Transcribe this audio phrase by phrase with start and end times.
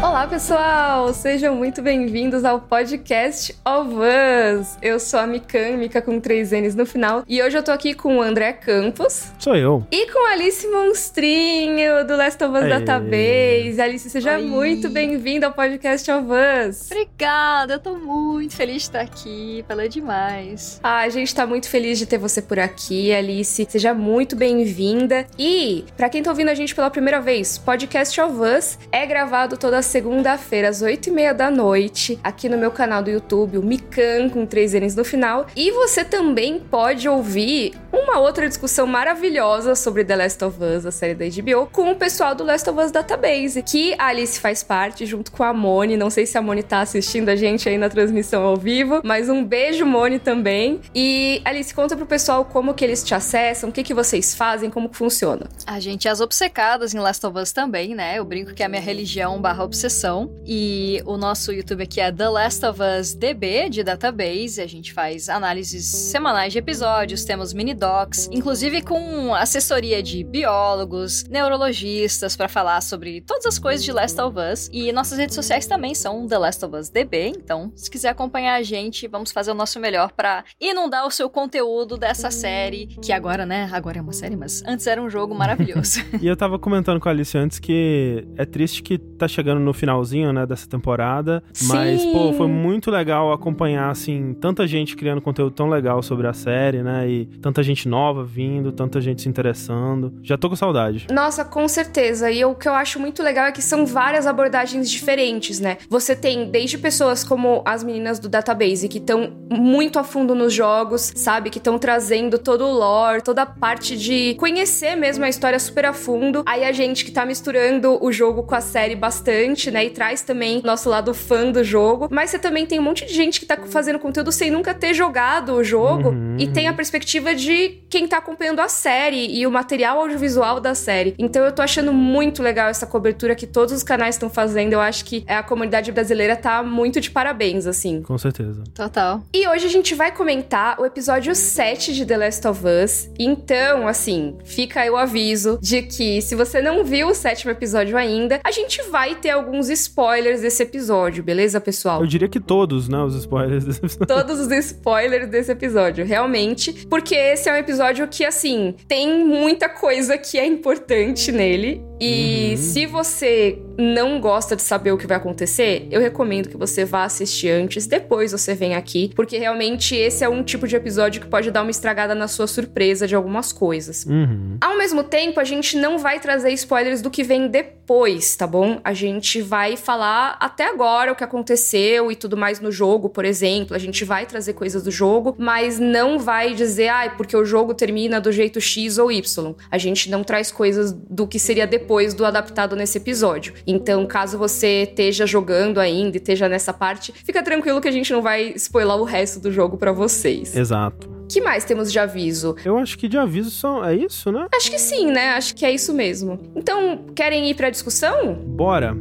[0.00, 1.12] Olá, pessoal!
[1.12, 4.78] Sejam muito bem-vindos ao podcast of Us.
[4.80, 7.94] Eu sou a Mikan, Mika com três N's no final, e hoje eu tô aqui
[7.94, 9.32] com o André Campos.
[9.40, 9.84] Sou eu.
[9.90, 12.68] E com a Alice Monstrinho, do Last of Us Aê.
[12.68, 13.80] Database.
[13.80, 14.44] Alice, seja Oi.
[14.44, 16.86] muito bem-vinda ao podcast of Us.
[16.92, 20.78] Obrigada, eu tô muito feliz de estar aqui, falou demais.
[20.80, 23.66] Ah, a gente tá muito feliz de ter você por aqui, Alice.
[23.68, 25.26] Seja muito bem-vinda.
[25.36, 29.56] E, pra quem tá ouvindo a gente pela primeira vez, Podcast of Us é gravado
[29.56, 34.46] toda segunda-feira, às 8h30 da noite, aqui no meu canal do YouTube, o Mikan, com
[34.46, 35.46] três N's no final.
[35.56, 40.90] E você também pode ouvir uma outra discussão maravilhosa sobre The Last of Us, a
[40.90, 44.62] série da HBO, com o pessoal do Last of Us Database, que a Alice faz
[44.62, 45.96] parte, junto com a Moni.
[45.96, 49.28] Não sei se a Moni tá assistindo a gente aí na transmissão ao vivo, mas
[49.28, 50.80] um beijo, Moni, também.
[50.94, 54.70] E, Alice, conta pro pessoal como que eles te acessam, o que que vocês fazem,
[54.70, 55.46] como que funciona.
[55.66, 58.18] A gente é as obcecadas em Last of Us também, né?
[58.18, 60.34] Eu brinco que é a minha religião barra obsessão.
[60.44, 64.60] E o nosso YouTube aqui é The Last of Us DB, de database.
[64.60, 71.24] A gente faz análises semanais de episódios, temos mini docs, inclusive com assessoria de biólogos,
[71.28, 74.68] neurologistas para falar sobre todas as coisas de Last of Us.
[74.72, 77.28] E nossas redes sociais também são The Last of Us DB.
[77.36, 81.30] Então, se quiser acompanhar a gente, vamos fazer o nosso melhor para inundar o seu
[81.30, 83.70] conteúdo dessa série, que agora, né?
[83.72, 86.00] Agora é uma série, mas antes era um jogo maravilhoso.
[86.20, 89.74] E eu tava comentando com a Alice antes que é triste que tá chegando no
[89.74, 91.42] finalzinho, né, dessa temporada.
[91.64, 92.12] Mas, Sim.
[92.12, 96.82] pô, foi muito legal acompanhar, assim, tanta gente criando conteúdo tão legal sobre a série,
[96.82, 97.08] né?
[97.08, 100.14] E tanta gente nova vindo, tanta gente se interessando.
[100.22, 101.06] Já tô com saudade.
[101.12, 102.30] Nossa, com certeza.
[102.30, 105.78] E o que eu acho muito legal é que são várias abordagens diferentes, né?
[105.88, 110.52] Você tem desde pessoas como as meninas do Database, que estão muito a fundo nos
[110.52, 111.50] jogos, sabe?
[111.50, 115.84] Que estão trazendo todo o lore, toda a parte de conhecer mesmo a história super
[115.84, 116.42] a fundo.
[116.46, 119.84] Aí a gente que tá misturando o jogo com a série bastante, né?
[119.86, 122.08] E traz também nosso lado fã do jogo.
[122.10, 124.94] Mas você também tem um monte de gente que tá fazendo conteúdo sem nunca ter
[124.94, 126.36] jogado o jogo Uhum.
[126.38, 130.74] e tem a perspectiva de quem tá acompanhando a série e o material audiovisual da
[130.74, 131.14] série.
[131.18, 134.72] Então eu tô achando muito legal essa cobertura que todos os canais estão fazendo.
[134.72, 138.02] Eu acho que a comunidade brasileira tá muito de parabéns, assim.
[138.02, 138.62] Com certeza.
[138.74, 139.22] Total.
[139.32, 143.10] E hoje a gente vai comentar o episódio 7 de The Last of Us.
[143.18, 147.96] Então, assim, fica aí o aviso de que se você não viu o sétimo episódio
[147.96, 152.00] ainda, a gente vai ter alguns spoilers desse episódio, beleza, pessoal?
[152.00, 154.06] Eu diria que todos, né, os spoilers desse episódio.
[154.06, 156.86] todos os spoilers desse episódio, realmente.
[156.88, 161.87] Porque esse é um episódio que, assim, tem muita coisa que é importante nele.
[162.00, 162.56] E Uhum.
[162.56, 167.04] se você não gosta de saber o que vai acontecer, eu recomendo que você vá
[167.04, 169.10] assistir antes, depois você vem aqui.
[169.14, 172.46] Porque realmente esse é um tipo de episódio que pode dar uma estragada na sua
[172.46, 174.04] surpresa de algumas coisas.
[174.06, 174.58] Uhum.
[174.60, 178.80] Ao mesmo tempo, a gente não vai trazer spoilers do que vem depois, tá bom?
[178.84, 183.24] A gente vai falar até agora o que aconteceu e tudo mais no jogo, por
[183.24, 183.74] exemplo.
[183.74, 187.74] A gente vai trazer coisas do jogo, mas não vai dizer, ai, porque o jogo
[187.74, 189.54] termina do jeito X ou Y.
[189.70, 193.54] A gente não traz coisas do que seria depois do adaptado nesse episódio.
[193.66, 198.12] Então, caso você esteja jogando ainda e esteja nessa parte, fica tranquilo que a gente
[198.12, 200.54] não vai spoiler o resto do jogo pra vocês.
[200.54, 201.08] Exato.
[201.28, 202.54] que mais temos de aviso?
[202.64, 204.46] Eu acho que de aviso só é isso, né?
[204.54, 205.30] Acho que sim, né?
[205.30, 206.38] Acho que é isso mesmo.
[206.54, 208.34] Então, querem ir pra discussão?
[208.34, 208.96] Bora.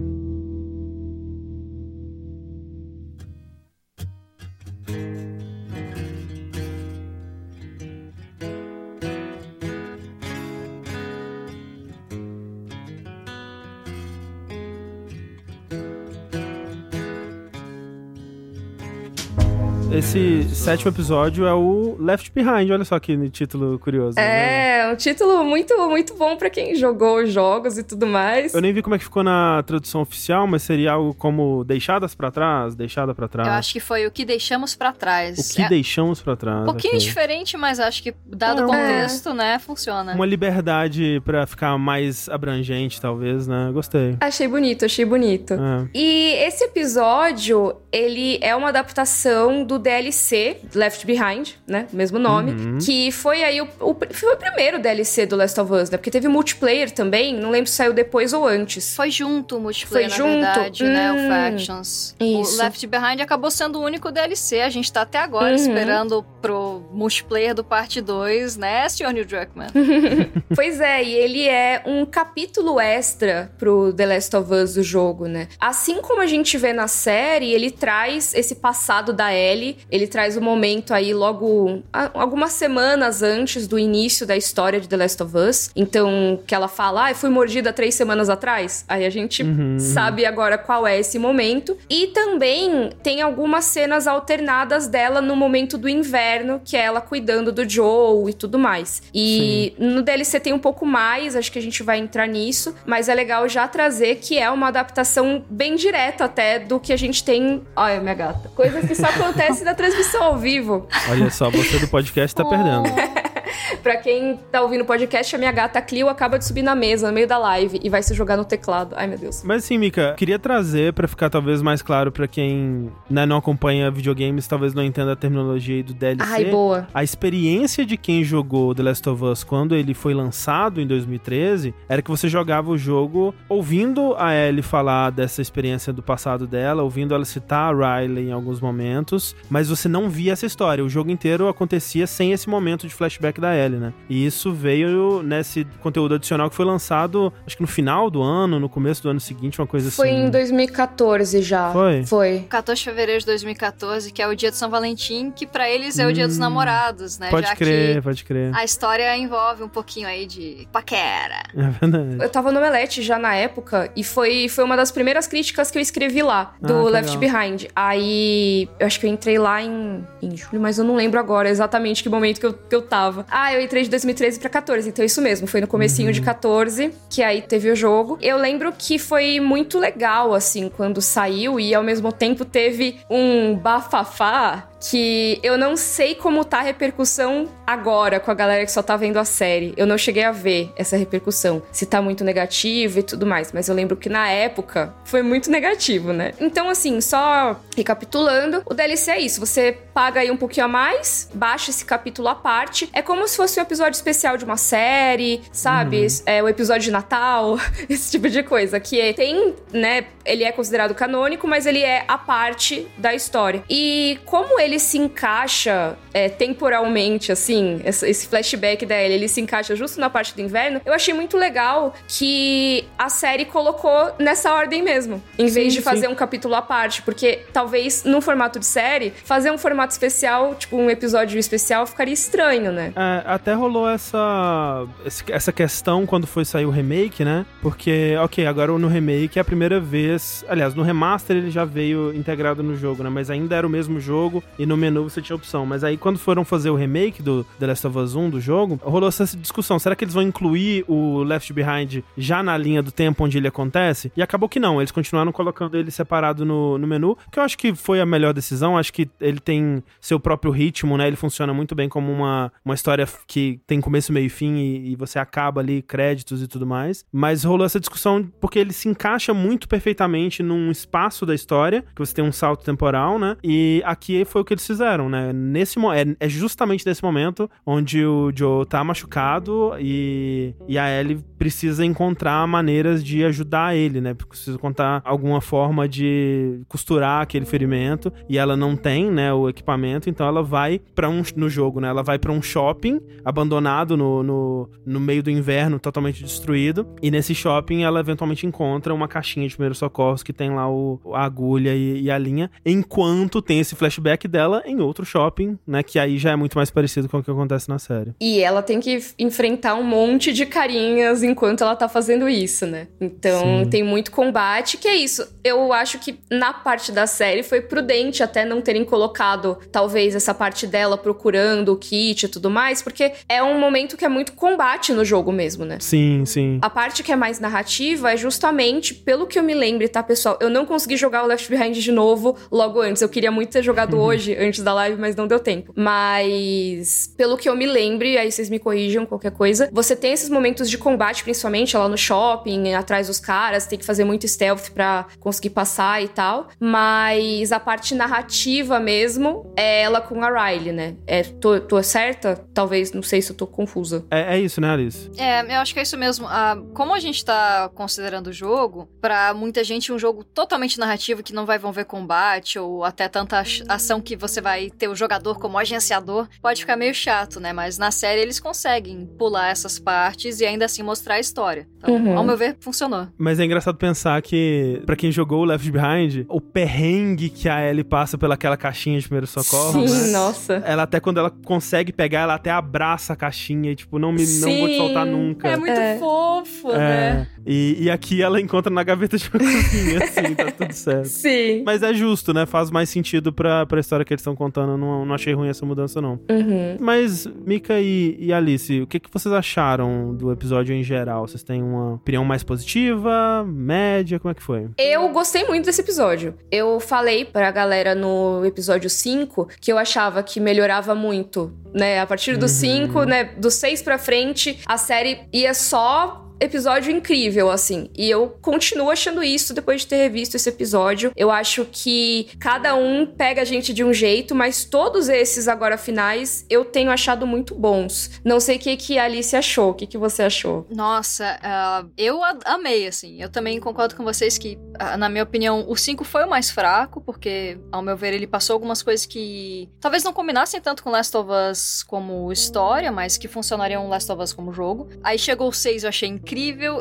[19.91, 24.15] Esse sétimo episódio é o Left Behind, olha só que título curioso.
[24.17, 24.81] né?
[24.81, 28.53] É, um título muito, muito bom pra quem jogou os jogos e tudo mais.
[28.53, 32.13] Eu nem vi como é que ficou na tradução oficial, mas seria algo como deixadas
[32.13, 33.47] pra trás, deixada pra trás.
[33.47, 35.39] Eu acho que foi o que deixamos pra trás.
[35.39, 36.63] O que é deixamos pra trás.
[36.63, 40.13] um pouquinho diferente, mas acho que, dado É, o contexto, né, funciona.
[40.13, 43.71] Uma liberdade pra ficar mais abrangente, talvez, né?
[43.73, 44.17] Gostei.
[44.19, 45.53] Achei bonito, achei bonito.
[45.53, 45.87] É.
[45.93, 51.87] E esse episódio, ele é uma adaptação do DLC, Left Behind, né?
[51.91, 52.51] O mesmo nome.
[52.51, 52.77] Uhum.
[52.79, 55.97] Que foi aí o, o- foi o primeiro DLC do Last of Us, né?
[55.97, 58.95] Porque teve multiplayer também, não lembro se saiu depois ou antes.
[58.95, 60.41] Foi junto o multiplayer, Foi na junto?
[60.45, 61.11] verdade, né?
[61.11, 62.15] O Hum, Factions.
[62.19, 62.55] isso.
[62.55, 64.61] O Left Behind acabou sendo o único DLC.
[64.61, 65.55] A gente tá até agora Uhum.
[65.55, 69.11] esperando pro multiplayer do parte 2, né, Sr.
[69.13, 69.67] Neil Druckmann?
[70.55, 75.27] Pois é, e ele é um capítulo extra pro The Last of Us do jogo,
[75.27, 75.47] né?
[75.59, 80.07] Assim como a gente vê na série, ele traz esse passado da Ellie série, ele
[80.07, 81.81] traz o um momento aí logo
[82.13, 85.71] algumas semanas antes do início da história de The Last of Us.
[85.75, 88.85] Então, que ela fala, ah, eu fui mordida três semanas atrás.
[88.87, 89.79] Aí a gente uhum, uhum.
[89.79, 91.77] sabe agora qual é esse momento.
[91.89, 97.51] E também tem algumas cenas alternadas dela no momento do inverno, que é ela cuidando
[97.51, 99.01] do Joe e tudo mais.
[99.13, 99.85] E Sim.
[99.85, 103.15] no DLC tem um pouco mais, acho que a gente vai entrar nisso, mas é
[103.15, 107.61] legal já trazer que é uma adaptação bem direta até do que a gente tem.
[107.75, 108.49] Olha, minha gata.
[108.55, 110.87] Coisas que só acontecem na transmissão ao vivo.
[111.09, 112.89] Olha só, você do podcast tá perdendo.
[113.81, 117.07] pra quem tá ouvindo o podcast, a minha gata Clio acaba de subir na mesa
[117.07, 118.95] no meio da live e vai se jogar no teclado.
[118.97, 119.43] Ai, meu Deus.
[119.43, 123.89] Mas sim, Mika, queria trazer para ficar talvez mais claro para quem né, não acompanha
[123.91, 126.31] videogames, talvez não entenda a terminologia do DLC.
[126.31, 126.87] Ai, boa.
[126.93, 131.73] A experiência de quem jogou The Last of Us quando ele foi lançado em 2013
[131.87, 136.83] era que você jogava o jogo ouvindo a Ellie falar dessa experiência do passado dela,
[136.83, 140.83] ouvindo ela citar a Riley em alguns momentos, mas você não via essa história.
[140.83, 143.93] O jogo inteiro acontecia sem esse momento de flashback da Ellie, né?
[144.09, 148.59] E isso veio nesse conteúdo adicional que foi lançado, acho que no final do ano,
[148.59, 150.17] no começo do ano seguinte, uma coisa foi assim.
[150.17, 151.71] Foi em 2014 já.
[151.71, 152.05] Foi?
[152.05, 152.45] Foi.
[152.49, 155.99] 14 de fevereiro de 2014, que é o dia de São Valentim, que para eles
[155.99, 157.29] é o dia dos hum, namorados, né?
[157.29, 158.55] Pode já crer, pode crer.
[158.55, 161.43] A história envolve um pouquinho aí de paquera.
[161.55, 162.17] É verdade.
[162.19, 165.77] Eu tava no Omelete já na época e foi, foi uma das primeiras críticas que
[165.77, 167.41] eu escrevi lá, do ah, Left legal.
[167.41, 167.65] Behind.
[167.75, 171.49] Aí, eu acho que eu entrei lá em, em julho, mas eu não lembro agora
[171.49, 173.25] exatamente que momento que eu, que eu tava.
[173.29, 176.13] Ah, eu entrei de 2013 pra 14, então isso mesmo, foi no comecinho uhum.
[176.13, 178.17] de 14, que aí teve o jogo.
[178.21, 183.55] Eu lembro que foi muito legal, assim, quando saiu e ao mesmo tempo teve um
[183.55, 188.81] bafafá que eu não sei como tá a repercussão agora com a galera que só
[188.81, 189.73] tá vendo a série.
[189.75, 193.67] Eu não cheguei a ver essa repercussão, se tá muito negativo e tudo mais, mas
[193.67, 196.33] eu lembro que na época foi muito negativo, né?
[196.39, 201.29] Então, assim, só recapitulando, o DLC é isso: você paga aí um pouquinho a mais,
[201.33, 202.89] baixa esse capítulo à parte.
[202.93, 206.01] É como se fosse um episódio especial de uma série, sabe?
[206.01, 206.07] Uhum.
[206.25, 207.57] É o episódio de Natal,
[207.89, 208.79] esse tipo de coisa.
[208.79, 210.05] Que é, tem, né?
[210.23, 213.63] Ele é considerado canônico, mas ele é a parte da história.
[213.69, 219.75] E como ele se encaixa é, temporalmente, assim, esse flashback da Ellie, ele se encaixa
[219.75, 224.81] justo na parte do inverno, eu achei muito legal que a série colocou nessa ordem
[224.81, 226.11] mesmo, em vez sim, de fazer sim.
[226.11, 230.75] um capítulo à parte, porque talvez num formato de série, fazer um formato especial, tipo
[230.75, 232.91] um episódio especial, ficaria estranho, né?
[232.95, 234.85] É, até rolou essa,
[235.29, 237.45] essa questão quando foi sair o remake, né?
[237.61, 242.13] Porque, ok, agora no remake é a primeira vez, aliás, no remaster ele já veio
[242.13, 243.09] integrado no jogo, né?
[243.09, 245.65] Mas ainda era o mesmo jogo e no menu você tinha opção.
[245.65, 248.79] Mas aí quando foram fazer o remake do The Last of Us 1 do jogo,
[248.83, 249.79] rolou essa discussão.
[249.79, 253.47] Será que eles vão incluir o Left Behind já na linha do tempo onde ele
[253.47, 254.11] acontece?
[254.15, 254.79] E acabou que não.
[254.81, 258.33] Eles continuaram colocando ele separado no, no menu, que eu acho que foi a melhor
[258.33, 258.77] decisão.
[258.77, 261.07] Acho que ele tem seu próprio ritmo, né?
[261.07, 264.91] Ele funciona muito bem como uma, uma história que tem começo, meio e fim e,
[264.91, 267.05] e você acaba ali créditos e tudo mais.
[267.11, 271.99] Mas rolou essa discussão porque ele se encaixa muito perfeitamente num espaço da história, que
[271.99, 273.37] você tem um salto temporal, né?
[273.43, 275.31] E aqui foi o que eles fizeram, né?
[275.33, 281.19] Nesse, é, é justamente nesse momento onde o Joe tá machucado e, e a Ellie
[281.37, 284.13] precisa encontrar maneiras de ajudar ele, né?
[284.13, 290.09] Precisa contar alguma forma de costurar aquele ferimento e ela não tem, né, o equipamento,
[290.09, 291.89] então ela vai para um no jogo, né?
[291.89, 297.11] Ela vai para um shopping abandonado no, no, no meio do inverno, totalmente destruído, e
[297.11, 301.23] nesse shopping ela eventualmente encontra uma caixinha de primeiros socorros que tem lá o, a
[301.25, 305.83] agulha e, e a linha, enquanto tem esse flashback dela em outro shopping, né?
[305.83, 308.13] Que aí já é muito mais parecido com o que acontece na série.
[308.19, 312.87] E ela tem que enfrentar um monte de carinhas enquanto ela tá fazendo isso, né?
[312.99, 313.69] Então Sim.
[313.69, 315.27] tem muito combate, que é isso.
[315.43, 320.33] Eu acho que na parte da série foi prudente até não terem colocado, talvez, essa
[320.33, 324.33] parte dela procurando o kit e tudo mais, porque é um momento que é muito
[324.33, 325.77] combate no jogo mesmo, né?
[325.79, 326.59] Sim, sim.
[326.61, 330.37] A parte que é mais narrativa é justamente, pelo que eu me lembro, tá, pessoal?
[330.41, 333.01] Eu não consegui jogar o Left Behind de novo logo antes.
[333.01, 335.73] Eu queria muito ter jogado hoje, antes da live, mas não deu tempo.
[335.75, 340.29] Mas, pelo que eu me lembre, aí vocês me corrijam qualquer coisa, você tem esses
[340.29, 344.71] momentos de combate, principalmente lá no shopping, atrás dos caras, tem que fazer muito stealth
[344.71, 346.47] pra conseguir passar e tal.
[346.59, 350.95] Mas a parte narrativa mesmo é ela com a Riley, né?
[351.05, 352.43] É, tô, tô certa?
[352.53, 354.05] Talvez, não sei se eu tô confusa.
[354.11, 355.09] É, é isso, né, Alice?
[355.17, 356.27] É, eu acho que é isso mesmo.
[356.27, 361.23] Ah, como a gente tá considerando o jogo, para muita gente um jogo totalmente narrativo
[361.23, 365.39] que não vai envolver combate ou até tanta ação que você vai ter o jogador
[365.39, 367.53] como agenciador, pode ficar meio chato, né?
[367.53, 371.67] Mas na série eles conseguem pular essas partes e ainda assim mostrar a história.
[371.77, 372.17] Então, uhum.
[372.17, 373.07] ao meu ver, funcionou.
[373.17, 377.69] Mas é engraçado pensar que, para quem jogou o Left Behind, o perrengue que a
[377.69, 379.87] Ellie passa pelaquela caixinha de primeiro socorro.
[379.87, 380.11] Sim, né?
[380.11, 380.53] nossa.
[380.65, 384.25] Ela até quando ela consegue pegar, ela até abraça a caixinha e, tipo, não, me,
[384.25, 385.47] não vou te soltar nunca.
[385.47, 385.97] É muito é.
[385.97, 386.77] fofo, é.
[386.77, 387.27] né?
[387.45, 391.07] E, e aqui ela encontra na gaveta de cozinha, assim, tá tudo certo.
[391.07, 391.63] Sim.
[391.65, 392.45] Mas é justo, né?
[392.45, 394.77] Faz mais sentido pra, pra história que eles estão contando.
[394.77, 396.19] Não, não achei ruim essa mudança, não.
[396.29, 396.77] Uhum.
[396.79, 401.27] Mas, Mika e, e, Alice, o que, que vocês acharam do episódio em geral?
[401.27, 404.19] Vocês têm uma opinião mais positiva, média?
[404.19, 404.69] Como é que foi?
[404.77, 406.33] Eu gostei muito desse episódio.
[406.51, 411.99] Eu falei pra galera no episódio 5 que eu achava que melhorava muito, né?
[411.99, 413.05] A partir do 5, uhum.
[413.05, 413.25] né?
[413.37, 417.89] Do 6 pra frente, a série ia só episódio incrível, assim.
[417.95, 421.11] E eu continuo achando isso depois de ter revisto esse episódio.
[421.15, 425.77] Eu acho que cada um pega a gente de um jeito, mas todos esses agora
[425.77, 428.21] finais eu tenho achado muito bons.
[428.23, 429.71] Não sei o que, que a Alice achou.
[429.71, 430.65] O que, que você achou?
[430.69, 433.21] Nossa, uh, eu amei, assim.
[433.21, 436.49] Eu também concordo com vocês que, uh, na minha opinião, o 5 foi o mais
[436.49, 440.89] fraco, porque, ao meu ver, ele passou algumas coisas que talvez não combinassem tanto com
[440.89, 444.87] Last of Us como história, mas que funcionariam Last of Us como jogo.
[445.03, 446.26] Aí chegou o 6, eu achei incrível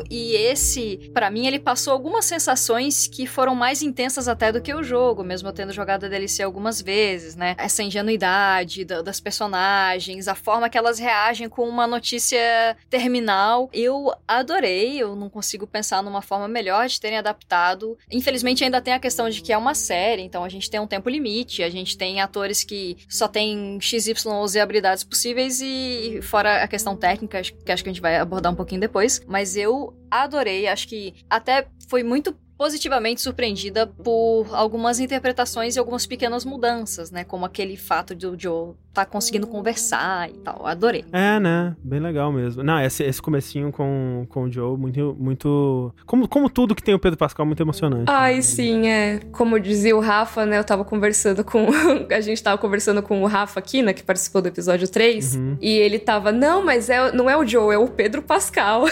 [0.09, 4.73] e esse, para mim, ele passou algumas sensações que foram mais intensas até do que
[4.73, 7.55] o jogo, mesmo eu tendo jogado a DLC algumas vezes, né?
[7.57, 13.69] Essa ingenuidade das personagens, a forma que elas reagem com uma notícia terminal.
[13.73, 17.97] Eu adorei, eu não consigo pensar numa forma melhor de terem adaptado.
[18.11, 20.87] Infelizmente ainda tem a questão de que é uma série, então a gente tem um
[20.87, 24.25] tempo limite, a gente tem atores que só tem XYZ
[24.61, 28.55] habilidades possíveis e fora a questão técnica, que acho que a gente vai abordar um
[28.55, 35.75] pouquinho depois, mas eu adorei, acho que até foi muito positivamente surpreendida por algumas interpretações
[35.75, 37.23] e algumas pequenas mudanças, né?
[37.23, 40.65] Como aquele fato de o Joe tá conseguindo conversar e tal.
[40.65, 41.05] Adorei.
[41.11, 41.75] É, né?
[41.83, 42.63] Bem legal mesmo.
[42.63, 45.93] Não, esse, esse comecinho com, com o Joe, muito, muito...
[46.03, 48.05] Como, como tudo que tem o Pedro Pascal, muito emocionante.
[48.07, 49.19] Ai, sim, é.
[49.31, 50.57] Como dizia o Rafa, né?
[50.57, 51.67] Eu tava conversando com...
[52.11, 53.93] a gente tava conversando com o Rafa aqui, né?
[53.93, 55.35] Que participou do episódio 3.
[55.35, 55.57] Uhum.
[55.61, 58.85] E ele tava, não, mas é, não é o Joe, é o Pedro Pascal.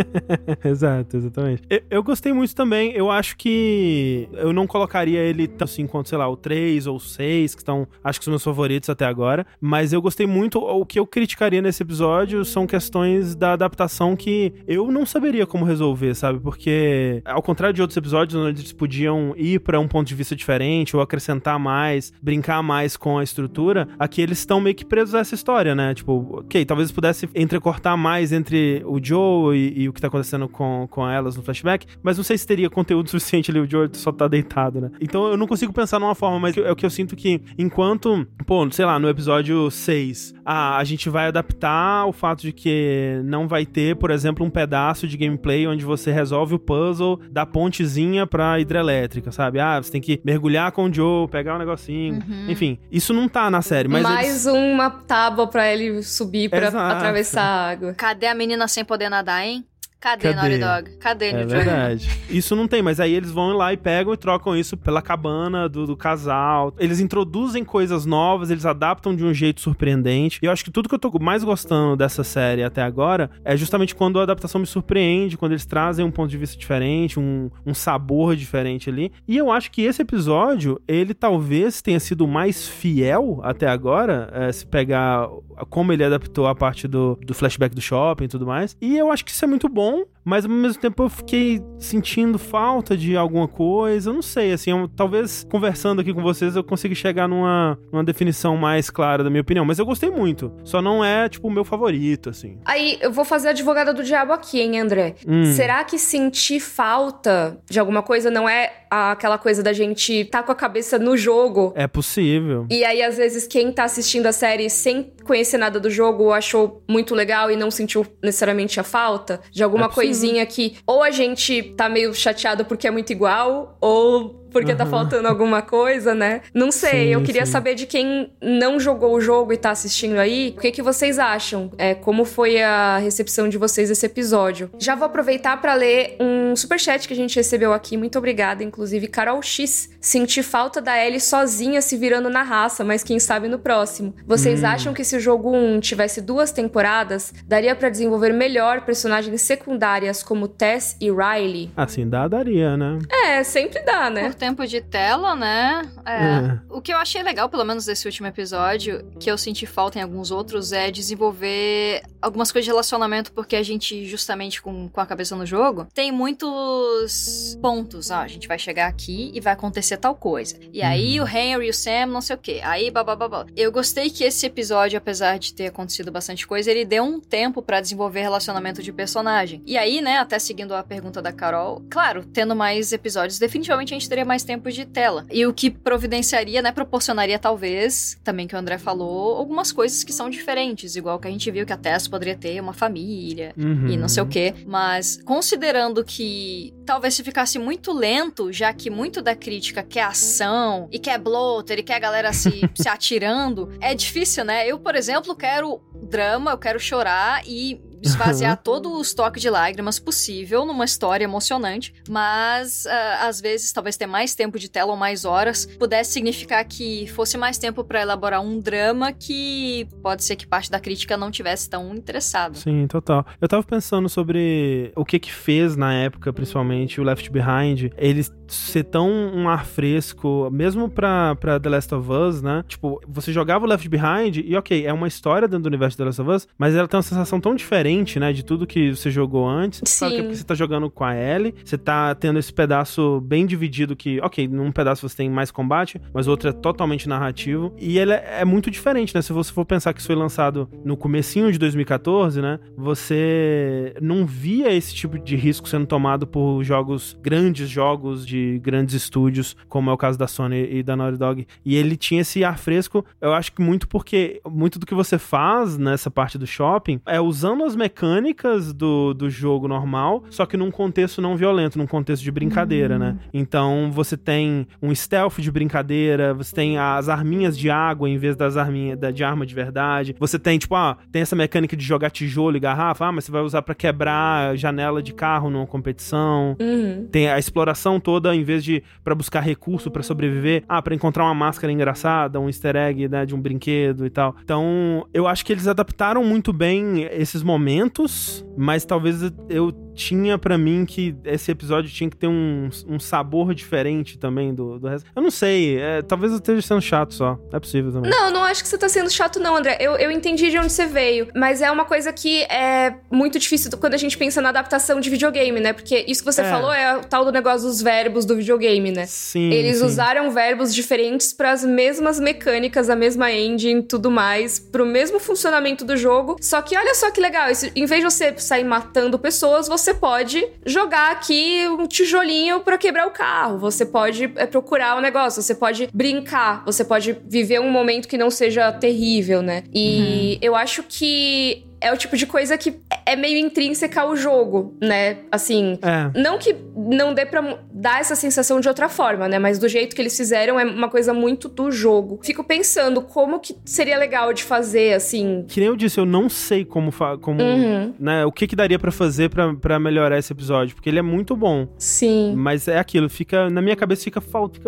[0.64, 1.62] Exato, exatamente.
[1.68, 2.92] Eu, eu gostei muito também.
[2.92, 7.00] Eu acho que eu não colocaria ele assim quanto, sei lá, o 3 ou o
[7.00, 10.58] 6, que estão, acho que são meus favoritos até agora mas eu gostei muito.
[10.58, 15.64] O que eu criticaria nesse episódio são questões da adaptação que eu não saberia como
[15.64, 16.40] resolver, sabe?
[16.40, 20.34] Porque, ao contrário de outros episódios onde eles podiam ir para um ponto de vista
[20.34, 25.14] diferente ou acrescentar mais, brincar mais com a estrutura, aqui eles estão meio que presos
[25.14, 25.94] a essa história, né?
[25.94, 30.48] Tipo, ok, talvez pudesse entrecortar mais entre o Joe e, e, o que tá acontecendo
[30.48, 33.88] com, com elas no flashback, mas não sei se teria conteúdo suficiente ali, o Joe
[33.92, 34.90] só tá deitado, né?
[35.00, 38.26] Então eu não consigo pensar numa forma, mas é o que eu sinto que enquanto,
[38.46, 42.52] pô, sei lá, no episódio episódio 6, ah, a gente vai adaptar o fato de
[42.52, 47.20] que não vai ter, por exemplo, um pedaço de gameplay onde você resolve o puzzle
[47.30, 49.60] da pontezinha pra hidrelétrica, sabe?
[49.60, 52.14] Ah, você tem que mergulhar com o Joe, pegar um negocinho.
[52.14, 52.46] Uhum.
[52.48, 54.02] Enfim, isso não tá na série, mas.
[54.02, 54.46] Mais eles...
[54.46, 56.96] uma tábua pra ele subir pra Exato.
[56.96, 57.94] atravessar a água.
[57.94, 59.64] Cadê a menina sem poder nadar, hein?
[60.02, 60.58] Cadê, Cadê?
[60.58, 60.98] Naughty Dog?
[60.98, 62.10] Cadê, É verdade.
[62.28, 65.68] Isso não tem, mas aí eles vão lá e pegam e trocam isso pela cabana
[65.68, 66.74] do, do, casal.
[66.76, 70.40] Eles introduzem coisas novas, eles adaptam de um jeito surpreendente.
[70.42, 73.56] E eu acho que tudo que eu tô mais gostando dessa série até agora é
[73.56, 77.48] justamente quando a adaptação me surpreende, quando eles trazem um ponto de vista diferente, um,
[77.64, 79.12] um sabor diferente ali.
[79.28, 84.50] E eu acho que esse episódio, ele talvez tenha sido mais fiel até agora, é,
[84.50, 85.28] se pegar
[85.70, 88.76] como ele adaptou a parte do, do flashback do shopping e tudo mais.
[88.80, 91.62] E eu acho que isso é muito bom bom, mas ao mesmo tempo eu fiquei
[91.78, 94.10] sentindo falta de alguma coisa.
[94.10, 98.04] Eu não sei, assim, eu, talvez conversando aqui com vocês eu consiga chegar numa, numa
[98.04, 99.64] definição mais clara da minha opinião.
[99.64, 100.52] Mas eu gostei muito.
[100.64, 102.58] Só não é, tipo, o meu favorito, assim.
[102.64, 105.14] Aí, eu vou fazer a advogada do diabo aqui, hein, André?
[105.26, 105.52] Hum.
[105.52, 110.52] Será que sentir falta de alguma coisa não é aquela coisa da gente tá com
[110.52, 111.72] a cabeça no jogo?
[111.74, 112.66] É possível.
[112.70, 116.82] E aí, às vezes, quem tá assistindo a série sem conhecer nada do jogo achou
[116.88, 121.10] muito legal e não sentiu necessariamente a falta de alguma é coisinha que ou a
[121.10, 124.76] gente tá meio chateado porque é muito igual, ou porque uhum.
[124.76, 126.42] tá faltando alguma coisa, né?
[126.54, 127.52] Não sei, sim, eu queria sim.
[127.52, 131.18] saber de quem não jogou o jogo e tá assistindo aí, o que, que vocês
[131.18, 131.70] acham?
[131.78, 134.70] É, como foi a recepção de vocês esse episódio?
[134.78, 139.06] Já vou aproveitar para ler um superchat que a gente recebeu aqui, muito obrigada, inclusive
[139.08, 139.90] Carol X.
[140.00, 144.14] Senti falta da Ellie sozinha se virando na raça, mas quem sabe no próximo.
[144.26, 144.66] Vocês hum.
[144.66, 150.22] acham que se o jogo 1 tivesse duas temporadas, daria para desenvolver melhor personagens secundárias
[150.22, 151.70] como Tess e Riley?
[151.76, 152.98] Assim dá, daria, né?
[153.10, 154.32] É, sempre dá, né?
[154.42, 155.88] Tempo de tela, né?
[156.04, 156.12] É.
[156.12, 156.60] é.
[156.68, 160.02] O que eu achei legal, pelo menos desse último episódio, que eu senti falta em
[160.02, 165.06] alguns outros, é desenvolver algumas coisas de relacionamento, porque a gente, justamente com, com a
[165.06, 168.10] cabeça no jogo, tem muitos pontos.
[168.10, 170.56] Ah, a gente vai chegar aqui e vai acontecer tal coisa.
[170.72, 171.26] E aí uhum.
[171.26, 172.60] o Henry e o Sam, não sei o quê.
[172.64, 173.46] Aí, babá.
[173.54, 177.62] Eu gostei que esse episódio, apesar de ter acontecido bastante coisa, ele deu um tempo
[177.62, 179.62] para desenvolver relacionamento de personagem.
[179.64, 183.98] E aí, né, até seguindo a pergunta da Carol, claro, tendo mais episódios, definitivamente a
[183.98, 185.26] gente teria mais tempo de tela.
[185.30, 190.12] E o que providenciaria, né, proporcionaria talvez, também que o André falou, algumas coisas que
[190.12, 193.88] são diferentes, igual que a gente viu que a Tess poderia ter uma família uhum.
[193.88, 194.54] e não sei o quê.
[194.64, 200.88] Mas considerando que talvez se ficasse muito lento, já que muito da crítica quer ação
[200.92, 204.66] e quer bloater e quer a galera se, se atirando, é difícil, né?
[204.66, 209.98] Eu, por exemplo, quero drama, eu quero chorar e esvaziar todo o estoque de lágrimas
[209.98, 214.96] possível numa história emocionante, mas uh, às vezes talvez ter mais tempo de tela ou
[214.96, 220.36] mais horas pudesse significar que fosse mais tempo para elaborar um drama que pode ser
[220.36, 222.56] que parte da crítica não tivesse tão interessado.
[222.56, 223.24] Sim, total.
[223.40, 228.24] Eu tava pensando sobre o que que fez na época, principalmente o Left Behind, ele
[228.48, 232.64] ser tão um ar fresco, mesmo pra, pra The Last of Us, né?
[232.66, 236.04] Tipo, você jogava o Left Behind e ok, é uma história dentro do universo The
[236.04, 239.10] Last of Us, mas ela tem uma sensação tão diferente né, de tudo que você
[239.10, 239.80] jogou antes.
[239.84, 240.08] Sim.
[240.08, 243.94] Claro que você tá jogando com a Ellie, você tá tendo esse pedaço bem dividido
[243.94, 247.74] que, ok, num pedaço você tem mais combate, mas o outro é totalmente narrativo.
[247.78, 249.22] E ele é, é muito diferente, né?
[249.22, 254.26] Se você for pensar que isso foi lançado no comecinho de 2014, né, você não
[254.26, 259.90] via esse tipo de risco sendo tomado por jogos, grandes jogos de grandes estúdios, como
[259.90, 261.46] é o caso da Sony e da Naughty Dog.
[261.64, 265.18] E ele tinha esse ar fresco, eu acho que muito porque muito do que você
[265.18, 270.56] faz nessa parte do shopping é usando as mecânicas do, do jogo normal, só que
[270.56, 273.08] num contexto não violento, num contexto de brincadeira, né?
[273.08, 273.12] uhum.
[273.14, 273.20] né?
[273.34, 278.36] Então você tem um stealth de brincadeira, você tem as arminhas de água em vez
[278.36, 280.14] das arminhas de arma de verdade.
[280.18, 283.32] Você tem, tipo, ah, tem essa mecânica de jogar tijolo e garrafa, ah, mas você
[283.32, 286.56] vai usar para quebrar janela de carro numa competição.
[286.60, 287.08] Uhum.
[287.10, 291.24] Tem a exploração toda, em vez de para buscar recurso para sobreviver, ah, para encontrar
[291.24, 294.36] uma máscara engraçada, um easter egg, né, de um brinquedo e tal.
[294.44, 300.38] Então, eu acho que eles adaptaram muito bem esses momentos momentos, mas talvez eu tinha
[300.38, 304.88] para mim que esse episódio tinha que ter um, um sabor diferente também do, do
[304.88, 305.08] resto.
[305.14, 307.38] Eu não sei, é, talvez eu esteja sendo chato só.
[307.52, 308.10] É possível também.
[308.10, 309.76] Não, não acho que você tá sendo chato, não, André.
[309.80, 313.70] Eu, eu entendi de onde você veio, mas é uma coisa que é muito difícil
[313.78, 315.72] quando a gente pensa na adaptação de videogame, né?
[315.72, 316.50] Porque isso que você é.
[316.50, 319.06] falou é o tal do negócio dos verbos do videogame, né?
[319.06, 319.50] Sim.
[319.52, 319.84] Eles sim.
[319.84, 325.84] usaram verbos diferentes para as mesmas mecânicas, a mesma engine, tudo mais, pro mesmo funcionamento
[325.84, 326.36] do jogo.
[326.40, 329.81] Só que olha só que legal, isso, em vez de você sair matando pessoas, você
[329.82, 333.58] você pode jogar aqui um tijolinho para quebrar o carro.
[333.58, 338.06] Você pode é, procurar o um negócio, você pode brincar, você pode viver um momento
[338.06, 339.64] que não seja terrível, né?
[339.74, 340.38] E uhum.
[340.40, 345.18] eu acho que é o tipo de coisa que é meio intrínseca ao jogo, né?
[345.30, 346.18] Assim, é.
[346.18, 349.38] não que não dê pra dar essa sensação de outra forma, né?
[349.38, 352.20] Mas do jeito que eles fizeram é uma coisa muito do jogo.
[352.22, 355.44] Fico pensando como que seria legal de fazer, assim.
[355.48, 357.92] Que nem eu disse, eu não sei como, como uhum.
[357.98, 358.24] né?
[358.24, 361.66] O que que daria para fazer para melhorar esse episódio, porque ele é muito bom.
[361.76, 362.34] Sim.
[362.36, 364.60] Mas é aquilo, fica na minha cabeça fica falta,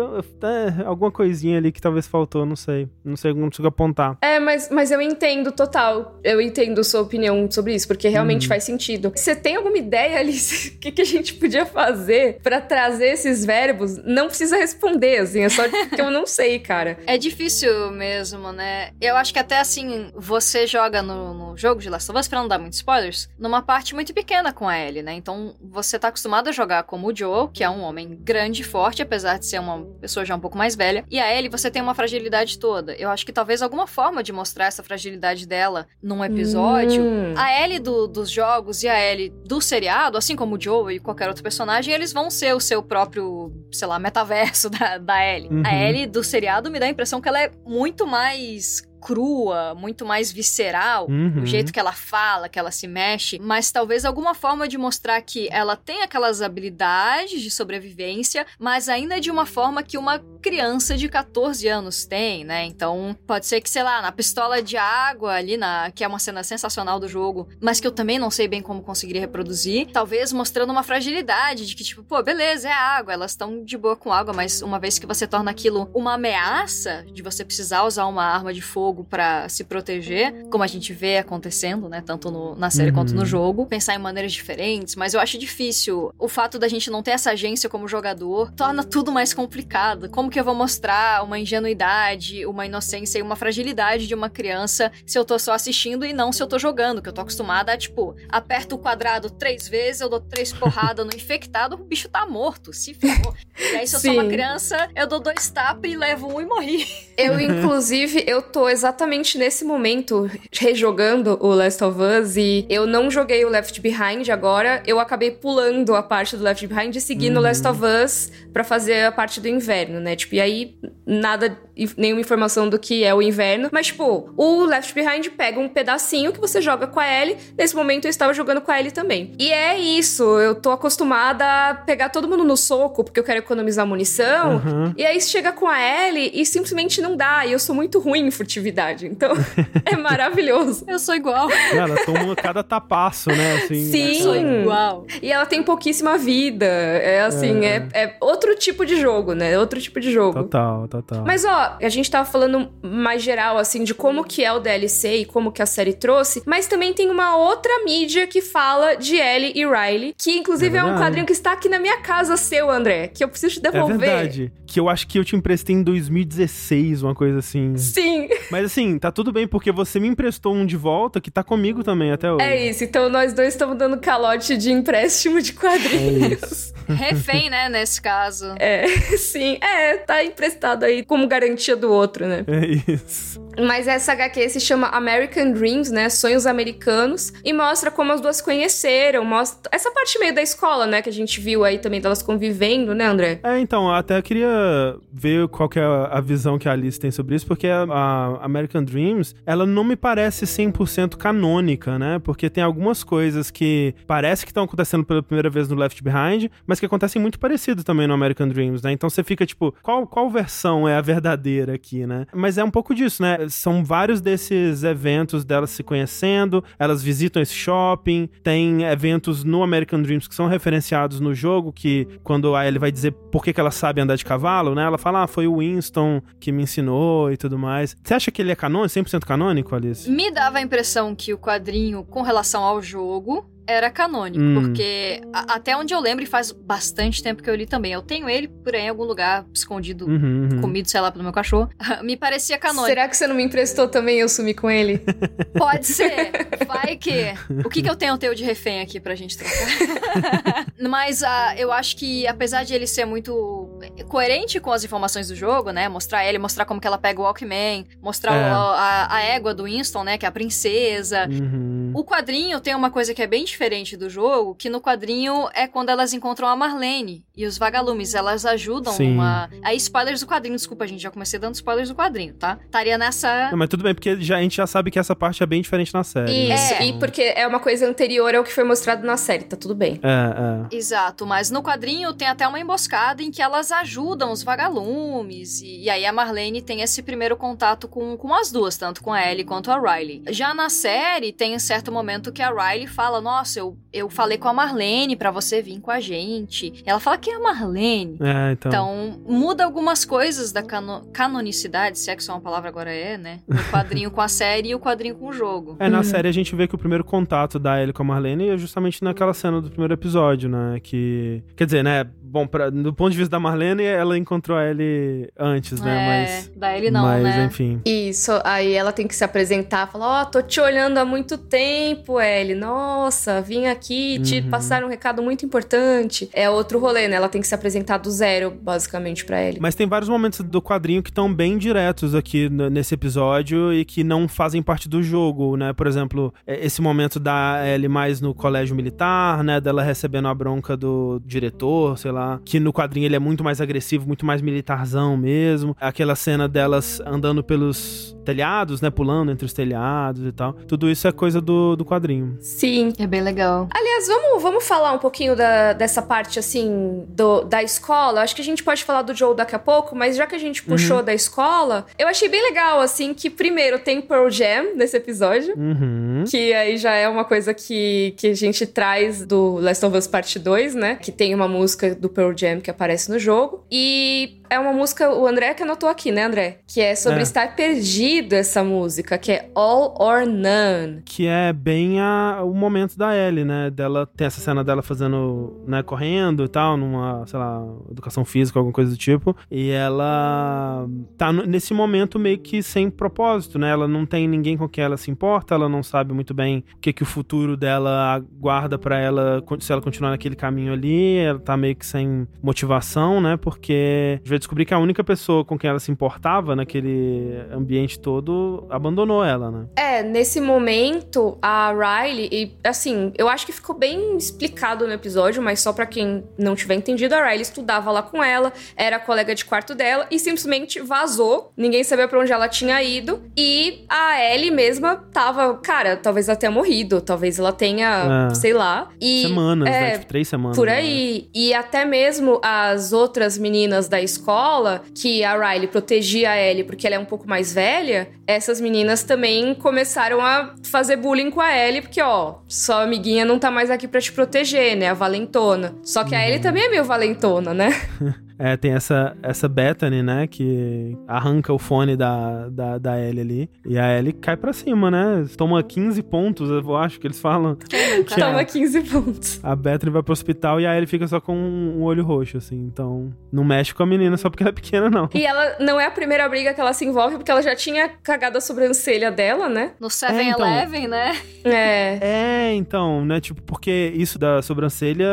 [0.43, 2.89] é, alguma coisinha ali que talvez faltou, não sei.
[3.03, 4.17] Não sei, não consigo apontar.
[4.21, 6.19] É, mas, mas eu entendo total.
[6.23, 8.49] Eu entendo sobre opinião sobre isso, porque realmente hum.
[8.49, 9.11] faz sentido.
[9.15, 13.45] Você tem alguma ideia, Alice, o que, que a gente podia fazer para trazer esses
[13.45, 13.97] verbos?
[14.03, 16.97] Não precisa responder, assim, é só porque eu não sei, cara.
[17.07, 18.91] É difícil mesmo, né?
[18.99, 22.39] Eu acho que até assim, você joga no, no jogo de Last of Us, pra
[22.39, 25.13] não dar muitos spoilers, numa parte muito pequena com a Ellie, né?
[25.13, 28.65] Então você tá acostumado a jogar como o Joe, que é um homem grande e
[28.65, 31.05] forte, apesar de ser uma pessoa já um pouco mais velha.
[31.09, 32.93] E a Ellie, você tem uma fragilidade toda.
[32.95, 37.33] Eu acho que talvez alguma forma de mostrar essa fragilidade dela num episódio Hum.
[37.35, 40.99] A Ellie do, dos jogos e a Ellie do seriado, assim como o Joe e
[40.99, 45.49] qualquer outro personagem, eles vão ser o seu próprio, sei lá, metaverso da, da Ellie.
[45.49, 45.63] Uhum.
[45.65, 50.03] A Ellie do seriado me dá a impressão que ela é muito mais crua, muito
[50.03, 51.43] mais visceral, uhum.
[51.43, 55.21] o jeito que ela fala, que ela se mexe, mas talvez alguma forma de mostrar
[55.21, 60.97] que ela tem aquelas habilidades de sobrevivência, mas ainda de uma forma que uma criança
[60.97, 62.65] de 14 anos tem, né?
[62.65, 66.17] Então, pode ser que, sei lá, na pistola de água ali na, que é uma
[66.17, 70.33] cena sensacional do jogo, mas que eu também não sei bem como conseguiria reproduzir, talvez
[70.33, 74.11] mostrando uma fragilidade de que tipo, pô, beleza, é água, elas estão de boa com
[74.11, 78.23] água, mas uma vez que você torna aquilo uma ameaça de você precisar usar uma
[78.23, 82.01] arma de fogo jogo para se proteger, como a gente vê acontecendo, né?
[82.01, 82.95] Tanto no, na série uhum.
[82.95, 83.65] quanto no jogo.
[83.65, 86.13] Pensar em maneiras diferentes, mas eu acho difícil.
[86.17, 90.09] O fato da gente não ter essa agência como jogador torna tudo mais complicado.
[90.09, 94.91] Como que eu vou mostrar uma ingenuidade, uma inocência e uma fragilidade de uma criança
[95.05, 97.01] se eu tô só assistindo e não se eu tô jogando?
[97.01, 101.05] Que eu tô acostumada a, tipo, aperto o quadrado três vezes, eu dou três porradas
[101.05, 103.33] no infectado, o bicho tá morto, se ferrou.
[103.57, 104.13] E aí, se eu Sim.
[104.13, 106.85] sou uma criança, eu dou dois tapas e levo um e morri.
[107.17, 113.09] Eu, inclusive, eu tô exatamente nesse momento rejogando o Last of Us e eu não
[113.09, 117.37] joguei o Left Behind agora, eu acabei pulando a parte do Left Behind e seguindo
[117.37, 117.43] o uhum.
[117.43, 120.15] Last of Us para fazer a parte do inverno, né?
[120.15, 121.57] Tipo, e aí nada,
[121.97, 126.33] nenhuma informação do que é o inverno, mas tipo, o Left Behind pega um pedacinho
[126.33, 127.37] que você joga com a Ellie.
[127.57, 129.33] Nesse momento eu estava jogando com a Ellie também.
[129.39, 133.39] E é isso, eu tô acostumada a pegar todo mundo no soco porque eu quero
[133.39, 134.57] economizar munição.
[134.57, 134.93] Uhum.
[134.97, 137.45] E aí chega com a Ellie e simplesmente não dá.
[137.45, 138.64] E eu sou muito ruim em furtividade.
[139.07, 139.33] Então
[139.85, 140.85] é maravilhoso.
[140.87, 141.49] Eu sou igual.
[141.51, 143.55] Ela toma cada tapaço, né?
[143.55, 144.15] Assim, Sim.
[144.15, 145.05] Eu sou igual.
[145.21, 146.65] E ela tem pouquíssima vida.
[146.65, 147.87] É assim, é.
[147.93, 149.57] É, é outro tipo de jogo, né?
[149.57, 150.33] Outro tipo de jogo.
[150.43, 151.23] Total, total.
[151.25, 155.17] Mas ó, a gente tava falando mais geral, assim, de como que é o DLC
[155.17, 156.41] e como que a série trouxe.
[156.45, 160.79] Mas também tem uma outra mídia que fala de Ellie e Riley, que inclusive é,
[160.79, 163.61] é um quadrinho que está aqui na minha casa seu, André, que eu preciso te
[163.61, 163.95] devolver.
[163.95, 164.53] É verdade.
[164.65, 167.77] Que eu acho que eu te emprestei em 2016, uma coisa assim.
[167.77, 168.27] Sim.
[168.55, 171.83] Mas assim, tá tudo bem, porque você me emprestou um de volta que tá comigo
[171.83, 172.41] também até hoje.
[172.41, 176.73] É isso, então nós dois estamos dando calote de empréstimo de quadrinhos.
[176.87, 178.55] É Refém, né, nesse caso.
[178.57, 178.87] É,
[179.17, 179.57] sim.
[179.61, 182.45] É, tá emprestado aí como garantia do outro, né?
[182.47, 183.43] É isso.
[183.57, 186.09] Mas essa HQ se chama American Dreams, né?
[186.09, 187.31] Sonhos Americanos.
[187.43, 189.23] E mostra como as duas conheceram.
[189.23, 191.01] Mostra essa parte meio da escola, né?
[191.01, 193.39] Que a gente viu aí também delas convivendo, né, André?
[193.43, 197.35] É, então, até queria ver qual que é a visão que a Alice tem sobre
[197.35, 202.19] isso, porque a American Dreams, ela não me parece 100% canônica, né?
[202.19, 206.49] Porque tem algumas coisas que parece que estão acontecendo pela primeira vez no Left Behind,
[206.65, 208.91] mas que acontecem muito parecido também no American Dreams, né?
[208.91, 212.25] Então você fica tipo, qual, qual versão é a verdadeira aqui, né?
[212.33, 213.37] Mas é um pouco disso, né?
[213.49, 220.01] são vários desses eventos delas se conhecendo, elas visitam esse shopping, tem eventos no American
[220.01, 223.59] Dreams que são referenciados no jogo, que quando a Ellie vai dizer por que, que
[223.59, 224.83] ela sabe andar de cavalo, né?
[224.83, 227.95] Ela fala, ah, foi o Winston que me ensinou e tudo mais.
[228.03, 230.11] Você acha que ele é canônico, 100% canônico, Alice?
[230.11, 234.61] Me dava a impressão que o quadrinho, com relação ao jogo, era canônico, hum.
[234.61, 238.01] porque a, até onde eu lembro, e faz bastante tempo que eu li também, eu
[238.01, 240.61] tenho ele por aí em algum lugar escondido, uhum, uhum.
[240.61, 241.69] comido, sei lá, pelo meu cachorro,
[242.03, 242.87] me parecia canônico.
[242.87, 245.01] Será que você não me emprestou também e eu sumi com ele?
[245.57, 246.31] Pode ser,
[246.67, 247.33] vai que...
[247.65, 250.65] O que que eu tenho teu de refém aqui pra gente trocar?
[250.89, 255.35] Mas uh, eu acho que, apesar de ele ser muito coerente com as informações do
[255.35, 258.51] jogo, né, mostrar ele, mostrar como que ela pega o Walkman, mostrar é.
[258.51, 261.91] o, a, a, égua do Winston, né, que é a princesa, uhum.
[261.93, 265.65] o quadrinho tem uma coisa que é bem diferente do jogo, que no quadrinho é
[265.65, 268.13] quando elas encontram a Marlene e os vagalumes.
[268.13, 269.13] Elas ajudam Sim.
[269.13, 269.49] uma.
[269.63, 272.59] Aí, spoilers do quadrinho, desculpa, gente, já comecei dando spoilers do quadrinho, tá?
[272.65, 273.49] Estaria nessa.
[273.49, 275.61] Não, mas tudo bem, porque já, a gente já sabe que essa parte é bem
[275.61, 276.53] diferente na série.
[276.53, 276.85] Isso, é.
[276.85, 279.99] e porque é uma coisa anterior ao que foi mostrado na série, tá tudo bem.
[280.03, 280.75] É, é.
[280.75, 285.61] Exato, mas no quadrinho tem até uma emboscada em que elas ajudam os vagalumes.
[285.61, 289.13] E, e aí a Marlene tem esse primeiro contato com, com as duas, tanto com
[289.13, 290.23] a Ellie quanto a Riley.
[290.29, 294.09] Já na série, tem um certo momento que a Riley fala: Nossa, nossa, eu, eu
[294.09, 296.81] falei com a Marlene para você vir com a gente.
[296.83, 298.17] Ela fala que é a Marlene.
[298.19, 298.69] É, então.
[298.69, 303.17] Então, muda algumas coisas da cano canonicidade, se é que só uma palavra agora é,
[303.17, 303.39] né?
[303.47, 305.77] O quadrinho com a série e o quadrinho com o jogo.
[305.79, 306.03] É, na uhum.
[306.03, 309.03] série a gente vê que o primeiro contato da Ellie com a Marlene é justamente
[309.03, 310.79] naquela cena do primeiro episódio, né?
[310.81, 311.43] Que.
[311.55, 312.05] Quer dizer, né?
[312.35, 315.95] Bom, pra, do ponto de vista da Marlene, ela encontrou a Ellie antes, né?
[315.95, 316.51] É, mas.
[316.53, 317.45] Da Ellie não, mas, né?
[317.45, 317.81] enfim.
[317.85, 321.37] Isso, aí ela tem que se apresentar, falar: Ó, oh, tô te olhando há muito
[321.37, 322.53] tempo, Ellie.
[322.53, 324.49] Nossa, vim aqui te uhum.
[324.49, 326.29] passar um recado muito importante.
[326.33, 327.15] É outro rolê, né?
[327.15, 329.61] Ela tem que se apresentar do zero, basicamente, pra Ellie.
[329.61, 334.03] Mas tem vários momentos do quadrinho que estão bem diretos aqui nesse episódio e que
[334.03, 335.71] não fazem parte do jogo, né?
[335.71, 339.61] Por exemplo, esse momento da Ellie mais no colégio militar, né?
[339.61, 343.61] Dela recebendo a bronca do diretor, sei lá que no quadrinho ele é muito mais
[343.61, 345.75] agressivo, muito mais militarzão mesmo.
[345.79, 348.89] Aquela cena delas andando pelos telhados, né?
[348.89, 350.53] Pulando entre os telhados e tal.
[350.53, 352.37] Tudo isso é coisa do, do quadrinho.
[352.41, 352.91] Sim.
[352.97, 353.69] É bem legal.
[353.73, 358.21] Aliás, vamos, vamos falar um pouquinho da, dessa parte, assim, do, da escola.
[358.21, 360.39] Acho que a gente pode falar do Joe daqui a pouco, mas já que a
[360.39, 361.03] gente puxou uhum.
[361.03, 365.53] da escola, eu achei bem legal, assim, que primeiro tem Pearl Jam nesse episódio.
[365.55, 366.23] Uhum.
[366.29, 370.07] Que aí já é uma coisa que, que a gente traz do Last of Us
[370.07, 370.95] Part 2, né?
[370.95, 373.65] Que tem uma música do Pearl Jam que aparece no jogo.
[373.71, 376.59] E é uma música, o André que anotou aqui, né, André?
[376.67, 377.23] Que é sobre é.
[377.23, 381.01] estar perdido essa música, que é All or None.
[381.03, 383.69] Que é bem a, o momento da Ellie, né?
[383.69, 388.59] Dela tem essa cena dela fazendo, né, correndo e tal, numa, sei lá, educação física,
[388.59, 389.35] alguma coisa do tipo.
[389.49, 390.87] E ela
[391.17, 393.71] tá nesse momento meio que sem propósito, né?
[393.71, 396.79] Ela não tem ninguém com quem ela se importa, ela não sabe muito bem o
[396.79, 401.17] que, que o futuro dela aguarda para ela se ela continuar naquele caminho ali.
[401.17, 403.37] Ela tá meio que sem motivação, né?
[403.37, 408.65] Porque vai descobrir que a única pessoa com quem ela se importava naquele ambiente todo
[408.69, 409.65] abandonou ela, né?
[409.77, 415.41] É, nesse momento, a Riley, e assim, eu acho que ficou bem explicado no episódio,
[415.41, 419.33] mas só para quem não tiver entendido, a Riley estudava lá com ela, era colega
[419.33, 421.53] de quarto dela e simplesmente vazou.
[421.55, 423.21] Ninguém sabia para onde ela tinha ido.
[423.37, 428.35] E a Ellie mesma tava, cara, talvez tenha morrido, talvez ela tenha, é.
[428.35, 428.89] sei lá.
[428.99, 429.77] E, semanas, né?
[429.77, 429.91] é, né?
[429.93, 430.57] Tipo, três semanas.
[430.57, 431.21] Por aí.
[431.21, 431.29] Né?
[431.33, 436.87] E até mesmo as outras meninas da escola, que a Riley protegia a Ellie porque
[436.87, 441.55] ela é um pouco mais velha, essas meninas também começaram a fazer bullying com a
[441.55, 444.89] Ellie, porque, ó, sua amiguinha não tá mais aqui para te proteger, né?
[444.89, 445.75] A valentona.
[445.83, 446.43] Só que a Ellie uhum.
[446.43, 447.69] também é meio valentona, né?
[448.37, 450.27] É, tem essa, essa Bethany, né?
[450.27, 453.49] Que arranca o fone da, da, da Ellie ali.
[453.65, 455.25] E a Ellie cai pra cima, né?
[455.37, 457.55] Toma 15 pontos, eu acho que eles falam.
[457.55, 459.39] Que Toma é, 15 pontos.
[459.43, 462.55] A Bethany vai pro hospital e a Ellie fica só com um olho roxo, assim.
[462.55, 465.09] Então, não mexe com a menina só porque ela é pequena, não.
[465.13, 467.89] E ela não é a primeira briga que ela se envolve, porque ela já tinha
[468.03, 469.71] cagado a sobrancelha dela, né?
[469.79, 471.17] No 7-Eleven, é, então, né?
[471.43, 471.99] É.
[472.01, 473.19] É, então, né?
[473.19, 475.07] Tipo, porque isso da sobrancelha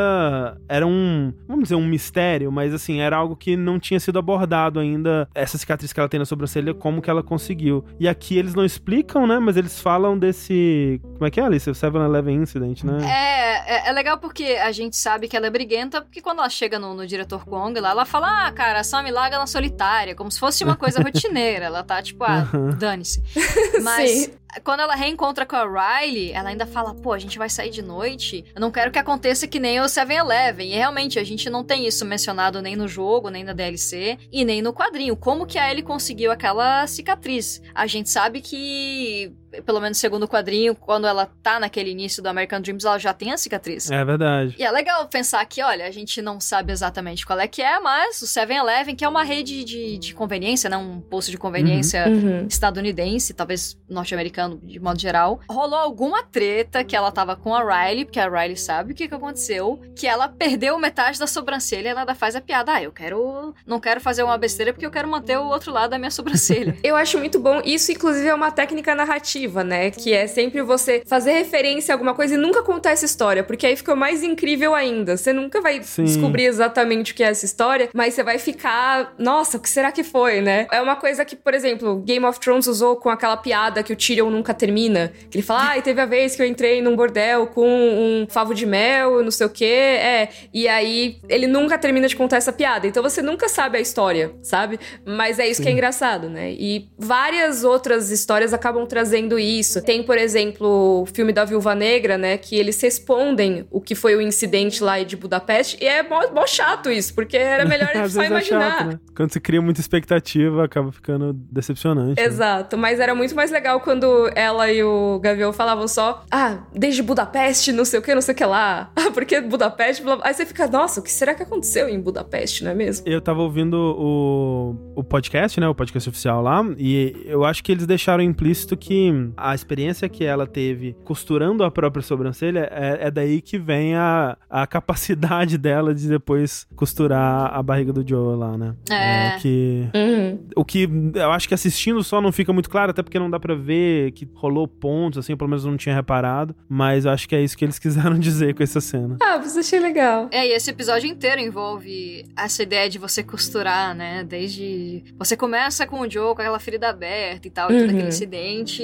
[0.68, 4.18] era um, vamos dizer, um mistério, mas assim, era era algo que não tinha sido
[4.18, 7.84] abordado ainda, essa cicatriz que ela tem na sobrancelha, como que ela conseguiu.
[8.00, 9.38] E aqui eles não explicam, né?
[9.38, 11.00] Mas eles falam desse.
[11.14, 11.68] Como é que é, Alice?
[11.68, 12.98] O 7-Eleven Incident, né?
[13.04, 16.48] É, é, é, legal porque a gente sabe que ela é briguenta, porque quando ela
[16.48, 20.14] chega no, no diretor Kong lá, ela fala: Ah, cara, a Sam larga na solitária,
[20.14, 21.66] como se fosse uma coisa rotineira.
[21.66, 22.48] ela tá tipo, ah,
[22.78, 23.22] dane-se.
[23.82, 24.10] Mas.
[24.10, 27.70] Sim quando ela reencontra com a Riley, ela ainda fala: pô, a gente vai sair
[27.70, 28.44] de noite.
[28.54, 30.70] Eu não quero que aconteça que nem o 7-Eleven.
[30.70, 34.44] E realmente, a gente não tem isso mencionado nem no jogo, nem na DLC e
[34.44, 35.16] nem no quadrinho.
[35.16, 37.60] Como que a Ellie conseguiu aquela cicatriz?
[37.74, 42.28] A gente sabe que pelo menos segundo o quadrinho, quando ela tá naquele início do
[42.28, 43.90] American Dreams, ela já tem a cicatriz.
[43.90, 44.56] É verdade.
[44.58, 47.78] E é legal pensar que, olha, a gente não sabe exatamente qual é que é,
[47.80, 50.76] mas o 7-Eleven, que é uma rede de, de conveniência, né?
[50.76, 52.14] Um posto de conveniência uhum.
[52.14, 52.46] uhum.
[52.48, 58.04] estadunidense, talvez norte-americano de modo geral, rolou alguma treta que ela tava com a Riley,
[58.04, 61.90] porque a Riley sabe o que, que aconteceu, que ela perdeu metade da sobrancelha e
[61.90, 63.54] ela ainda faz a piada, ah, eu quero...
[63.66, 66.76] não quero fazer uma besteira porque eu quero manter o outro lado da minha sobrancelha.
[66.82, 67.60] eu acho muito bom.
[67.64, 69.90] Isso, inclusive, é uma técnica narrativa narrativa, né?
[69.90, 73.66] Que é sempre você fazer referência a alguma coisa e nunca contar essa história, porque
[73.66, 75.16] aí fica mais incrível ainda.
[75.16, 76.04] Você nunca vai Sim.
[76.04, 79.90] descobrir exatamente o que é essa história, mas você vai ficar, nossa, o que será
[79.90, 80.66] que foi, né?
[80.70, 83.96] É uma coisa que, por exemplo, Game of Thrones usou com aquela piada que o
[83.96, 87.46] Tyrion nunca termina, que ele fala: "Ah, teve a vez que eu entrei num bordel
[87.46, 89.64] com um favo de mel, não sei o quê".
[89.64, 92.86] É, e aí ele nunca termina de contar essa piada.
[92.86, 94.78] Então você nunca sabe a história, sabe?
[95.04, 95.64] Mas é isso Sim.
[95.64, 96.52] que é engraçado, né?
[96.52, 99.82] E várias outras histórias acabam trazendo isso.
[99.82, 102.36] Tem, por exemplo, o filme da Viúva Negra, né?
[102.36, 105.76] Que eles respondem o que foi o incidente lá de Budapeste.
[105.80, 108.40] E é mó, mó chato isso, porque era melhor só imaginar.
[108.40, 109.00] É chato, né?
[109.14, 112.20] Quando você cria muita expectativa, acaba ficando decepcionante.
[112.20, 112.26] Né?
[112.26, 112.76] Exato.
[112.76, 112.82] Né?
[112.82, 117.72] Mas era muito mais legal quando ela e o Gavião falavam só: Ah, desde Budapeste,
[117.72, 118.90] não sei o que, não sei o que lá.
[119.02, 120.00] Ah, porque Budapeste.
[120.02, 120.18] Blá.
[120.22, 123.04] Aí você fica, nossa, o que será que aconteceu em Budapeste, não é mesmo?
[123.08, 125.66] Eu tava ouvindo o, o podcast, né?
[125.68, 126.64] O podcast oficial lá.
[126.78, 131.70] E eu acho que eles deixaram implícito que a experiência que ela teve costurando a
[131.70, 137.62] própria sobrancelha é, é daí que vem a, a capacidade dela de depois costurar a
[137.62, 138.74] barriga do Joe lá, né?
[138.90, 138.94] É.
[138.94, 140.38] é que, uhum.
[140.56, 143.38] O que eu acho que assistindo só não fica muito claro, até porque não dá
[143.38, 146.54] pra ver que rolou pontos, assim, pelo menos eu não tinha reparado.
[146.68, 149.16] Mas eu acho que é isso que eles quiseram dizer com essa cena.
[149.20, 150.28] Ah, você achei legal.
[150.30, 154.24] É, e esse episódio inteiro envolve essa ideia de você costurar, né?
[154.24, 155.04] Desde.
[155.18, 157.76] Você começa com o Joe com aquela ferida aberta e tal, uhum.
[157.76, 158.82] e todo aquele incidente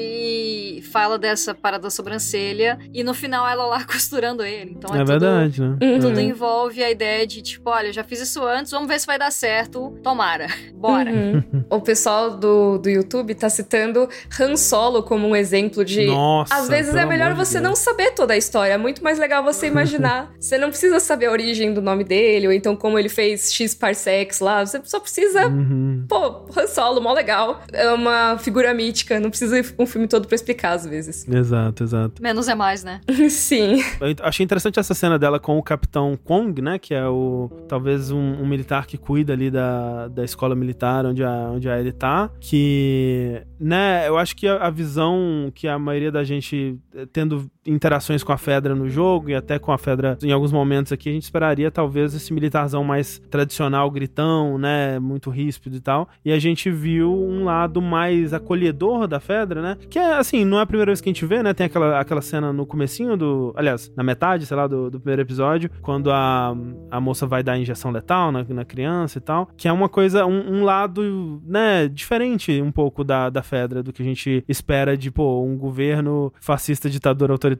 [0.91, 4.73] fala dessa parada da sobrancelha e no final ela lá costurando ele.
[4.73, 5.77] Então é, é tudo, verdade, né?
[6.01, 6.21] Tudo uhum.
[6.21, 9.19] envolve a ideia de tipo, olha, eu já fiz isso antes, vamos ver se vai
[9.19, 9.97] dar certo.
[10.03, 10.49] Tomara.
[10.75, 11.11] Bora.
[11.11, 11.65] Uhum.
[11.71, 16.07] o pessoal do, do YouTube tá citando Han Solo como um exemplo de.
[16.07, 18.75] Nossa, às vezes é melhor você não saber toda a história.
[18.75, 20.33] É muito mais legal você imaginar.
[20.39, 23.75] você não precisa saber a origem do nome dele, ou então como ele fez X
[23.75, 24.65] parsecs lá.
[24.65, 25.47] Você só precisa.
[25.47, 26.05] Uhum.
[26.09, 27.61] Pô, Han Solo, mó legal.
[27.73, 29.21] É uma figura mítica.
[29.21, 31.27] Não precisa um filme todo pra explicar às vezes.
[31.29, 32.23] Exato, exato.
[32.23, 33.01] Menos é mais, né?
[33.31, 33.83] Sim.
[34.01, 36.79] Eu achei interessante essa cena dela com o Capitão Kong, né?
[36.79, 41.23] Que é o talvez um, um militar que cuida ali da, da escola militar onde
[41.23, 42.31] a, onde a Ellie tá.
[42.41, 47.51] Que, né, eu acho que a, a visão que a maioria da gente eh, tendo
[47.69, 51.09] interações com a Fedra no jogo e até com a Fedra em alguns momentos aqui,
[51.09, 54.99] a gente esperaria talvez esse militarzão mais tradicional, gritão, né?
[54.99, 56.09] Muito ríspido e tal.
[56.25, 59.77] E a gente viu um lado mais acolhedor da Fedra, né?
[59.89, 61.53] Que é assim, não é a primeira vez que a gente vê, né?
[61.53, 63.53] Tem aquela, aquela cena no comecinho do.
[63.57, 66.57] Aliás, na metade, sei lá, do, do primeiro episódio, quando a,
[66.91, 69.49] a moça vai dar injeção letal na, na criança e tal.
[69.57, 73.93] Que é uma coisa, um, um lado, né, diferente um pouco da, da Fedra, do
[73.93, 77.58] que a gente espera de, pô, um governo fascista, ditador autoritário,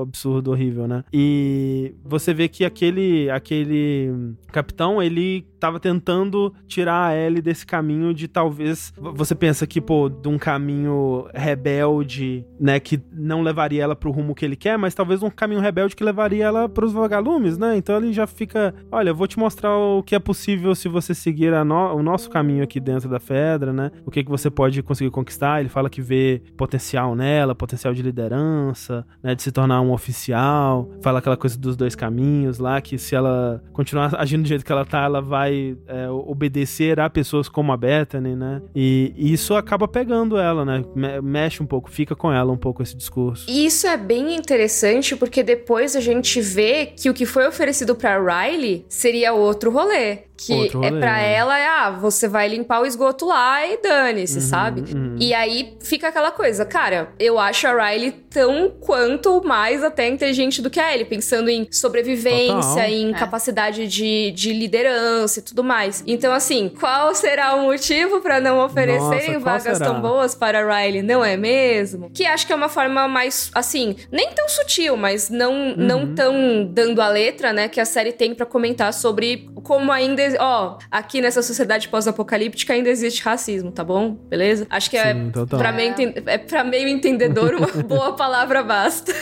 [0.00, 1.04] absurdo, horrível, né?
[1.12, 8.14] E você vê que aquele, aquele capitão, ele tava tentando tirar a Ellie desse caminho
[8.14, 8.92] de talvez.
[8.96, 14.34] Você pensa que, pô, de um caminho rebelde, né, que não levaria ela pro rumo
[14.34, 17.76] que ele quer, mas talvez um caminho rebelde que levaria ela pros vagalumes, né?
[17.76, 21.52] Então ele já fica: olha, vou te mostrar o que é possível se você seguir
[21.64, 21.94] no...
[21.94, 23.90] o nosso caminho aqui dentro da Fedra, né?
[24.04, 25.60] O que, que você pode conseguir conquistar.
[25.60, 30.88] Ele fala que vê potencial nela, potencial de liderança, né, de se tornar um oficial.
[31.02, 34.72] Fala aquela coisa dos dois caminhos lá, que se ela continuar agindo do jeito que
[34.72, 35.55] ela tá, ela vai
[35.86, 38.62] é, obedecer a pessoas como a Bethany, né?
[38.74, 40.84] E, isso acaba pegando ela, né?
[40.94, 43.46] Me mexe um pouco, fica com ela um pouco esse discurso.
[43.48, 47.94] E isso é bem interessante porque depois a gente vê que o que foi oferecido
[47.94, 50.26] para Riley seria outro rolê.
[50.36, 54.40] Que é pra ela, é, ah, você vai limpar o esgoto lá e dane-se, uhum,
[54.40, 54.94] sabe?
[54.94, 55.16] Uhum.
[55.18, 60.60] E aí fica aquela coisa, cara, eu acho a Riley tão quanto mais até inteligente
[60.60, 62.88] do que a Ellie, pensando em sobrevivência, Total.
[62.88, 63.14] em é.
[63.14, 66.04] capacidade de, de liderança e tudo mais.
[66.06, 69.90] Então, assim, qual será o motivo para não oferecerem Nossa, vagas será?
[69.90, 72.10] tão boas para a Riley, não é mesmo?
[72.12, 75.74] Que acho que é uma forma mais, assim, nem tão sutil, mas não, uhum.
[75.76, 80.25] não tão dando a letra, né, que a série tem para comentar sobre como ainda
[80.38, 84.12] ó, aqui nessa sociedade pós-apocalíptica ainda existe racismo, tá bom?
[84.12, 84.66] Beleza?
[84.70, 85.94] Acho que é Sim, pra meio,
[86.26, 89.12] é pra meio entendedor uma boa palavra basta.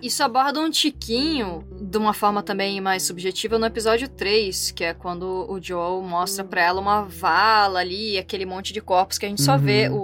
[0.00, 4.94] Isso aborda um tiquinho de uma forma também mais subjetiva no episódio 3, que é
[4.94, 9.28] quando o Joel mostra pra ela uma vala ali, aquele monte de corpos que a
[9.28, 9.96] gente só vê uhum.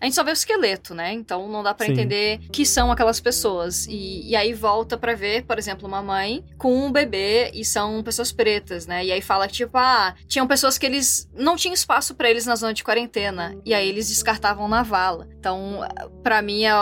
[0.00, 1.12] A gente só vê o esqueleto, né?
[1.12, 3.86] Então não dá para entender que são aquelas pessoas.
[3.86, 8.02] E, e aí volta para ver, por exemplo, uma mãe com um bebê e são
[8.02, 9.04] pessoas pretas, né?
[9.04, 12.46] E aí fala que, tipo, ah, tinham pessoas que eles não tinham espaço para eles
[12.46, 13.56] na zona de quarentena.
[13.64, 15.28] E aí eles descartavam na vala.
[15.38, 15.80] Então,
[16.22, 16.72] para mim, é,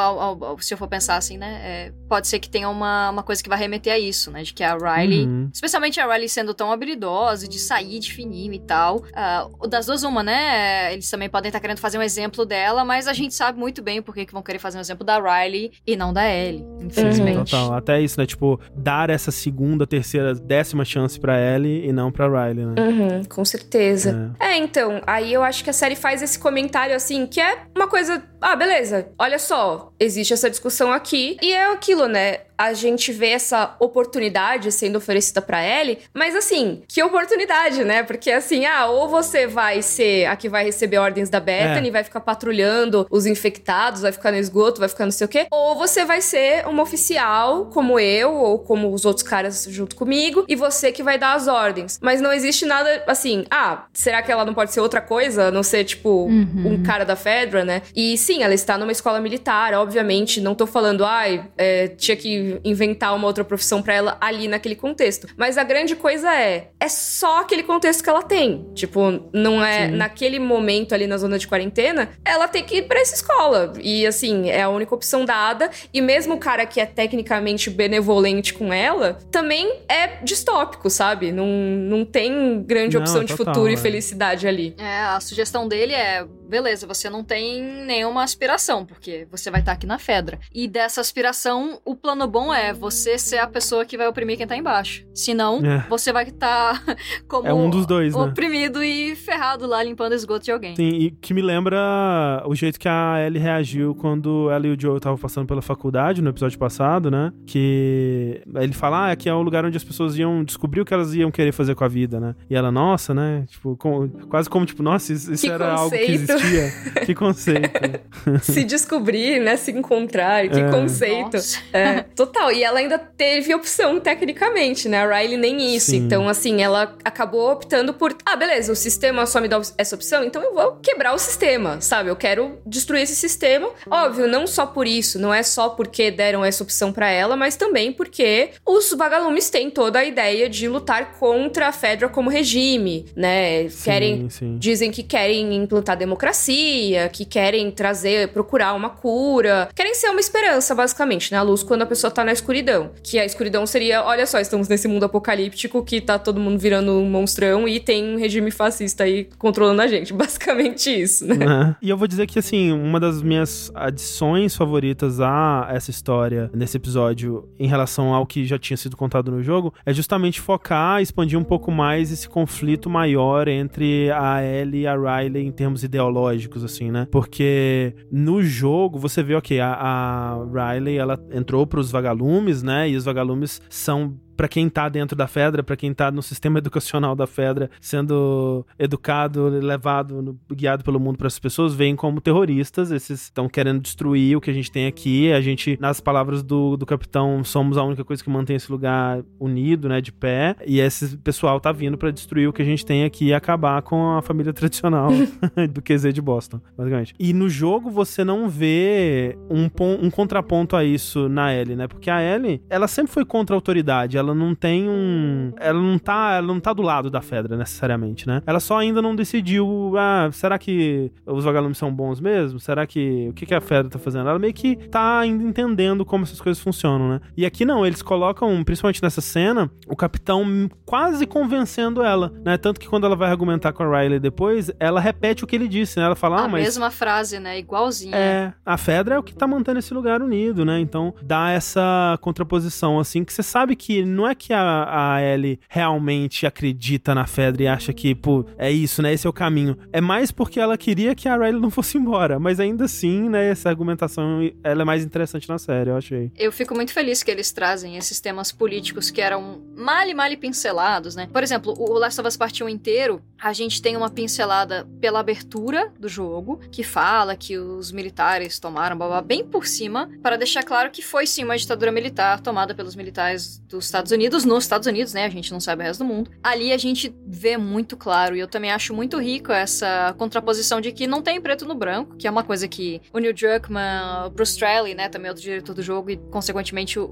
[0.61, 1.61] se eu for pensar assim, né?
[1.63, 4.43] É, pode ser que tenha uma, uma coisa que vai remeter a isso, né?
[4.43, 5.51] De que a Riley, uhum.
[5.53, 8.99] especialmente a Riley sendo tão habilidosa, de sair de fininho e tal.
[8.99, 10.93] Uh, das duas, uma, né?
[10.93, 14.03] Eles também podem estar querendo fazer um exemplo dela, mas a gente sabe muito bem
[14.03, 17.39] por que vão querer fazer um exemplo da Riley e não da Ellie, infelizmente.
[17.39, 17.45] Uhum.
[17.45, 18.27] Total, até isso, né?
[18.27, 22.75] Tipo, dar essa segunda, terceira, décima chance pra Ellie e não pra Riley, né?
[22.79, 24.35] Uhum, com certeza.
[24.39, 24.49] É.
[24.49, 27.89] é, então, aí eu acho que a série faz esse comentário assim, que é uma
[27.89, 28.23] coisa.
[28.39, 32.41] Ah, beleza, olha só, existe essa discussão aqui, e é aquilo, né?
[32.63, 38.05] a gente vê essa oportunidade sendo oferecida para Ellie, mas assim, que oportunidade, né?
[38.05, 41.91] Porque assim, ah, ou você vai ser a que vai receber ordens da Bethany, é.
[41.91, 45.47] vai ficar patrulhando os infectados, vai ficar no esgoto, vai ficar não sei o quê,
[45.51, 50.45] ou você vai ser uma oficial como eu ou como os outros caras junto comigo
[50.49, 51.99] e você que vai dar as ordens.
[52.03, 55.63] Mas não existe nada assim, ah, será que ela não pode ser outra coisa, não
[55.63, 56.75] ser tipo uhum.
[56.75, 57.83] um cara da Fedra, né?
[57.95, 62.61] E sim, ela está numa escola militar, obviamente, não tô falando, ai, é, tinha que
[62.65, 65.27] inventar uma outra profissão para ela ali naquele contexto.
[65.37, 68.67] Mas a grande coisa é, é só aquele contexto que ela tem.
[68.75, 69.97] Tipo, não é Sim.
[69.97, 73.73] naquele momento ali na zona de quarentena, ela tem que ir para essa escola.
[73.81, 75.71] E assim, é a única opção dada.
[75.93, 81.33] E mesmo o cara que é tecnicamente benevolente com ela, também é distópico, sabe?
[81.33, 83.73] Não, não tem grande não, opção de futuro é.
[83.73, 84.75] e felicidade ali.
[84.79, 89.73] É, a sugestão dele é beleza, você não tem nenhuma aspiração, porque você vai estar
[89.73, 90.39] tá aqui na Fedra.
[90.53, 94.47] E dessa aspiração, o plano bom é você ser a pessoa que vai oprimir quem
[94.47, 95.03] tá embaixo.
[95.15, 95.87] Senão, é.
[95.89, 98.21] você vai estar tá como é um dos dois, né?
[98.21, 100.77] oprimido e ferrado lá limpando esgoto de alguém.
[100.77, 104.81] Sim, e que me lembra o jeito que a Ellie reagiu quando ela e o
[104.81, 107.33] Joe estavam passando pela faculdade no episódio passado, né?
[107.47, 110.95] Que ele fala, ah, aqui é o lugar onde as pessoas iam descobrir o que
[110.95, 112.35] elas iam querer fazer com a vida, né?
[112.49, 113.45] E ela, nossa, né?
[113.49, 115.81] Tipo, com, quase como, tipo, nossa, isso, isso era conceito.
[115.81, 116.73] algo que existia
[117.07, 118.01] que conceito.
[118.43, 119.57] Se descobrir, né?
[119.57, 120.71] Se encontrar, que é.
[120.71, 121.37] conceito.
[121.73, 122.53] É, total.
[122.53, 125.03] E ela ainda teve opção tecnicamente, né?
[125.03, 125.91] A Riley nem isso.
[125.91, 125.99] Sim.
[125.99, 128.15] Então, assim, ela acabou optando por.
[128.25, 131.81] Ah, beleza, o sistema só me dá essa opção, então eu vou quebrar o sistema,
[131.81, 132.09] sabe?
[132.09, 133.69] Eu quero destruir esse sistema.
[133.91, 137.57] Óbvio, não só por isso, não é só porque deram essa opção para ela, mas
[137.57, 143.07] também porque os vagalumes têm toda a ideia de lutar contra a Fedra como regime,
[143.17, 143.69] né?
[143.69, 144.57] Sim, querem sim.
[144.59, 150.75] dizem que querem implantar democracia, que querem trazer, procurar uma cura, querem ser uma esperança
[150.75, 151.39] basicamente, né?
[151.39, 154.69] A luz quando a pessoa tá na escuridão, que a escuridão seria, olha só, estamos
[154.69, 159.05] nesse mundo apocalíptico que tá todo mundo virando um monstrão e tem um regime fascista
[159.05, 161.37] aí controlando a gente, basicamente isso, né?
[161.37, 161.75] É.
[161.83, 166.77] E eu vou dizer que, assim, uma das minhas adições favoritas a essa história nesse
[166.77, 171.39] episódio, em relação ao que já tinha sido contado no jogo, é justamente focar, expandir
[171.39, 176.65] um pouco mais esse conflito maior entre a Ellie e a Riley em termos ideológicos,
[176.65, 177.07] assim, né?
[177.11, 182.89] Porque no jogo você vê, ok, a, a Riley ela entrou pros vagalumes, né?
[182.89, 186.59] E os vagalumes são para quem tá dentro da Fedra, para quem tá no sistema
[186.59, 192.91] educacional da Fedra, sendo educado, levado, guiado pelo mundo para essas pessoas, veem como terroristas.
[192.91, 195.33] Esses estão querendo destruir o que a gente tem aqui.
[195.33, 199.23] A gente, nas palavras do, do capitão, somos a única coisa que mantém esse lugar
[199.39, 200.57] unido, né, de pé.
[200.67, 203.83] E esse pessoal tá vindo para destruir o que a gente tem aqui e acabar
[203.83, 205.11] com a família tradicional
[205.71, 207.15] do QZ de Boston, basicamente.
[207.19, 209.69] E no jogo você não vê um,
[210.01, 211.87] um contraponto a isso na Ellie, né?
[211.87, 215.53] Porque a Ellie, ela sempre foi contra a autoridade, ela não tem um.
[215.59, 218.43] Ela não tá, ela não tá do lado da Fedra, necessariamente, né?
[218.47, 222.59] Ela só ainda não decidiu, ah, será que os vagalumes são bons mesmo?
[222.61, 223.29] Será que.
[223.31, 224.29] O que, que a Fedra tá fazendo?
[224.29, 227.21] Ela meio que tá ainda entendendo como essas coisas funcionam, né?
[227.37, 232.57] E aqui não, eles colocam, principalmente nessa cena, o capitão quase convencendo ela, né?
[232.57, 235.69] Tanto que quando ela vai argumentar com a Riley depois, ela repete o que ele
[235.69, 236.07] disse, né?
[236.07, 236.63] Ela fala, ah, a mas.
[236.63, 237.59] mesma frase, né?
[237.59, 238.17] Igualzinha.
[238.17, 240.79] É, a Fedra é o que tá mantendo esse lugar unido, né?
[240.81, 245.59] Então dá essa contraposição, assim, que você sabe que não é que a, a Ellie
[245.69, 249.13] realmente acredita na Fedra e acha que, pô, é isso, né?
[249.13, 249.77] Esse é o caminho.
[249.93, 252.39] É mais porque ela queria que a Riley não fosse embora.
[252.39, 253.51] Mas ainda assim, né?
[253.51, 256.31] Essa argumentação ela é mais interessante na série, eu achei.
[256.37, 260.33] Eu fico muito feliz que eles trazem esses temas políticos que eram mal e mal
[260.37, 261.29] pincelados, né?
[261.33, 265.21] Por exemplo, o Last of Us Part 1 inteiro, a gente tem uma pincelada pela
[265.21, 270.63] abertura do jogo, que fala que os militares tomaram, blá, bem por cima, para deixar
[270.63, 274.87] claro que foi sim uma ditadura militar tomada pelos militares dos Estados Unidos, nos Estados
[274.89, 275.25] Unidos, né?
[275.27, 276.31] A gente não sabe o resto do mundo.
[276.43, 280.91] Ali a gente vê muito claro, e eu também acho muito rico essa contraposição de
[280.93, 284.31] que não tem preto no branco, que é uma coisa que o Neil Druckmann, o
[284.31, 287.05] Bruce Straley, né, também outro diretor do jogo, e consequentemente o,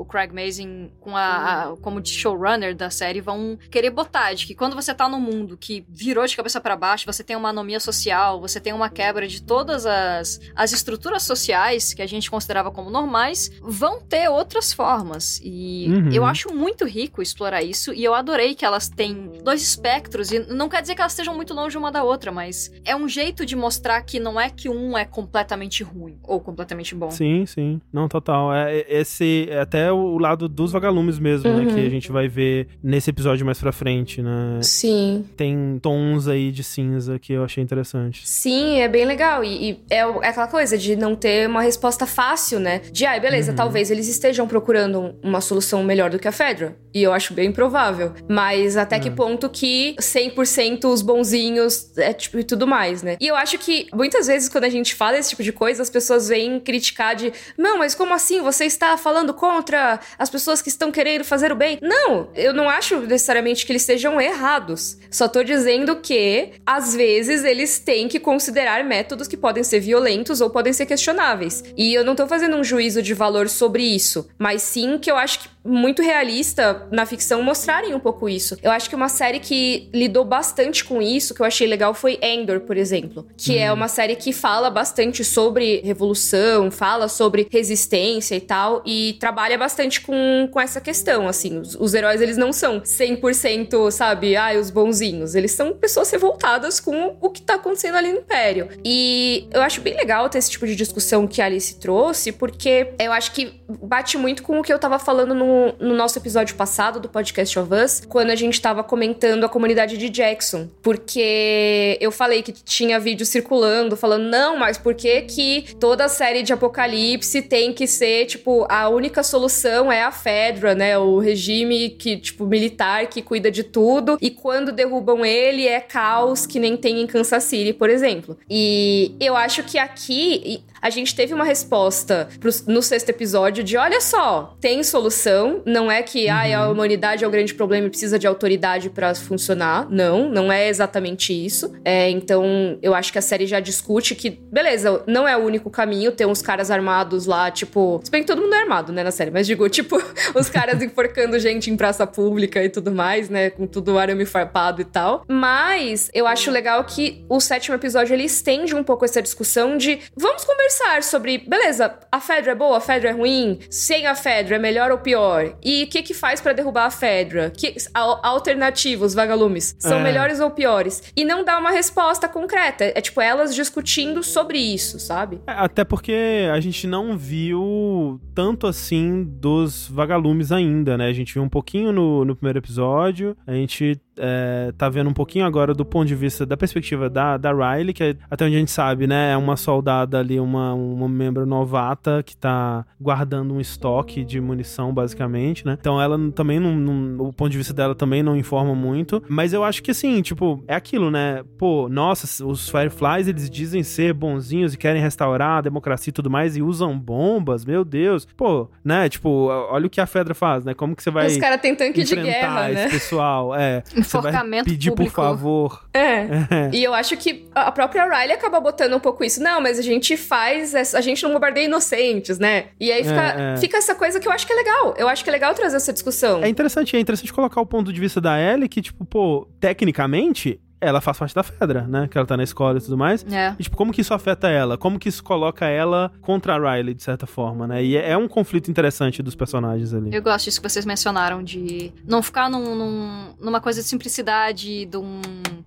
[0.00, 1.22] o Craig Mazin, com a,
[1.70, 5.56] a- como showrunner da série, vão querer botar de que quando você tá num mundo
[5.56, 9.26] que virou de cabeça para baixo, você tem uma anomia social, você tem uma quebra
[9.28, 14.72] de todas as, as estruturas sociais que a gente considerava como normais, vão ter outras
[14.72, 15.40] formas.
[15.42, 16.10] E Uhum.
[16.12, 20.38] eu acho muito rico explorar isso, e eu adorei que elas têm dois espectros, e
[20.52, 23.44] não quer dizer que elas estejam muito longe uma da outra, mas é um jeito
[23.46, 27.10] de mostrar que não é que um é completamente ruim ou completamente bom.
[27.10, 27.80] Sim, sim.
[27.92, 28.52] Não, total.
[28.54, 31.64] É, é- esse é até o lado dos vagalumes mesmo, né?
[31.64, 31.74] Uhum.
[31.74, 34.60] Que a gente vai ver nesse episódio mais pra frente, né?
[34.62, 35.24] Sim.
[35.36, 38.26] Tem tons aí de cinza que eu achei interessante.
[38.26, 39.42] Sim, é bem legal.
[39.44, 42.80] E, e é, é aquela coisa de não ter uma resposta fácil, né?
[42.92, 43.56] De, ai, beleza, Uhum.
[43.56, 46.76] talvez eles estejam procurando um- uma solução melhor do que a Fedra.
[46.94, 48.12] E eu acho bem provável.
[48.28, 49.12] Mas até que É.
[49.12, 53.16] ponto que 100% os bonzinhos é tipo e tudo mais, né?
[53.20, 55.90] E eu acho que muitas vezes quando a gente fala esse tipo de coisa, as
[55.90, 58.40] pessoas vêm criticar de, não, mas como assim?
[58.42, 61.78] Você está falando contra as pessoas que estão querendo fazer o bem?
[61.82, 64.96] Não, eu não acho necessariamente que eles estejam errados.
[65.10, 70.40] Só tô dizendo que, às vezes, eles têm que considerar métodos que podem ser violentos
[70.40, 71.64] ou podem ser questionáveis.
[71.76, 75.16] E eu não tô fazendo um juízo de valor sobre isso, mas sim que eu
[75.16, 78.56] acho que muito realista na ficção mostrarem um pouco isso.
[78.62, 82.18] Eu acho que uma série que lidou bastante com isso, que eu achei legal, foi
[82.20, 83.26] Endor, por exemplo.
[83.36, 89.16] Que é uma série que fala bastante sobre revolução, fala sobre resistência e tal, e
[89.18, 91.58] trabalha bastante com, com essa questão, assim.
[91.58, 95.34] Os, os heróis, eles não são 100%, sabe, ai, os bonzinhos.
[95.34, 98.68] Eles são pessoas revoltadas com o que tá acontecendo ali no Império.
[98.84, 102.92] E eu acho bem legal ter esse tipo de discussão que a Alice trouxe, porque
[102.98, 106.54] eu acho que bate muito com o que eu tava falando no, no nosso episódio
[106.56, 110.68] passado do podcast of Us, quando a gente tava comentando a comunidade de Jackson.
[110.82, 116.42] Porque eu falei que tinha vídeo circulando falando, não, mas por que que toda série
[116.42, 120.96] de apocalipse tem que ser, tipo, a única solução é a Fedra, né?
[120.98, 124.16] O regime que, tipo, militar que cuida de tudo.
[124.20, 128.36] E quando derrubam ele é caos que nem tem em Kansas City, por exemplo.
[128.48, 133.76] E eu acho que aqui a gente teve uma resposta pro- no sexto episódio de:
[133.76, 137.86] olha só, tem solução, não é que ah, é a humanidade é o grande problema
[137.86, 139.88] e precisa de autoridade para funcionar.
[139.90, 141.72] Não, não é exatamente isso.
[141.84, 145.70] É, então, eu acho que a série já discute que, beleza, não é o único
[145.70, 148.00] caminho, tem uns caras armados lá, tipo.
[148.04, 150.00] Se bem que todo mundo é armado, né, na série, mas digo, tipo,
[150.34, 154.80] os caras enforcando gente em praça pública e tudo mais, né, com tudo arame farpado
[154.80, 155.24] e tal.
[155.28, 160.00] Mas eu acho legal que o sétimo episódio ele estende um pouco essa discussão de
[160.16, 164.56] vamos conversar sobre, beleza, a Fedra é boa, a Fedra é ruim, sem a Fedra
[164.56, 165.33] é melhor ou pior?
[165.62, 167.50] E o que que faz para derrubar a Fedra?
[167.50, 170.02] Que alternativos, vagalumes, são é.
[170.02, 171.02] melhores ou piores?
[171.16, 175.40] E não dá uma resposta concreta, é tipo elas discutindo sobre isso, sabe?
[175.46, 181.08] É, até porque a gente não viu tanto assim dos vagalumes ainda, né?
[181.08, 185.14] A gente viu um pouquinho no, no primeiro episódio, a gente é, tá vendo um
[185.14, 188.56] pouquinho agora do ponto de vista da perspectiva da, da Riley, que é, até onde
[188.56, 193.54] a gente sabe, né, é uma soldada ali, uma, uma membro novata que tá guardando
[193.54, 195.76] um estoque de munição, basicamente, né?
[195.80, 199.22] Então ela também não, não, O ponto de vista dela também não informa muito.
[199.28, 201.42] Mas eu acho que assim, tipo, é aquilo, né?
[201.58, 206.30] Pô, nossa, os Fireflies eles dizem ser bonzinhos e querem restaurar a democracia e tudo
[206.30, 208.26] mais e usam bombas, meu Deus.
[208.36, 209.08] Pô, né?
[209.08, 210.74] Tipo, olha o que a Fedra faz, né?
[210.74, 211.26] Como que você vai.
[211.26, 212.90] Os caras têm tanque de guerra, esse né?
[212.90, 213.82] pessoal, é.
[214.04, 215.14] Você vai pedir público.
[215.14, 215.84] por favor.
[215.92, 216.00] É.
[216.00, 216.70] é.
[216.74, 219.40] E eu acho que a própria Riley acaba botando um pouco isso.
[219.40, 220.74] Não, mas a gente faz.
[220.94, 222.66] A gente não bombardeia inocentes, né?
[222.80, 223.56] E aí fica, é, é.
[223.56, 224.94] fica essa coisa que eu acho que é legal.
[224.96, 226.42] Eu acho que é legal trazer essa discussão.
[226.42, 230.60] É interessante, é interessante colocar o ponto de vista da Ellie, que, tipo, pô, tecnicamente,
[230.84, 232.08] ela faz parte da Fedra, né?
[232.08, 233.24] Que ela tá na escola e tudo mais.
[233.30, 233.54] É.
[233.58, 234.76] E, tipo, como que isso afeta ela?
[234.76, 237.82] Como que isso coloca ela contra a Riley, de certa forma, né?
[237.82, 240.14] E é, é um conflito interessante dos personagens ali.
[240.14, 244.86] Eu gosto disso que vocês mencionaram, de não ficar num, num, numa coisa de simplicidade,
[244.86, 245.20] de um,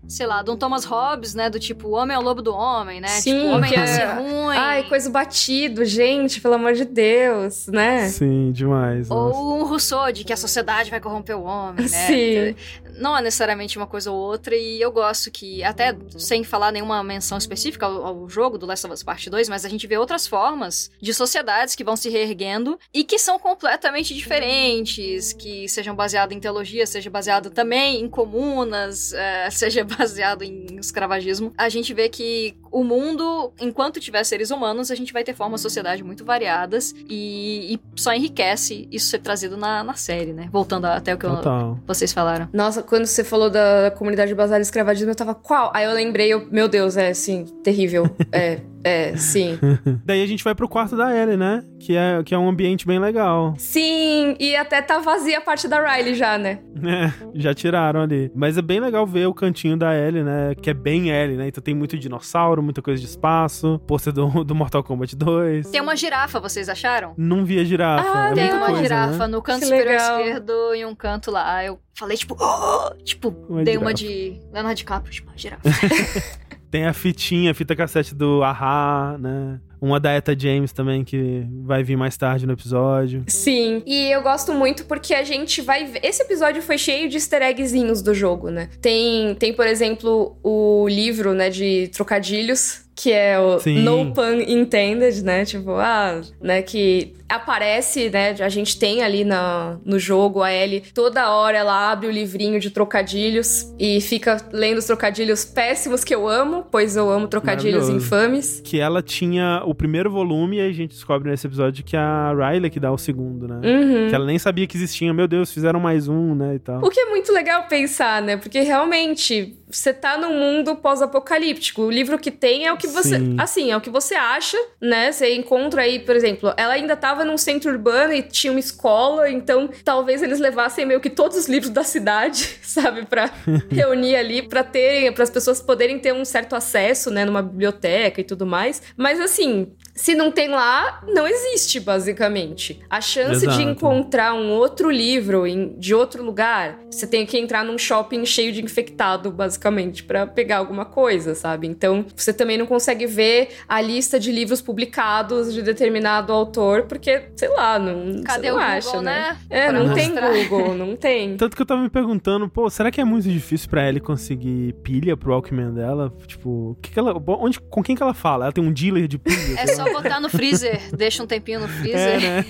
[0.08, 1.50] sei lá, de um Thomas Hobbes, né?
[1.50, 3.08] Do tipo, o homem é o lobo do homem, né?
[3.08, 4.14] Sim, tipo, o homem que é é...
[4.14, 4.58] ruim.
[4.58, 8.08] Ai, coisa batido, gente, pelo amor de Deus, né?
[8.10, 9.10] Sim, demais.
[9.10, 9.40] Ou nossa.
[9.40, 12.08] um Rousseau, de que a sociedade vai corromper o homem, né?
[12.08, 12.56] Sim.
[13.00, 17.04] Não é necessariamente uma coisa ou outra, e eu gosto que, até sem falar nenhuma
[17.04, 19.98] menção específica ao, ao, jogo do Last of Us Part 2, mas a gente vê
[19.98, 25.96] outras formas de sociedades que vão se reerguendo e que são completamente diferentes, que sejam
[25.96, 31.54] baseadas em teologia, seja baseado também em comunas, é, seja baseado em escravagismo.
[31.58, 35.62] A gente vê que o mundo, enquanto tiver seres humanos, a gente vai ter formas
[35.62, 40.50] de sociedade muito variadas e, e só enriquece isso ser trazido na, na série, né?
[40.52, 42.50] Voltando até o que eu, vocês falaram.
[42.52, 45.72] Nossa, quando você falou da comunidade baseada em escravagismo, eu tava, qual?
[45.74, 48.10] Aí eu lembrei, eu, meu Deus, é, sim, terrível.
[48.32, 49.60] é, é, sim.
[50.06, 51.64] Daí a gente vai pro quarto da Ellie, né?
[51.80, 53.54] Que é, que é um ambiente bem legal.
[53.58, 56.60] Sim, e até tá vazia a parte da Riley já, né?
[56.88, 58.32] É, já tiraram ali.
[58.36, 60.54] Mas é bem legal ver o cantinho da Ellie, né?
[60.54, 61.48] Que é bem Ellie, né?
[61.48, 65.72] Então tem muito dinossauro, muita coisa de espaço, pôster do, do Mortal Kombat 2.
[65.72, 67.16] Tem uma girafa, vocês acharam?
[67.18, 68.12] não vi a girafa.
[68.14, 69.28] Ah, é tem uma coisa, girafa né?
[69.28, 71.64] no canto superior esquerdo e um canto lá.
[71.66, 72.96] Eu falei, tipo, oh!
[73.04, 73.86] tipo, uma dei girafa.
[73.86, 75.62] uma de Leonardo DiCaprio, tipo, uma girafa.
[76.78, 79.60] Tem a fitinha, a fita cassete do Ahá, né?
[79.82, 83.24] Uma da Eta James também, que vai vir mais tarde no episódio.
[83.26, 85.92] Sim, e eu gosto muito porque a gente vai.
[86.04, 88.70] Esse episódio foi cheio de easter eggzinhos do jogo, né?
[88.80, 93.84] Tem, tem por exemplo, o livro, né, de trocadilhos que é o Sim.
[93.84, 95.46] No Pun Intended, né?
[95.46, 96.64] Tipo, ah, né?
[96.64, 98.36] Que aparece, né?
[98.40, 102.60] A gente tem ali na, no jogo a Ellie, toda hora ela abre o livrinho
[102.60, 107.88] de trocadilhos e fica lendo os trocadilhos péssimos que eu amo, pois eu amo trocadilhos
[107.90, 108.62] infames.
[108.64, 112.72] Que ela tinha o primeiro volume e a gente descobre nesse episódio que a Riley
[112.72, 113.56] que dá o segundo, né?
[113.64, 114.10] Uhum.
[114.10, 115.14] Que ela nem sabia que existia.
[115.14, 116.56] Meu Deus, fizeram mais um, né?
[116.56, 116.84] E tal.
[116.84, 118.38] O que é muito legal pensar, né?
[118.38, 121.82] Porque realmente você tá num mundo pós-apocalíptico.
[121.82, 123.18] O livro que tem é o que você.
[123.18, 123.36] Sim.
[123.38, 125.12] Assim, é o que você acha, né?
[125.12, 129.30] Você encontra aí, por exemplo, ela ainda tava num centro urbano e tinha uma escola,
[129.30, 133.06] então talvez eles levassem meio que todos os livros da cidade, sabe?
[133.06, 133.30] para
[133.70, 137.26] reunir ali, para terem, para as pessoas poderem ter um certo acesso, né?
[137.26, 138.82] Numa biblioteca e tudo mais.
[138.96, 142.80] Mas assim, se não tem lá, não existe, basicamente.
[142.88, 143.58] A chance Exato.
[143.58, 148.24] de encontrar um outro livro em, de outro lugar, você tem que entrar num shopping
[148.24, 151.68] cheio de infectado, basicamente, para pegar alguma coisa, sabe?
[151.68, 157.30] Então, você também não consegue ver a lista de livros publicados de determinado autor, porque,
[157.36, 159.18] sei lá, não, Cadê você não o acha, Google, né?
[159.18, 159.38] né?
[159.50, 161.38] É, não tem Google, não tem.
[161.38, 164.74] Tanto que eu tava me perguntando, pô, será que é muito difícil para ela conseguir
[164.84, 166.14] pilha pro Walkman dela?
[166.28, 168.46] Tipo, que que ela, onde, com quem que ela fala?
[168.46, 169.60] Ela tem um dealer de pilha?
[169.60, 171.98] É só botar no freezer, deixa um tempinho no freezer.
[172.00, 172.46] É, né?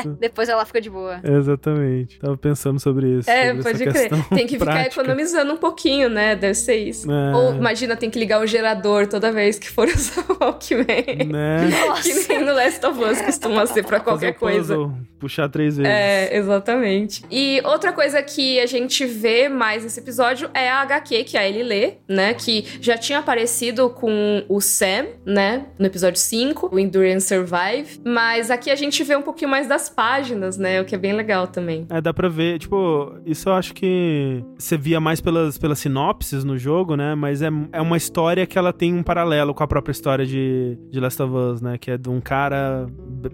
[0.00, 0.08] Isso.
[0.20, 1.20] Depois ela fica de boa.
[1.22, 2.18] Exatamente.
[2.18, 3.30] Tava pensando sobre isso.
[3.30, 4.08] É, sobre pode essa crer.
[4.10, 5.00] questão Tem que ficar prática.
[5.00, 6.34] economizando um pouquinho, né?
[6.36, 7.10] Deve ser isso.
[7.10, 7.34] É.
[7.34, 11.26] Ou imagina, tem que ligar o gerador toda vez que for usar o Walkman.
[11.30, 11.70] Né?
[12.02, 14.74] que nem no Last of Us costuma ser pra qualquer coisa.
[14.74, 15.90] puzzle, Puxar três vezes.
[15.92, 17.24] É, exatamente.
[17.30, 21.48] E outra coisa que a gente vê mais nesse episódio é a HQ que a
[21.48, 22.34] Ellie lê, né?
[22.34, 25.66] Que já tinha aparecido com o Sam, né?
[25.78, 28.00] No episódio 5, o Endurance Survive.
[28.04, 30.80] Mas aqui a gente vê um pouquinho mais das páginas, né?
[30.80, 31.86] O que é bem legal também.
[31.90, 36.44] É, dá pra ver, tipo, isso eu acho que você via mais pelas, pelas sinopses
[36.44, 37.14] no jogo, né?
[37.14, 40.78] Mas é, é uma história que ela tem um paralelo com a própria história de,
[40.90, 41.78] de Last of Us, né?
[41.78, 42.86] Que é de um cara,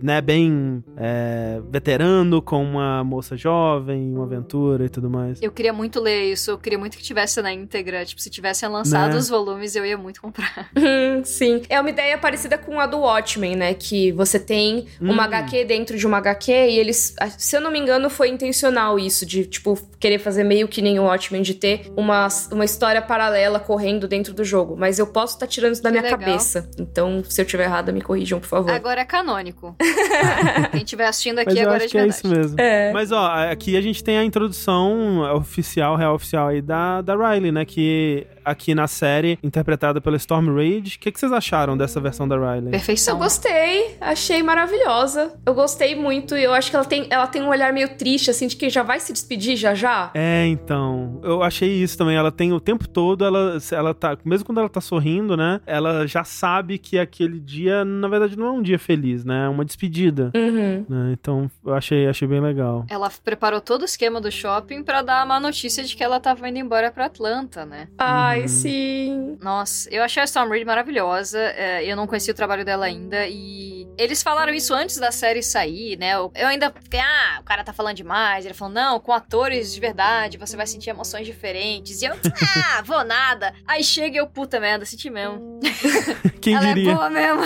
[0.03, 5.41] né, bem é, veterano com uma moça jovem, uma aventura e tudo mais.
[5.43, 8.05] Eu queria muito ler isso, eu queria muito que tivesse na íntegra.
[8.05, 9.17] Tipo, se tivessem lançado Né?
[9.19, 10.69] os volumes, eu ia muito comprar.
[10.79, 11.63] Hum, sim.
[11.69, 13.75] É uma ideia parecida com a do Watchmen, né?
[13.75, 15.27] Que você tem uma Hum.
[15.27, 19.27] HQ dentro de uma HQ e eles, se eu não me engano, foi intencional isso,
[19.27, 23.59] de, tipo, querer fazer meio que nem o Watchmen, de ter uma, uma história paralela
[23.61, 24.77] correndo dentro do jogo.
[24.79, 26.19] Mas eu posso estar tirando isso da Que minha legal.
[26.19, 26.69] cabeça.
[26.79, 28.71] Então, se eu tiver errada, me corrijam, por favor.
[28.71, 29.75] Agora é canônico.
[30.73, 32.19] Quem estiver assistindo aqui Mas eu agora acho de que é verdade.
[32.19, 32.61] isso mesmo.
[32.61, 32.93] É.
[32.93, 37.53] Mas ó, aqui a gente tem a introdução oficial, real oficial aí da, da Riley,
[37.53, 37.65] né?
[37.65, 40.97] Que aqui na série, interpretada pela Storm Rage.
[40.97, 42.67] O que, que vocês acharam dessa versão da Riley?
[42.67, 43.19] Eu Perfeição.
[43.19, 45.33] gostei, achei maravilhosa.
[45.45, 48.31] Eu gostei muito e eu acho que ela tem, ela tem um olhar meio triste,
[48.31, 50.11] assim, de que já vai se despedir já já.
[50.15, 51.21] É, então.
[51.23, 52.17] Eu achei isso também.
[52.17, 54.17] Ela tem o tempo todo, ela, ela tá.
[54.25, 55.61] Mesmo quando ela tá sorrindo, né?
[55.67, 59.47] Ela já sabe que aquele dia, na verdade, não é um dia feliz, né?
[59.47, 60.31] É uma despedida.
[60.35, 60.85] Uhum.
[60.89, 61.13] né?
[61.13, 62.85] Então, eu achei, achei bem legal.
[62.89, 66.21] Ela preparou todo o esquema do shopping pra dar a má notícia de que ela
[66.21, 67.89] tava indo embora pra Atlanta, né?
[67.99, 68.49] Ai, Uhum.
[68.49, 69.39] sim.
[69.41, 71.39] Nossa, eu achei a Storm Reid maravilhosa.
[71.39, 73.27] é, eu não conhecia o trabalho dela ainda.
[73.27, 76.15] E eles falaram isso antes da série sair, né?
[76.15, 78.45] Eu, eu ainda fiquei, ah, o cara tá falando demais.
[78.45, 82.01] Ele falou, não, com atores de verdade você vai sentir emoções diferentes.
[82.03, 83.53] E eu, ah, vou nada.
[83.67, 85.59] Aí chega e eu, puta merda, senti mesmo.
[86.41, 86.93] Quem ela diria?
[86.93, 87.43] é boa mesmo.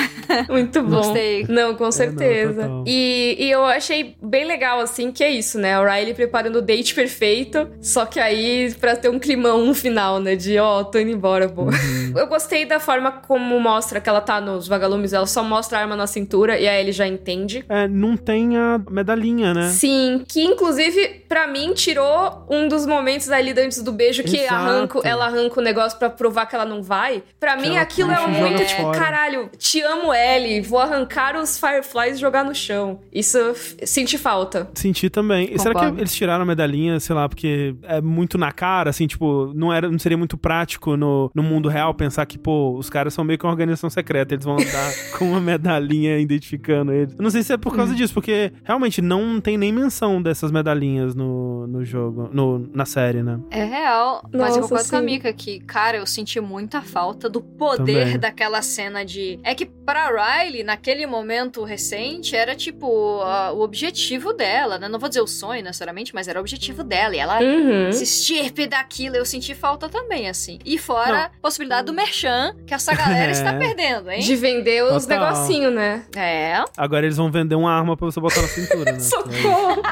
[0.50, 0.96] Muito bom.
[0.96, 1.46] Gostei.
[1.48, 2.62] Não, com certeza.
[2.62, 2.84] total.
[2.86, 5.78] e, e eu achei bem legal, assim, que é isso, né?
[5.80, 10.20] O Riley preparando o date perfeito, só que aí pra ter um climão no final,
[10.20, 10.36] né?
[10.36, 11.62] De, ó, tô indo embora, pô.
[11.62, 12.12] Uhum.
[12.16, 15.80] Eu gostei da forma como mostra que ela tá nos vagalumes, ela só mostra a
[15.82, 17.64] arma na cintura e aí ele já entende.
[17.68, 19.68] É, não tem a medalhinha, né?
[19.70, 24.54] Sim, que inclusive, pra mim, tirou um dos momentos ali antes do beijo que Exato.
[24.54, 27.22] arranca, ela arranca o negócio pra provar que ela não vai.
[27.38, 28.98] Pra mim, aquilo é muito tipo, fora.
[28.98, 33.00] caralho, te amo, Ellie, vou arrancar os Fireflies e jogar no chão.
[33.12, 33.38] Isso
[33.84, 34.70] senti falta.
[34.74, 35.50] Senti também.
[35.52, 39.06] E será que eles tiraram a medalhinha, sei lá, porque é muito na cara, assim,
[39.06, 40.61] tipo, não, era, não seria muito prático
[40.96, 44.34] no, no mundo real pensar que, pô, os caras são meio que uma organização secreta,
[44.34, 47.14] eles vão andar com uma medalhinha identificando eles.
[47.16, 47.76] Eu não sei se é por Hum.
[47.76, 52.84] causa disso, porque realmente não tem nem menção dessas medalhinhas no, no jogo, no, na
[52.84, 53.38] série, né?
[53.50, 55.02] É real, mas Nossa, eu concordo com a.
[55.02, 58.18] Mika que, cara, eu senti muita falta do poder Também.
[58.18, 59.38] daquela cena de.
[59.42, 60.08] É que pra
[60.42, 64.88] Riley, naquele momento recente, era tipo a- o objetivo dela, né?
[64.88, 67.14] Não vou dizer o sonho necessariamente, mas era o objetivo dela.
[67.14, 67.92] E ela Uhum.
[67.92, 70.51] se estirpe daquilo, eu senti falta também, assim.
[70.64, 73.30] E fora a possibilidade do Merchan, que essa galera É.
[73.32, 74.20] está perdendo, hein?
[74.20, 75.20] De vender os Total.
[75.32, 76.02] negocinhos, né?
[76.16, 76.62] É.
[76.76, 78.98] Agora eles vão vender uma arma pra você botar na cintura, né?
[79.00, 79.82] Socorro!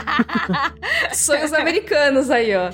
[1.13, 2.71] Sonhos americanos aí, ó.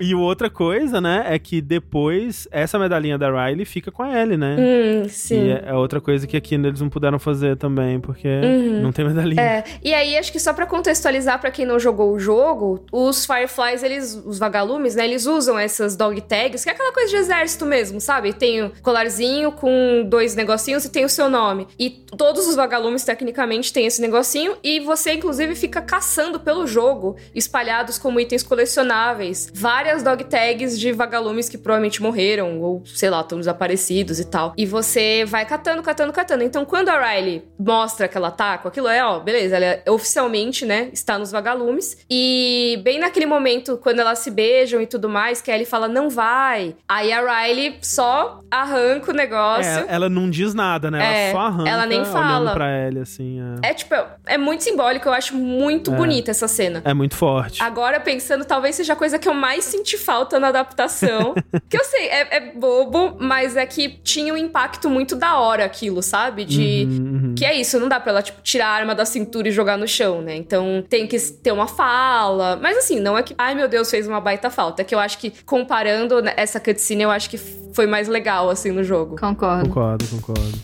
[0.00, 4.36] E outra coisa, né, é que depois essa medalhinha da Riley fica com a Ellie,
[4.36, 4.56] né?
[4.58, 5.46] Hum, sim.
[5.46, 8.82] E é, é outra coisa que aqui eles não puderam fazer também, porque Uhum.
[8.82, 9.40] não tem medalhinha.
[9.40, 13.24] É, e aí acho que só pra contextualizar pra quem não jogou o jogo, os
[13.26, 17.16] Fireflies, eles, os vagalumes, né, eles usam essas dog tags, que é aquela coisa de
[17.16, 18.32] exército mesmo, sabe?
[18.32, 21.66] Tem o colarzinho com dois negocinhos e tem o seu nome.
[21.78, 27.16] E todos os vagalumes, tecnicamente, têm esse negocinho, e você, inclusive, fica caçando pelo jogo,
[27.34, 33.20] espalhados como itens colecionáveis, várias dog tags de vagalumes que provavelmente morreram, ou, sei lá,
[33.20, 34.54] estão desaparecidos e tal.
[34.56, 36.44] E você vai catando, catando, catando.
[36.44, 39.82] Então, quando a Riley mostra que ela tá com aquilo, é, ó, beleza, ela é-
[39.90, 41.98] oficialmente, né, está nos vagalumes.
[42.10, 45.88] E bem naquele momento, quando elas se beijam e tudo mais, que a Ellie fala,
[45.88, 46.08] não
[46.38, 46.74] vai.
[46.88, 49.70] Aí a Riley só arranca o negócio.
[49.70, 50.98] É, ela não diz nada, né?
[51.04, 52.52] É, ela só arranca ela nem fala.
[52.52, 53.40] pra Ellie, assim.
[53.62, 53.94] É, É tipo,
[54.26, 55.96] é muito simbólico, eu acho muito É.
[55.96, 56.80] bonita essa cena.
[56.84, 57.62] é muito forte.
[57.62, 61.34] Agora, pensando, talvez seja a coisa que eu mais senti falta na adaptação.
[61.68, 65.64] que eu sei, é, é bobo, mas é que tinha um impacto muito da hora
[65.64, 66.44] aquilo, sabe?
[66.44, 66.86] De.
[66.88, 67.34] Uhum, uhum.
[67.36, 69.76] Que é isso, não dá pra ela, tipo, tirar a arma da cintura e jogar
[69.76, 70.36] no chão, né?
[70.36, 72.58] Então tem que ter uma fala.
[72.60, 74.82] Mas assim, não é que, ai meu Deus, fez uma baita falta.
[74.82, 78.50] É que eu acho que, comparando né, essa cutscene eu acho que foi mais legal,
[78.50, 79.16] assim, no jogo.
[79.16, 79.68] Concordo.
[79.68, 80.58] Concordo, concordo.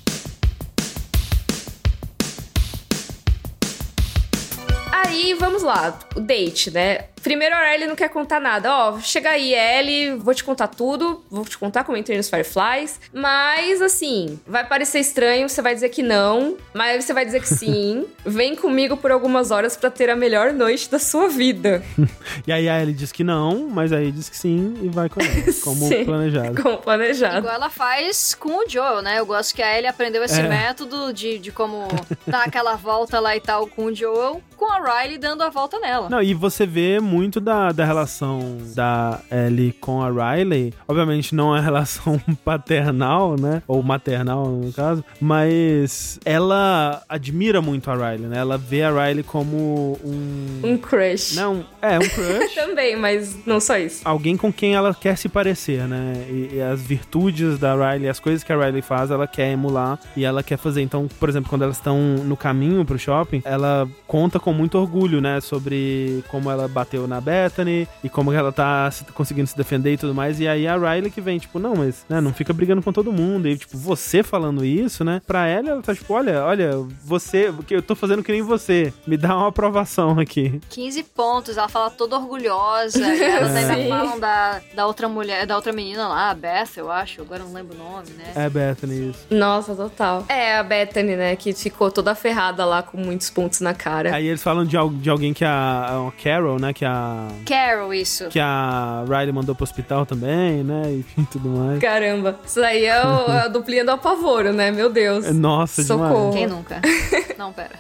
[4.93, 7.07] Aí, vamos lá, o date, né?
[7.25, 8.71] Primeiro a Riley não quer contar nada.
[8.71, 11.25] Ó, chega aí, Ellie, vou te contar tudo.
[11.31, 13.01] Vou te contar como entrei nos Fireflies.
[13.15, 16.59] Mas, assim, vai parecer estranho, você vai dizer que não.
[16.75, 18.05] Mas você vai dizer que sim.
[18.27, 21.83] Vem comigo por algumas horas para ter a melhor noite da sua vida.
[22.47, 25.19] e aí a Ellie diz que não, mas aí diz que sim e vai com
[25.21, 25.31] ela.
[25.65, 26.63] Como sim, planejado.
[26.63, 27.39] Como planejado.
[27.39, 29.19] Igual ela faz com o Joel, né?
[29.19, 30.47] Eu gosto que a Ellie aprendeu esse é.
[30.47, 31.89] método de, de como
[32.27, 35.79] dar aquela volta lá e tal com o Joel, com a Riley dando a volta
[35.79, 36.11] nela.
[36.11, 40.73] Não, e você vê muito da, da relação da Ellie com a Riley.
[40.87, 43.63] Obviamente não é relação paternal, né?
[43.67, 45.05] Ou maternal, no caso.
[45.21, 48.39] Mas ela admira muito a Riley, né?
[48.39, 50.61] Ela vê a Riley como um...
[50.63, 51.35] Um crush.
[51.35, 52.55] Não, é, um crush.
[52.55, 54.03] Também, mas não só isso.
[54.05, 56.15] Alguém com quem ela quer se parecer, né?
[56.29, 59.99] E, e as virtudes da Riley, as coisas que a Riley faz, ela quer emular
[60.17, 60.83] e ela quer fazer.
[60.83, 65.21] Então, por exemplo, quando elas estão no caminho pro shopping, ela conta com muito orgulho,
[65.21, 65.41] né?
[65.41, 70.15] Sobre como ela bateu na Bethany e como ela tá conseguindo se defender e tudo
[70.15, 70.41] mais.
[70.41, 73.13] E aí a Riley que vem, tipo, não, mas né, não fica brigando com todo
[73.13, 73.49] mundo.
[73.49, 75.21] E, tipo, você falando isso, né?
[75.27, 76.73] Pra ela, ela tá tipo, olha, olha,
[77.05, 78.93] você, que eu tô fazendo que nem você.
[79.07, 80.61] Me dá uma aprovação aqui.
[80.71, 83.05] 15 pontos, ela fala toda orgulhosa.
[83.05, 87.23] elas ainda falam da, da outra mulher, da outra menina lá, a Beth, eu acho.
[87.23, 88.33] Agora não lembro o nome, né?
[88.35, 89.27] É a Bethany, isso.
[89.31, 90.25] Nossa, total.
[90.29, 91.37] É a Bethany, né?
[91.37, 94.15] Que ficou toda ferrada lá com muitos pontos na cara.
[94.15, 96.73] Aí eles falam de, de alguém que é a, a Carol, né?
[96.73, 97.29] Que é a.
[97.47, 98.29] Carol, isso.
[98.29, 100.83] Que a Riley mandou pro hospital também, né?
[101.17, 101.81] E tudo mais.
[101.81, 102.39] Caramba.
[102.45, 104.71] Isso aí é o, a duplinha do apavoro, né?
[104.71, 105.33] Meu Deus.
[105.33, 106.31] Nossa, Socorro.
[106.31, 106.35] Demais.
[106.35, 106.81] Quem nunca?
[107.39, 107.71] não, pera.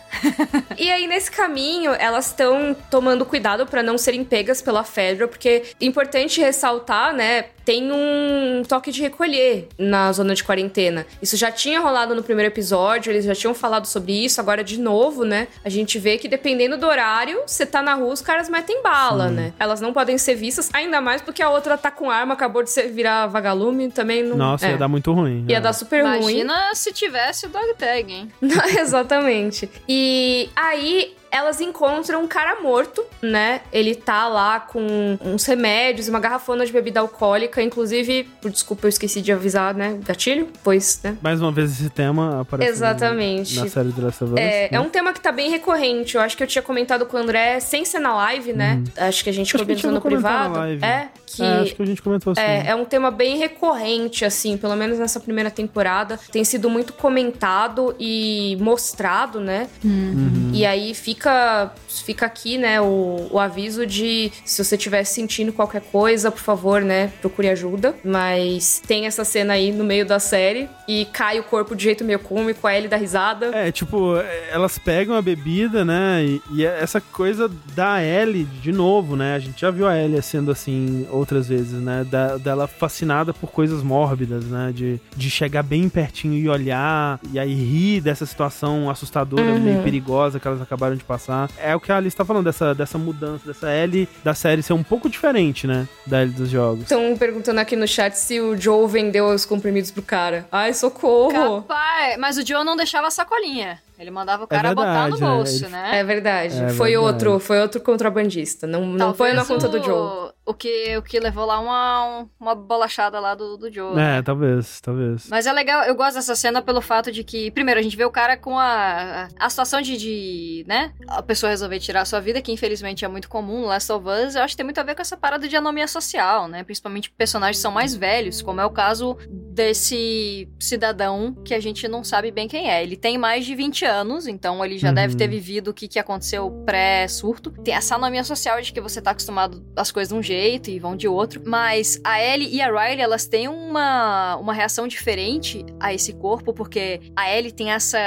[0.78, 5.64] e aí, nesse caminho, elas estão tomando cuidado para não serem pegas pela Fedra, porque
[5.80, 7.46] é importante ressaltar, né?
[7.64, 11.06] Tem um toque de recolher na zona de quarentena.
[11.22, 14.78] Isso já tinha rolado no primeiro episódio, eles já tinham falado sobre isso, agora de
[14.78, 15.48] novo, né?
[15.64, 19.28] A gente vê que dependendo do horário, você tá na rua, os caras metem bala,
[19.28, 19.34] Sim.
[19.34, 19.52] né?
[19.58, 22.70] Elas não podem ser vistas, ainda mais porque a outra tá com arma, acabou de
[22.70, 24.36] ser, virar vagalume, também não.
[24.36, 24.70] Nossa, é.
[24.72, 25.44] ia dar muito ruim.
[25.48, 25.60] Ia é.
[25.60, 26.40] dar super Imagina ruim.
[26.40, 28.32] Imagina se tivesse o dog tag, hein?
[28.78, 29.70] Exatamente.
[29.88, 33.62] E aí elas encontram um cara morto, né?
[33.72, 38.88] Ele tá lá com uns remédios, uma garrafona de bebida alcoólica, inclusive, por desculpa, eu
[38.88, 39.98] esqueci de avisar, né?
[40.04, 41.18] Gatilho, pois, né?
[41.20, 43.56] Mais uma vez esse tema aparece Exatamente.
[43.56, 44.38] na série de Last of Us.
[44.38, 44.68] É, né?
[44.70, 46.14] é um tema que tá bem recorrente.
[46.14, 48.74] Eu acho que eu tinha comentado com o André sem ser na live, né?
[48.76, 49.08] Uhum.
[49.08, 50.60] Acho que a gente comentou no privado.
[50.84, 52.40] É, que é, acho que a gente comentou assim.
[52.40, 56.18] É, é um tema bem recorrente, assim, pelo menos nessa primeira temporada.
[56.30, 59.68] Tem sido muito comentado e mostrado, né?
[59.84, 60.50] Uhum.
[60.52, 65.82] E aí fica, fica aqui, né, o, o aviso de se você estiver sentindo qualquer
[65.82, 67.94] coisa, por favor, né, procure ajuda.
[68.04, 72.04] Mas tem essa cena aí no meio da série e cai o corpo de jeito
[72.04, 73.46] meio cômico, a Ellie dá risada.
[73.54, 74.14] É, tipo,
[74.50, 79.38] elas pegam a bebida, né, e, e essa coisa da Ellie, de novo, né, a
[79.38, 83.82] gente já viu a Ellie sendo assim outras vezes, né, da, dela fascinada por coisas
[83.82, 89.42] mórbidas, né, de, de chegar bem pertinho e olhar, e aí rir dessa situação assustadora,
[89.42, 89.60] uhum.
[89.60, 91.50] meio perigosa que elas acabaram de passar.
[91.58, 94.74] É o que a Alice tá falando, dessa, dessa mudança, dessa L da série ser
[94.74, 95.88] um pouco diferente, né?
[96.06, 96.82] Da L dos jogos.
[96.82, 100.46] Estão perguntando aqui no chat se o Joe vendeu os comprimidos pro cara.
[100.52, 101.62] Ai, socorro!
[101.62, 103.78] Capaz, mas o Joe não deixava a sacolinha.
[103.98, 105.90] Ele mandava o cara é verdade, botar no bolso, é, né?
[106.00, 106.54] É verdade.
[106.56, 106.96] É foi verdade.
[106.96, 108.66] outro, foi outro contrabandista.
[108.66, 110.23] Não, não foi na conta do Joe.
[110.46, 113.92] O que, o que levou lá uma, uma bolachada lá do, do Joe.
[113.92, 114.22] É, né?
[114.22, 115.26] talvez, talvez.
[115.30, 118.04] Mas é legal, eu gosto dessa cena pelo fato de que, primeiro, a gente vê
[118.04, 122.20] o cara com a, a situação de, de, né, a pessoa resolver tirar a sua
[122.20, 124.78] vida, que infelizmente é muito comum no Last of Us, eu acho que tem muito
[124.78, 126.62] a ver com essa parada de anomia social, né?
[126.62, 132.04] Principalmente personagens são mais velhos, como é o caso desse cidadão que a gente não
[132.04, 132.82] sabe bem quem é.
[132.82, 134.94] Ele tem mais de 20 anos, então ele já uhum.
[134.94, 137.50] deve ter vivido o que, que aconteceu pré-surto.
[137.62, 140.70] Tem essa anomia social de que você tá acostumado às coisas de um jeito jeito
[140.70, 141.40] e vão de outro.
[141.44, 146.52] Mas a Ellie e a Riley, elas têm uma, uma reação diferente a esse corpo,
[146.52, 147.98] porque a Ellie tem essa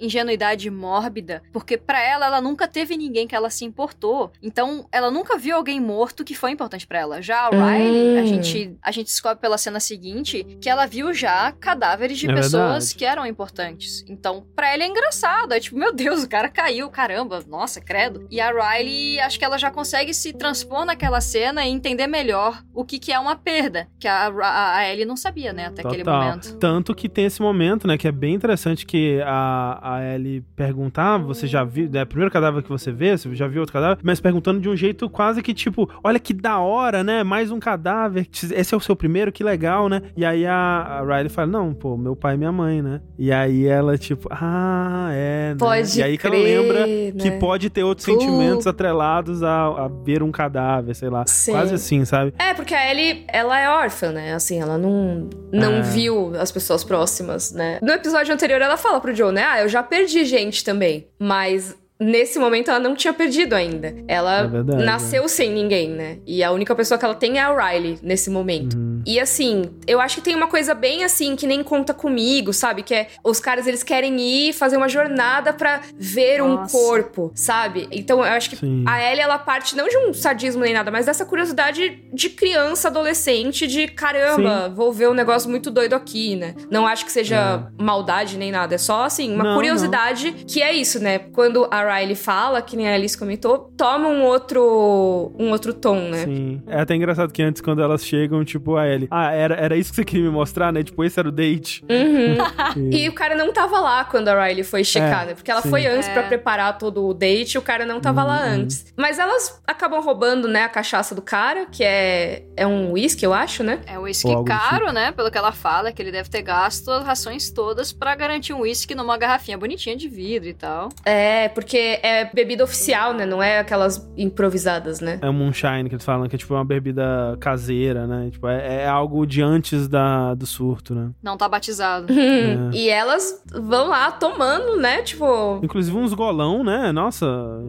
[0.00, 4.32] ingenuidade mórbida, porque para ela ela nunca teve ninguém que ela se importou.
[4.42, 7.22] Então, ela nunca viu alguém morto que foi importante para ela.
[7.22, 8.26] Já a Riley, a hum.
[8.26, 12.52] gente a gente descobre pela cena seguinte que ela viu já cadáveres de é pessoas
[12.52, 12.94] verdade.
[12.94, 14.04] que eram importantes.
[14.08, 18.26] Então, para ela é engraçado, é tipo, meu Deus, o cara caiu, caramba, nossa, credo.
[18.30, 22.62] E a Riley, acho que ela já consegue se transpor naquela cena e entender melhor
[22.74, 25.82] o que que é uma perda, que a, a, a Ellie não sabia, né, até
[25.82, 25.92] Total.
[25.92, 26.56] aquele momento.
[26.56, 30.42] Tanto que tem esse momento, né, que é bem interessante que a a, a Ellie
[30.56, 31.88] pergunta: ah, você já viu?
[31.92, 33.16] É o primeiro cadáver que você vê?
[33.16, 33.98] Você já viu outro cadáver?
[34.02, 37.22] Mas perguntando de um jeito quase que tipo: olha que da hora, né?
[37.22, 38.26] Mais um cadáver.
[38.52, 40.02] Esse é o seu primeiro, que legal, né?
[40.16, 43.00] E aí a, a Riley fala: não, pô, meu pai e minha mãe, né?
[43.18, 45.50] E aí ela, tipo, ah, é.
[45.50, 45.56] Né?
[45.58, 47.12] Pode E aí que ela crer, lembra né?
[47.18, 48.12] que pode ter outros Puh.
[48.12, 51.24] sentimentos atrelados a, a ver um cadáver, sei lá.
[51.26, 51.52] Sim.
[51.52, 52.32] Quase assim, sabe?
[52.38, 54.34] É, porque a Ellie, ela é órfã, né?
[54.34, 55.82] Assim, ela não, não É.
[55.82, 57.78] viu as pessoas próximas, né?
[57.82, 59.44] No episódio anterior, ela fala pro Joe, né?
[59.44, 61.08] Ah, eu já perdi gente também.
[61.18, 63.88] Mas nesse momento, ela não tinha perdido ainda.
[64.08, 66.18] É Ela verdade, nasceu sem ninguém, né?
[66.26, 68.76] E a única pessoa que ela tem é a Riley nesse momento.
[68.76, 69.02] Uhum.
[69.06, 72.82] E assim, eu acho que tem uma coisa bem assim que nem conta comigo, sabe?
[72.82, 76.76] Que é os caras eles querem ir fazer uma jornada pra ver Nossa.
[76.76, 77.86] um corpo, sabe?
[77.90, 78.84] Então eu acho que Sim.
[78.86, 82.88] a Ellie ela parte não de um sadismo nem nada, mas dessa curiosidade de criança,
[82.88, 86.54] adolescente, de caramba, vou ver um negócio muito doido aqui, né?
[86.70, 90.72] Não acho que seja maldade nem nada, é só assim, uma Não, curiosidade que é
[90.72, 91.18] isso, né?
[91.18, 95.96] Quando a Riley fala, que nem a Alice comentou, toma um outro um outro tom,
[96.10, 96.24] né?
[96.24, 96.62] Sim.
[96.66, 99.90] É até engraçado que antes, quando elas chegam, tipo, a Ellie, ah, era, era isso
[99.90, 100.82] que você queria me mostrar, né?
[100.82, 101.84] Tipo, esse era o date.
[101.88, 102.90] Uhum.
[102.92, 105.34] E- o cara não tava lá quando a Riley foi checar, É, né?
[105.34, 105.70] Porque ela sim.
[105.70, 106.12] foi antes É.
[106.12, 108.52] pra preparar todo o date e o cara não tava lá Uhum.
[108.62, 108.92] antes.
[108.96, 113.32] Mas elas acabam roubando, né, a cachaça do cara, que é, é um whisky, eu
[113.32, 113.80] acho, né?
[113.86, 115.12] É um uísque caro, né?
[115.12, 118.60] Pelo que ela fala, que ele deve ter gasto as rações todas pra garantir um
[118.60, 120.88] uísque numa garrafinha bonitinha de vidro e tal.
[121.04, 123.24] É, porque é bebida oficial, né?
[123.26, 125.18] Não é aquelas improvisadas, né?
[125.22, 128.28] É um moonshine que eles falam, que é tipo uma bebida caseira, né?
[128.30, 131.10] Tipo, é, é algo de antes da, do surto, né?
[131.22, 132.12] Não tá batizado.
[132.12, 135.02] Hum, E elas vão lá tomando, né?
[135.02, 135.60] Tipo.
[135.62, 136.92] Inclusive uns golão, né?
[136.92, 137.26] Nossa,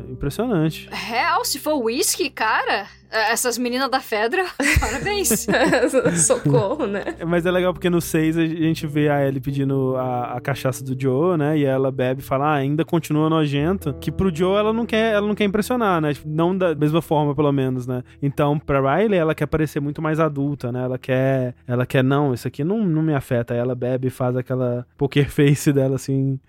[0.10, 0.88] impressionante.
[0.92, 4.46] Real, se for uísque, cara, é, essas meninas da Fedra,
[4.80, 5.46] parabéns.
[6.26, 7.04] Socorro, né?
[7.28, 10.84] Mas é legal porque no 6 a gente vê a Ellie pedindo a, a cachaça
[10.84, 11.58] do Joe, né?
[11.58, 13.94] E ela bebe e fala, ah, ainda continua nojento.
[14.00, 16.14] Que pro Joe ela não quer, ela não quer impressionar, né?
[16.14, 18.04] Tipo, não da mesma forma, pelo menos, né?
[18.22, 20.84] Então, pra Riley, ela quer parecer muito mais adulta, né?
[20.84, 23.54] Ela quer, ela quer, não, isso aqui não, não me afeta.
[23.54, 26.40] Aí ela bebe e faz aquela poker face dela, assim.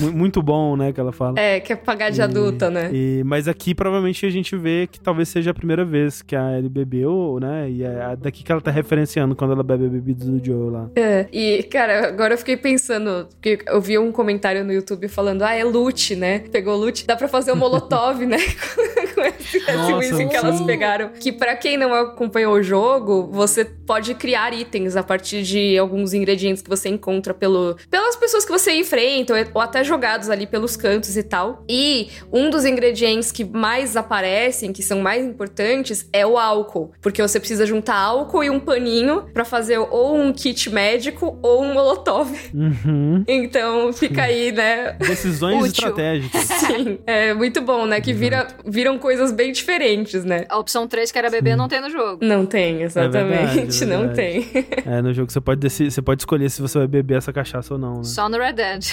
[0.00, 0.92] Mu- muito bom, né?
[0.92, 1.38] Que ela fala.
[1.38, 2.90] É, quer pagar de E- adulta, né?
[2.92, 6.56] E- mas aqui provavelmente a gente vê que talvez seja a primeira vez que a
[6.58, 7.70] Ellie bebeu, né?
[7.70, 10.90] E é daqui que ela tá referenciando quando ela bebe a bebida do Joe lá.
[10.96, 15.42] É, e, cara, agora eu fiquei pensando, porque eu vi um comentário no YouTube falando,
[15.42, 16.40] ah, é loot, né?
[16.50, 18.38] Pegou loot, dá pra fazer um molotov, né?
[19.14, 20.66] Com esse, esse Nossa, whisky que elas sim.
[20.66, 21.10] pegaram.
[21.20, 26.14] Que pra quem não acompanhou o jogo, você pode criar itens a partir de alguns
[26.14, 30.46] ingredientes que você encontra pelo, pelas pessoas que você enfrenta, ou- ou até jogados ali
[30.46, 31.64] pelos cantos e tal.
[31.68, 36.92] E um dos ingredientes que mais aparecem, que são mais importantes, é o álcool.
[37.00, 41.62] Porque você precisa juntar álcool e um paninho pra fazer ou um kit médico ou
[41.62, 42.30] um molotov.
[42.52, 43.24] Uhum.
[43.26, 44.92] Então fica aí, né?
[44.98, 46.42] Decisões estratégicas.
[46.42, 48.00] Sim, é muito bom, né?
[48.00, 50.44] Que vira, viram coisas bem diferentes, né?
[50.50, 52.22] A opção 3, que era bebê, não tem no jogo.
[52.22, 53.54] Não tem, exatamente.
[53.54, 54.16] verdade, é não verdade.
[54.16, 54.66] tem.
[54.84, 57.72] É, no jogo você pode, decidir, você pode escolher se você vai beber essa cachaça
[57.74, 58.04] ou não, né?
[58.04, 58.84] Só no Red Dead.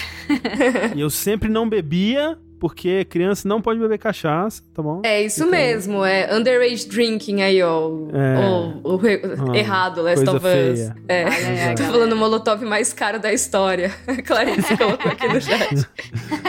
[0.96, 5.00] E eu sempre não bebia, porque criança não pode beber cachaça, tá bom?
[5.04, 7.88] É isso mesmo, é underage drinking aí, ó.
[8.12, 8.48] É.
[8.84, 9.20] O, o re-
[9.52, 10.52] Ah, errado, Last coisa of Us.
[10.52, 10.96] feia.
[11.08, 11.24] É.
[11.24, 13.90] Ai, ai, Tô falando o molotov mais caro da história.
[14.26, 15.74] Clarice colocou aqui no chat.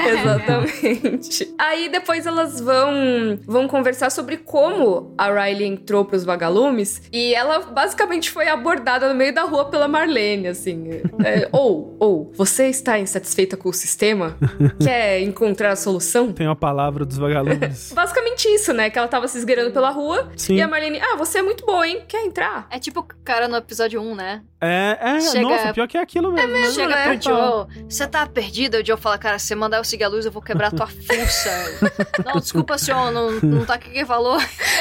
[0.10, 1.53] Exatamente.
[1.57, 7.60] Aí depois elas vão vão conversar sobre como a Riley entrou pros vagalumes e ela
[7.60, 10.89] basicamente foi abordada no meio da rua pela Marlene, assim.
[11.24, 14.38] É, ou, ou, você está insatisfeita com o sistema?
[14.82, 15.99] Quer encontrar a solução?
[16.34, 17.91] Tem uma palavra dos vagalumes.
[17.95, 18.89] Basicamente isso, né?
[18.89, 20.56] Que ela tava se esgueirando pela rua Sim.
[20.56, 22.04] e a Marlene, ah, você é muito boa, hein?
[22.08, 22.68] Quer entrar?
[22.70, 24.43] É tipo o cara no episódio 1, né?
[24.62, 26.51] É, é, Chega- nossa, pior que é aquilo mesmo.
[26.51, 26.72] né?
[26.72, 27.22] Chega né, pro?
[27.22, 28.78] Joe, você tá perdido?
[28.78, 30.88] O Joe fala, cara, se você mandar eu seguir a luz, eu vou quebrar tua
[30.88, 31.49] fuça.
[32.26, 34.38] não, desculpa, senhor, não, não tá aqui quem falou.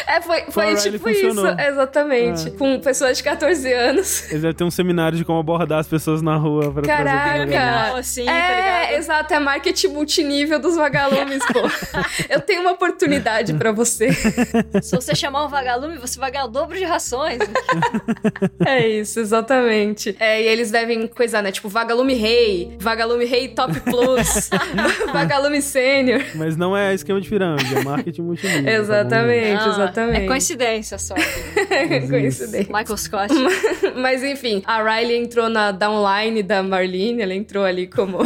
[0.07, 1.59] É, foi, foi tipo isso, funcionou.
[1.61, 2.49] exatamente.
[2.49, 2.51] É.
[2.51, 4.23] Com pessoas de 14 anos.
[4.31, 7.47] Eles devem ter um seminário de como abordar as pessoas na rua pra Caraca!
[7.47, 8.99] Não, assim, tá é, ligado?
[8.99, 11.61] exato, é marketing multinível dos vagalumes, pô.
[12.29, 14.11] Eu tenho uma oportunidade pra você.
[14.83, 17.39] Se você chamar um vagalume, você vai ganhar o dobro de rações.
[18.67, 19.68] É isso, exatamente.
[20.19, 21.51] É, e eles devem coisar, né?
[21.53, 24.51] Tipo, vagalume rei, vagalume rei top plus,
[25.13, 26.23] vagalume sênior.
[26.35, 28.65] Mas não é esquema de pirâmide, é marketing multinível.
[28.65, 28.71] tá?
[28.73, 30.25] Exatamente, Não, exatamente.
[30.25, 31.15] É coincidência só.
[32.09, 32.73] Coincidência.
[32.73, 33.35] Michael Scott.
[33.97, 38.19] Mas enfim, a Riley entrou na downline da Marlene, ela entrou ali como,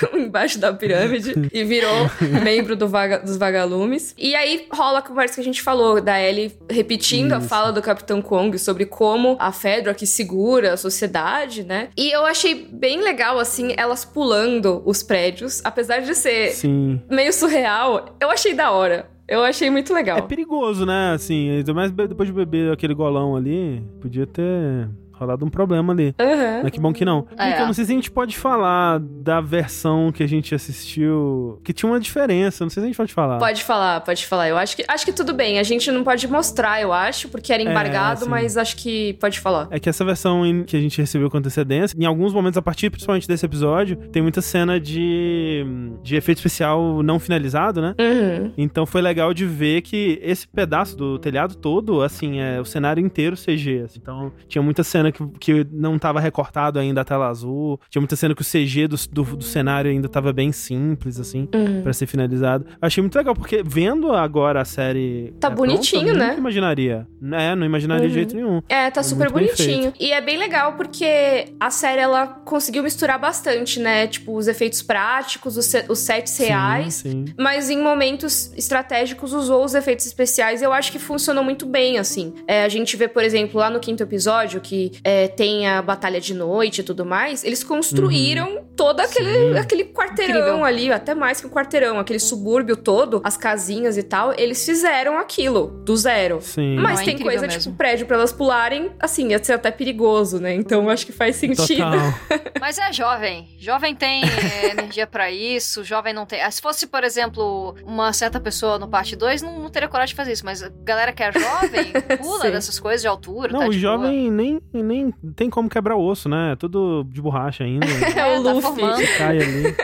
[0.00, 2.10] como embaixo da pirâmide e virou
[2.42, 4.14] membro do vaga- dos vagalumes.
[4.18, 7.48] E aí rola a conversa que a gente falou, da Ellie repetindo a Isso.
[7.48, 11.88] fala do Capitão Kong sobre como a Fedra que segura cultura, a sociedade, né?
[11.96, 17.00] E eu achei bem legal, assim, elas pulando os prédios, apesar de ser Sim.
[17.10, 19.10] meio surreal, eu achei da hora.
[19.28, 20.16] Eu achei muito legal.
[20.16, 21.12] É perigoso, né?
[21.12, 24.88] Assim, ainda mais depois de beber aquele golão ali, podia ter
[25.18, 26.14] rolado um problema ali.
[26.20, 26.62] Uhum.
[26.62, 27.26] Mas que bom que não.
[27.36, 27.50] É.
[27.50, 31.72] Então, não sei se a gente pode falar da versão que a gente assistiu, que
[31.72, 33.38] tinha uma diferença, não sei se a gente pode falar.
[33.38, 34.48] Pode falar, pode falar.
[34.48, 35.58] Eu acho que, acho que tudo bem.
[35.58, 38.30] A gente não pode mostrar, eu acho, porque era embargado, sim.
[38.30, 39.68] mas acho que pode falar.
[39.70, 42.90] É que essa versão que a gente recebeu com antecedência, em alguns momentos, a partir
[42.90, 45.64] principalmente desse episódio, tem muita cena de,
[46.02, 47.94] de efeito especial não finalizado, né?
[47.98, 48.52] Uhum.
[48.56, 53.04] Então foi legal de ver que esse pedaço do telhado todo, assim, é o cenário
[53.04, 53.82] inteiro CG.
[53.84, 53.98] assim.
[54.00, 58.16] Então tinha muita cena que, que não tava recortado ainda a tela azul, tinha muita
[58.16, 61.82] cena que o CG do, do, do cenário ainda tava bem simples, assim, Uhum.
[61.82, 62.66] pra ser finalizado.
[62.80, 65.32] Achei muito legal, porque vendo agora a série.
[65.40, 66.26] Tá é, bonitinho, pronta, eu né?
[66.28, 67.06] Nunca imaginaria.
[67.32, 68.08] É, não imaginaria Uhum.
[68.08, 68.62] de jeito nenhum.
[68.68, 69.92] É, tá É super bonitinho.
[69.98, 74.06] E é bem legal porque a série ela conseguiu misturar bastante, né?
[74.06, 76.94] Tipo, os efeitos práticos, os, os sets reais.
[76.94, 77.24] Sim.
[77.38, 80.62] Mas em momentos estratégicos usou os efeitos especiais.
[80.62, 82.34] Eu acho que funcionou muito bem, assim.
[82.46, 86.20] É, a gente vê, por exemplo, lá no quinto episódio, que é, tem a batalha
[86.20, 89.52] de noite e tudo mais, eles construíram todo aquele, Uhum.
[89.54, 89.58] Sim.
[89.58, 90.64] aquele quarteirão Incrível.
[90.64, 95.18] ali, até mais que um quarteirão, aquele subúrbio todo, as casinhas e tal, eles fizeram
[95.18, 96.40] aquilo, do zero.
[96.40, 96.76] Sim.
[96.76, 97.60] Mas Não, é tem coisa, mesmo.
[97.62, 100.54] tipo, prédio pra elas pularem, assim, ia ser até perigoso, né?
[100.54, 101.66] Então eu acho que faz sentido.
[101.84, 102.14] Total.
[102.60, 103.48] Mas é jovem.
[103.58, 106.40] Jovem tem é, energia pra isso, jovem não tem.
[106.42, 110.12] Ah, Se fosse, por exemplo, uma certa pessoa no parte 2, não, não teria coragem
[110.12, 110.44] de fazer isso.
[110.44, 112.50] Mas a galera que é jovem pula Sim.
[112.52, 113.52] dessas coisas de altura.
[113.52, 113.78] Não, tá o boa.
[113.78, 116.52] jovem nem, nem tem como quebrar osso, né?
[116.52, 117.86] É tudo de borracha ainda.
[118.16, 118.62] É o tá Luffy.
[118.62, 119.02] formando.
[119.16, 119.76] Cai ali.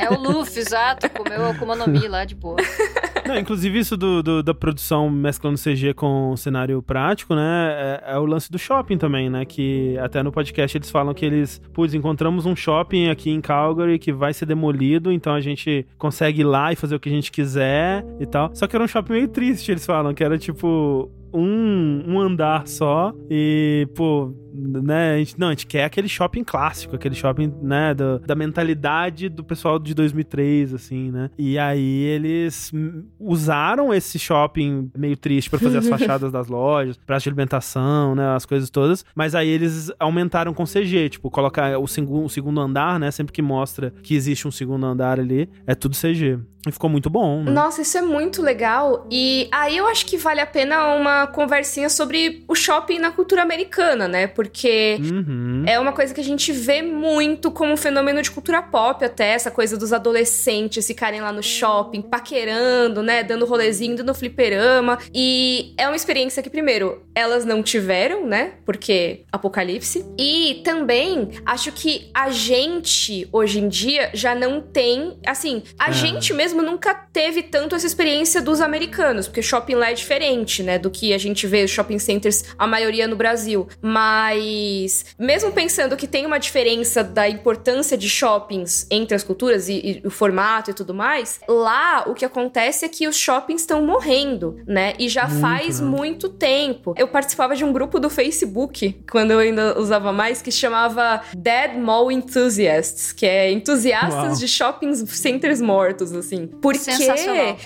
[0.00, 1.08] É o Luffy, exato.
[1.10, 2.56] Comeu o Akuma no Mi lá de boa.
[3.26, 8.00] Não, inclusive isso do, do- da produção mesclando CG com cenário prático, né?
[8.04, 9.44] É, é o lance do shopping também, né?
[9.44, 13.98] Que até no podcast eles falam que eles, putz, encontramos um shopping aqui em Calgary
[13.98, 17.12] que vai ser demolido, então a gente consegue ir lá e fazer o que a
[17.12, 18.50] gente quiser e tal.
[18.54, 22.66] Só que era um shopping meio triste, eles falam, que era tipo um, um andar
[22.66, 27.52] só e, pô, né, a gente, não, a gente quer aquele shopping clássico, aquele shopping,
[27.62, 32.72] né, do- da mentalidade do pessoal de 2003, assim, né, e aí eles
[33.20, 38.34] usaram esse shopping meio triste pra fazer as fachadas das lojas, praça de alimentação, né,
[38.34, 42.60] as coisas todas, mas aí eles aumentaram com CG, tipo, colocar o, segu- o segundo
[42.60, 46.38] andar, né, sempre que mostra que existe um segundo andar ali, é tudo CG.
[46.68, 47.50] E ficou muito bom, né?
[47.50, 49.06] Nossa, isso é muito legal.
[49.10, 53.40] E aí eu acho que vale a pena uma conversinha sobre o shopping na cultura
[53.42, 54.26] americana, né?
[54.26, 55.64] Porque Uhum.
[55.66, 59.28] é uma coisa que a gente vê muito como um fenômeno de cultura pop, até
[59.30, 63.22] essa coisa dos adolescentes ficarem lá no shopping, paquerando, né?
[63.22, 64.98] Dando rolezinho, dando fliperama.
[65.14, 68.52] E é uma experiência que, primeiro, elas não tiveram, né?
[68.66, 70.04] Porque apocalipse.
[70.18, 75.18] E também acho que a gente, hoje em dia, já não tem.
[75.26, 75.92] Assim, a É.
[75.92, 80.78] gente mesmo nunca teve tanto essa experiência dos americanos, porque shopping lá é diferente, né?
[80.78, 83.68] Do que a gente vê shopping centers, a maioria no Brasil.
[83.80, 90.00] Mas, mesmo pensando que tem uma diferença da importância de shoppings entre as culturas e,
[90.02, 93.84] e o formato e tudo mais, lá o que acontece é que os shoppings estão
[93.84, 94.94] morrendo, né?
[94.98, 95.86] E já Muito, faz né?
[95.86, 96.94] muito tempo.
[96.96, 101.76] Eu participava de um grupo do Facebook, quando eu ainda usava mais, que chamava Dead
[101.76, 104.36] Mall Enthusiasts, que é entusiastas Uau.
[104.36, 106.39] de shopping centers mortos, assim.
[106.46, 106.90] Porque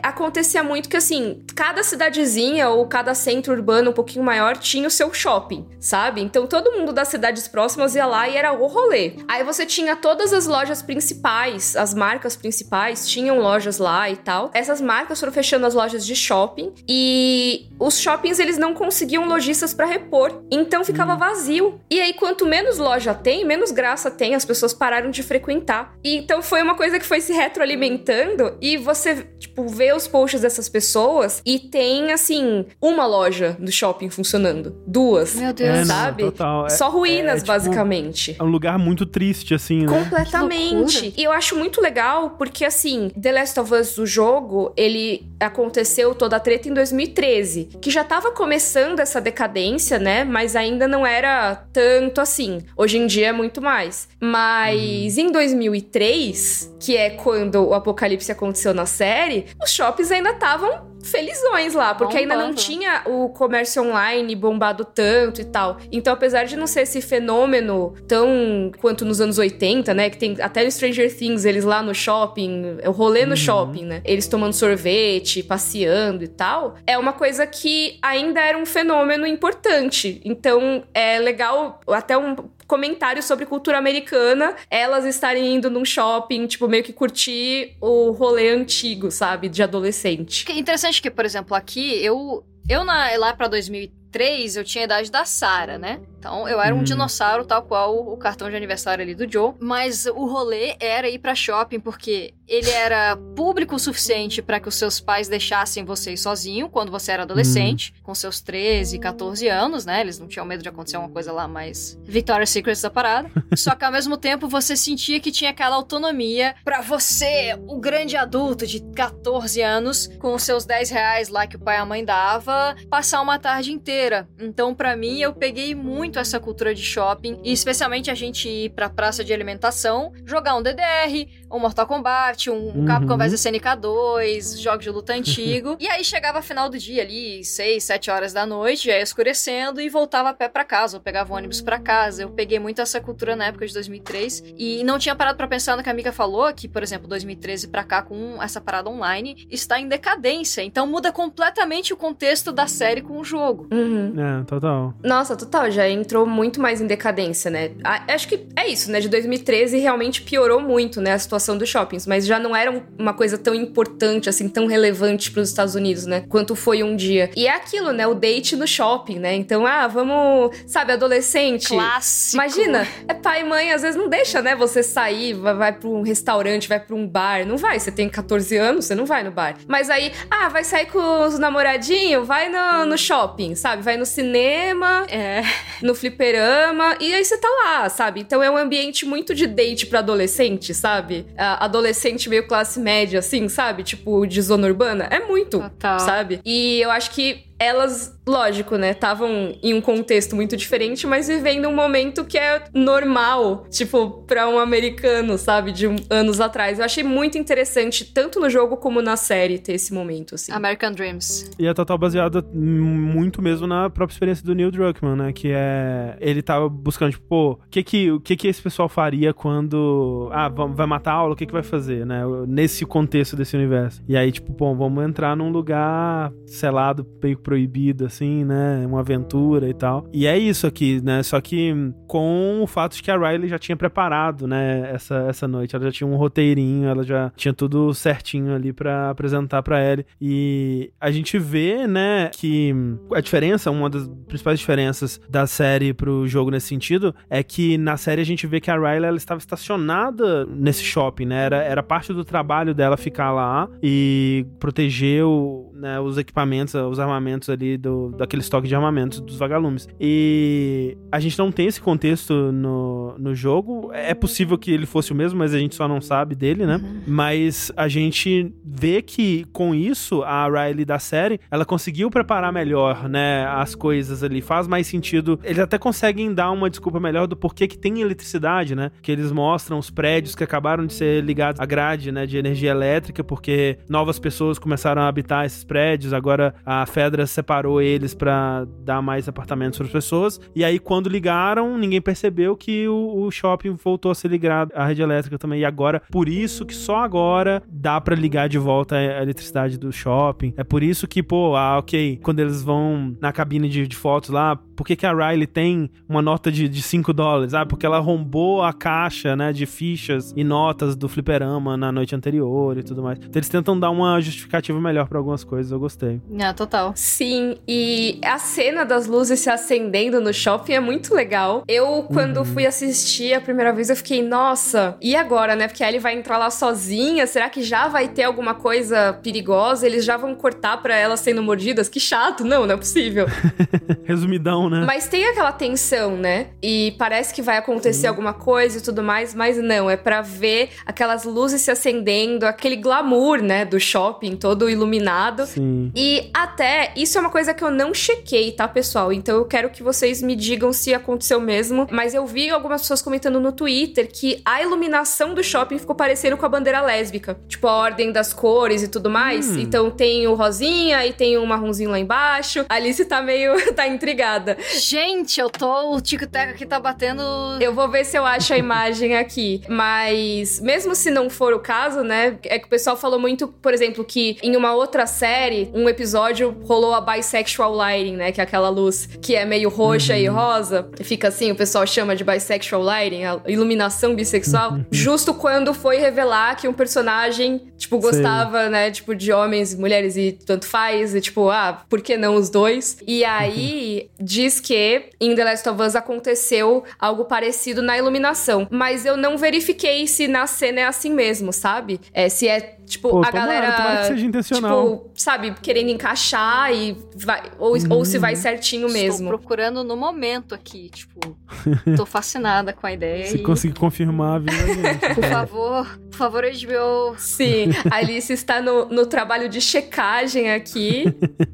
[0.03, 4.91] acontecia muito que, assim, cada cidadezinha ou cada centro urbano um pouquinho maior tinha o
[4.91, 6.21] seu shopping, sabe?
[6.21, 9.15] Então todo mundo das cidades próximas ia lá e era o rolê.
[9.29, 14.51] Aí você tinha todas as lojas principais, as marcas principais tinham lojas lá e tal.
[14.55, 19.75] Essas marcas foram fechando as lojas de shopping e os shoppings eles não conseguiam lojistas
[19.75, 21.81] pra repor, então ficava vazio.
[21.91, 25.95] E aí quanto menos loja tem, menos graça tem, as pessoas pararam de frequentar.
[26.03, 30.41] E então foi uma coisa que foi se retroalimentando e você, tipo, vê os posts
[30.41, 35.79] dessas pessoas e tem assim, uma loja do shopping funcionando, duas, Meu É, Deus.
[35.81, 36.23] não, sabe?
[36.25, 36.67] total.
[36.67, 38.37] É- Só ruínas, é, tipo, basicamente.
[38.39, 39.87] É um lugar muito triste, assim, né?
[39.87, 41.13] Completamente.
[41.17, 46.15] E eu acho muito legal porque, assim, The Last of Us, o jogo, ele aconteceu
[46.15, 50.25] toda a treta em 2013, que já tava começando essa decadência, né?
[50.25, 52.63] Mas ainda não era tanto assim.
[52.77, 54.09] Hoje em dia é muito mais.
[54.21, 60.95] Mas em 2003, que é quando o apocalipse aconteceu na série, os shoppings ainda estavam
[61.05, 62.33] felizões lá, porque Bombando.
[62.33, 65.77] ainda não tinha o comércio online bombado tanto e tal.
[65.93, 70.09] Então, apesar de não ser esse fenômeno tão quanto nos anos 80, né?
[70.09, 73.37] Que tem até o Stranger Things, eles lá no shopping, o rolê no uhum.
[73.37, 74.03] shopping, né?
[74.05, 76.77] Eles tomando sorvete, passeando e tal.
[76.87, 80.21] É uma coisa que ainda era um fenômeno importante.
[80.25, 82.35] Então, é legal até um
[82.67, 88.51] comentário sobre cultura americana, elas estarem indo num shopping, tipo, meio que curtir o rolê
[88.51, 89.49] antigo, sabe?
[89.49, 90.45] De adolescente.
[90.45, 92.45] Que interessante que, por exemplo, aqui eu.
[92.67, 96.01] Eu na, lá pra 2003, eu tinha a idade da Sara, né?
[96.19, 96.83] Então, eu era um hum.
[96.83, 99.53] dinossauro, tal qual o cartão de aniversário ali do Joe.
[99.61, 104.69] Mas o rolê era ir pra shopping, porque ele era público o suficiente para que
[104.69, 108.01] os seus pais deixassem você ir sozinho quando você era adolescente, hum.
[108.03, 110.01] com seus 13, 14 anos, né?
[110.01, 113.31] Eles não tinham medo de acontecer uma coisa lá mais Victoria's Secret da parada.
[113.57, 118.17] Só que ao mesmo tempo você sentia que tinha aquela autonomia para você, o grande
[118.17, 121.87] adulto de 14 anos, com os seus 10 reais lá que o pai e a
[121.87, 124.29] mãe dava, passar uma tarde inteira.
[124.39, 128.49] Então, para mim, eu peguei muito muito essa cultura de shopping, e especialmente a gente
[128.49, 132.85] ir pra praça de alimentação, jogar um DDR, um Mortal Kombat, um, uhum.
[132.85, 135.77] Capcom vs SNK 2, jogos de luta antigo.
[135.81, 139.81] e aí chegava final do dia ali, 6, 7 horas da noite, já ia escurecendo
[139.81, 142.23] e voltava a pé para casa, ou pegava o ônibus para casa.
[142.23, 145.77] Eu peguei muito essa cultura na época de 2003 e não tinha parado para pensar
[145.77, 149.47] no que a amiga falou, que, por exemplo, 2013 para cá com essa parada online
[149.51, 150.63] está em decadência.
[150.63, 153.69] Então muda completamente o contexto da série com o jogo.
[153.73, 154.15] Uhum.
[154.19, 154.95] É, total.
[155.03, 157.73] Nossa, total, já entrou muito mais em decadência, né?
[158.09, 159.01] Acho que é isso, né?
[159.01, 161.13] De 2013 realmente piorou muito, né?
[161.13, 165.31] A situação dos shoppings, mas já não era uma coisa tão importante, assim, tão relevante
[165.31, 166.25] para os Estados Unidos, né?
[166.29, 167.31] Quanto foi um dia.
[167.37, 168.07] E é aquilo, né?
[168.07, 169.35] O date no shopping, né?
[169.35, 171.69] Então, ah, vamos, sabe, adolescente.
[171.69, 172.37] Clássico.
[172.37, 174.57] Imagina, é pai e mãe, às vezes não deixa, né?
[174.57, 177.47] Você sair, vai, vai para um restaurante, vai para um bar.
[177.47, 179.57] Não vai, você tem 14 anos, você não vai no bar.
[179.67, 183.83] Mas aí, ah, vai sair com os namoradinhos, vai no, no shopping, sabe?
[183.83, 185.43] Vai no cinema, é.
[185.83, 188.21] no fliperama, e aí você tá lá, sabe?
[188.21, 191.27] Então é um ambiente muito de date para adolescente, sabe?
[191.37, 193.83] adolescente meio classe média, assim, sabe?
[193.83, 195.09] Tipo, de zona urbana.
[195.11, 195.99] É muito, Total.
[196.01, 196.41] sabe?
[196.45, 201.69] E eu acho que elas, lógico, né, estavam em um contexto muito diferente, mas vivendo
[201.69, 206.79] um momento que é normal, tipo, para um americano, sabe, de um, anos atrás.
[206.79, 210.53] Eu achei muito interessante, tanto no jogo como na série, ter esse momento, assim.
[210.53, 211.51] American Dreams.
[211.59, 216.17] E é total baseada muito mesmo na própria experiência do Neil Druckmann, né, que é...
[216.21, 220.29] Ele tava buscando, tipo, pô, o que que, o que que esse pessoal faria quando...
[220.33, 224.03] Ah, vai matar a aula, o que que vai fazer, né, nesse contexto desse universo.
[224.09, 228.85] E aí, tipo, pô, vamos entrar num lugar selado, meio proibido, assim, né?
[228.87, 230.09] Uma aventura e tal.
[230.13, 231.23] E é isso aqui, né?
[231.23, 231.73] Só que
[232.09, 234.91] com o fato de que a Riley já tinha preparado, né?
[234.93, 235.77] Essa, essa noite.
[235.77, 240.07] Ela já tinha um roteirinho, ela já tinha tudo certinho ali para apresentar para ele.
[240.21, 242.75] E a gente vê, né, que
[243.13, 247.97] a diferença, uma das principais diferenças da série pro jogo nesse sentido, é que na
[247.97, 251.45] série a gente vê que a Riley ela estava estacionada nesse shopping, né?
[251.45, 256.99] Era, era parte do trabalho dela ficar lá e proteger o, né, os equipamentos, os
[256.99, 259.89] armamentos ali do, daquele estoque de armamentos dos vagalumes.
[260.01, 263.91] E a gente não tem esse contexto no, no jogo.
[263.93, 266.77] É possível que ele fosse o mesmo, mas a gente só não sabe dele, né?
[266.77, 267.03] Uhum.
[267.07, 273.09] Mas a gente vê que com isso a Riley da série, ela conseguiu preparar melhor,
[273.09, 274.41] né, as coisas ali.
[274.41, 275.39] Faz mais sentido.
[275.43, 278.91] Eles até conseguem dar uma desculpa melhor do porquê que tem eletricidade, né?
[279.03, 282.71] Que eles mostram os prédios que acabaram de ser ligados à grade, né, de energia
[282.71, 286.13] elétrica, porque novas pessoas começaram a habitar esses prédios.
[286.13, 290.41] Agora a Fedra separou eles para dar mais apartamentos para as pessoas.
[290.55, 294.87] E aí, quando ligaram, ninguém percebeu que o, o, shopping voltou a ser ligado à
[294.87, 295.61] rede elétrica também.
[295.61, 299.93] E agora, por isso que só agora dá para ligar de volta a eletricidade do
[299.93, 300.55] shopping.
[300.57, 304.31] É por isso que, pô, ah, ok, quando eles vão na cabine de, de fotos
[304.31, 307.55] lá, por que, que a Riley tem uma nota de 5 dólares?
[307.55, 312.15] Ah, porque ela rombou a caixa, né, de fichas e notas do fliperama na noite
[312.15, 313.19] anterior e tudo mais.
[313.19, 316.21] Então eles tentam dar uma justificativa melhor para algumas coisas, eu gostei.
[316.41, 316.93] Ah, total.
[316.97, 321.63] Sim, e a cena das luzes se acendendo no shopping é muito legal.
[321.69, 322.45] Eu, quando uhum.
[322.45, 325.69] fui assistir a primeira vez, eu fiquei, nossa, e agora, né?
[325.69, 329.87] Porque a Ellie vai entrar lá sozinha, será que já vai ter alguma coisa perigosa?
[329.87, 331.89] Eles já vão cortar pra elas sendo mordidas?
[331.89, 333.27] Que chato, não, não é possível.
[334.05, 334.85] Resumidão tensão, né?
[334.87, 336.49] Mas tem aquela tensão, né?
[336.63, 338.07] E parece que vai acontecer Sim.
[338.07, 342.77] alguma coisa e tudo mais, mas não, é para ver aquelas luzes se acendendo, aquele
[342.77, 345.47] glamour, né, do shopping todo iluminado.
[345.47, 345.91] Sim.
[345.95, 349.13] E até isso é uma coisa que eu não chequei, tá, pessoal?
[349.13, 353.03] Então eu quero que vocês me digam se aconteceu mesmo, mas eu vi algumas pessoas
[353.03, 357.67] comentando no Twitter que a iluminação do shopping ficou parecendo com a bandeira lésbica, tipo
[357.67, 359.51] a ordem das cores e tudo mais.
[359.51, 359.61] Hum.
[359.61, 362.65] Então tem o rosinha e tem o marronzinho lá embaixo.
[362.69, 364.54] A Alice tá meio tá intrigada.
[364.79, 367.23] Gente, eu tô o tic-tac aqui tá batendo.
[367.61, 371.59] Eu vou ver se eu acho a imagem aqui, mas mesmo se não for o
[371.59, 375.71] caso, né, é que o pessoal falou muito, por exemplo, que em uma outra série,
[375.75, 380.15] um episódio rolou a bisexual lighting, né, que é aquela luz que é meio roxa
[380.15, 380.19] uhum.
[380.19, 384.85] e rosa, e fica assim, o pessoal chama de bisexual lighting, a iluminação bissexual, uhum.
[384.91, 388.71] justo quando foi revelar que um personagem, tipo, gostava, Sim.
[388.71, 392.35] né, tipo, de homens e mulheres e tanto faz, e tipo, ah, por que não
[392.35, 392.99] os dois?
[393.07, 394.25] E aí, uhum.
[394.45, 399.39] Diz que em The Last of Us aconteceu algo parecido na iluminação, mas eu não
[399.39, 402.01] verifiquei se na cena é assim mesmo, sabe?
[402.13, 403.73] É, se é Tipo, Pô, a tomara, galera.
[403.77, 404.99] Tomara que seja intencional.
[404.99, 407.43] Tipo, sabe, querendo encaixar e vai.
[407.59, 407.87] Ou, uhum.
[407.91, 409.25] ou se vai certinho mesmo.
[409.25, 411.37] Estou procurando no momento aqui, tipo.
[411.97, 413.27] tô fascinada com a ideia.
[413.27, 413.43] Se e...
[413.43, 415.15] conseguir confirmar, viu, gente.
[415.15, 417.17] Por favor, por favor, HBO.
[417.19, 421.05] Sim, a Alice está no, no trabalho de checagem aqui.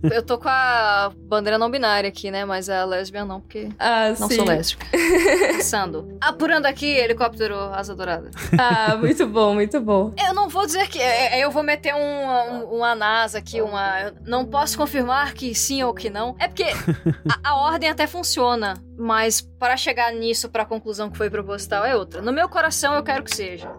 [0.02, 2.44] Eu tô com a bandeira não binária aqui, né?
[2.44, 4.36] Mas a lésbica não, porque ah, não sim.
[4.36, 4.86] sou lésbica.
[5.52, 6.16] Pensando.
[6.20, 8.30] Apurando aqui, helicóptero asa dourada.
[8.58, 10.12] Ah, muito bom, muito bom.
[10.26, 10.98] Eu não vou dizer que.
[10.98, 14.12] É, é, eu vou meter um, um, uma NASA aqui, uma.
[14.24, 16.34] Não posso confirmar que sim ou que não.
[16.38, 21.16] É porque a, a ordem até funciona, mas para chegar nisso, para a conclusão que
[21.16, 22.20] foi proposital, é outra.
[22.20, 23.70] No meu coração, eu quero que seja.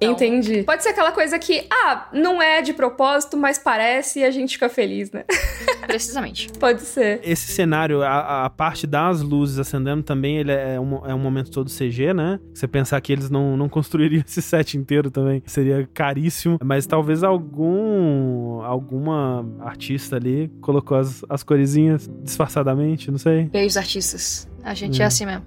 [0.00, 0.12] Então...
[0.12, 0.62] Entendi.
[0.62, 4.52] Pode ser aquela coisa que, ah, não é de propósito, mas parece e a gente
[4.52, 5.24] fica feliz, né?
[5.86, 6.48] Precisamente.
[6.58, 7.20] Pode ser.
[7.22, 11.50] Esse cenário, a, a, parte das luzes acendendo também, ele é um, é um momento
[11.50, 12.38] todo CG, né?
[12.54, 16.58] Você pensar que eles não, não construiriam esse set inteiro também, seria caríssimo.
[16.62, 23.44] Mas talvez algum alguma artista ali colocou as, as coresinhas disfarçadamente, não sei.
[23.44, 24.48] Beijos artistas.
[24.62, 25.46] A gente é, é assim mesmo.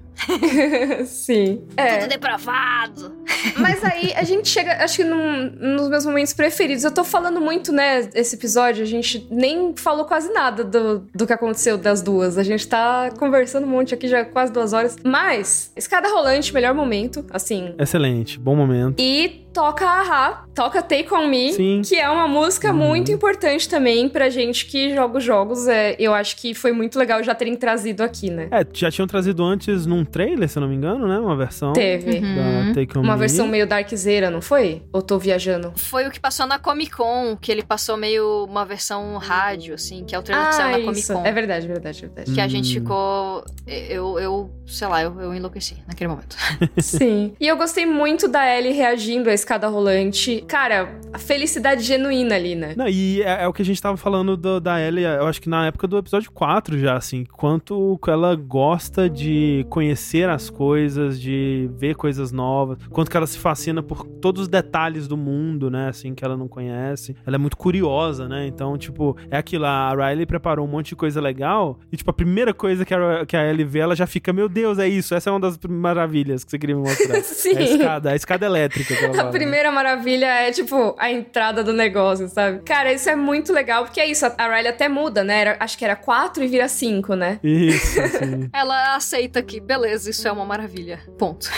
[1.06, 1.62] Sim.
[1.76, 1.98] É.
[1.98, 3.16] Tudo depravado.
[3.58, 6.84] Mas aí a gente chega, acho que num, nos meus momentos preferidos.
[6.84, 8.84] Eu tô falando muito, né, esse episódio.
[8.84, 12.38] A gente nem falou quase nada do, do que aconteceu das duas.
[12.38, 14.98] A gente tá conversando um monte aqui já quase duas horas.
[15.04, 17.74] Mas, escada rolante, melhor momento, assim.
[17.78, 19.00] Excelente, bom momento.
[19.00, 21.82] E toca Aha, toca Take On Me, Sim.
[21.84, 22.78] que é uma música uhum.
[22.78, 25.68] muito importante também pra gente que joga os jogos.
[25.68, 28.48] É, eu acho que foi muito legal já terem trazido aqui, né?
[28.52, 31.20] É, já tinham trazido antes num trailer, se eu não me engano, né?
[31.20, 31.74] Uma versão.
[31.74, 32.20] Teve.
[32.20, 32.74] Uhum.
[32.74, 33.20] Take On uma Me.
[33.20, 34.82] versão meio darkzeira, não foi?
[34.94, 35.74] Ou tô viajando?
[35.76, 40.04] Foi o que passou na Comic Con, que ele passou meio uma versão rádio, assim,
[40.06, 41.26] que é o trailer ah, que saiu na Comic Con.
[41.26, 42.34] É verdade, verdade, verdade.
[42.34, 42.82] Que a gente hum.
[42.82, 43.46] ficou.
[43.68, 46.36] Eu, eu sei lá, eu, eu enlouqueci naquele momento.
[46.80, 47.34] Sim.
[47.40, 50.44] E eu gostei muito da Ellie reagindo à escada rolante.
[50.48, 52.74] Cara, a felicidade genuína ali, né?
[52.78, 55.42] Não, e é, é o que a gente tava falando do, da Ellie, eu acho
[55.42, 61.20] que na época do episódio 4 já, assim, quanto ela gosta de conhecer as coisas,
[61.20, 65.70] de ver coisas novas, quanto que ela se fascina por todos os detalhes do mundo,
[65.70, 67.16] né, assim, que ela não conhece.
[67.26, 68.48] Ela é muito curiosa, né?
[68.48, 72.14] Então, tipo, é aquilo, a Riley preparou um monte de coisa legal e, tipo, a
[72.14, 75.16] primeira coisa que a, que a Ellie vê, ela já fica, meu Deus, é isso,
[75.16, 77.22] essa é uma das maravilhas que você queria me mostrar.
[77.24, 77.56] Sim.
[77.56, 78.96] É a escada, a escada elétrica.
[78.96, 82.62] Que ela primeira maravilha é, tipo, a entrada do negócio, sabe?
[82.64, 85.42] Cara, isso é muito legal, porque é isso, a Riley até muda, né?
[85.42, 87.40] Era, acho que era quatro e vira cinco, né?
[87.44, 88.50] Isso, sim.
[88.54, 91.00] ela aceita que, beleza, isso é uma maravilha.
[91.18, 91.50] Ponto.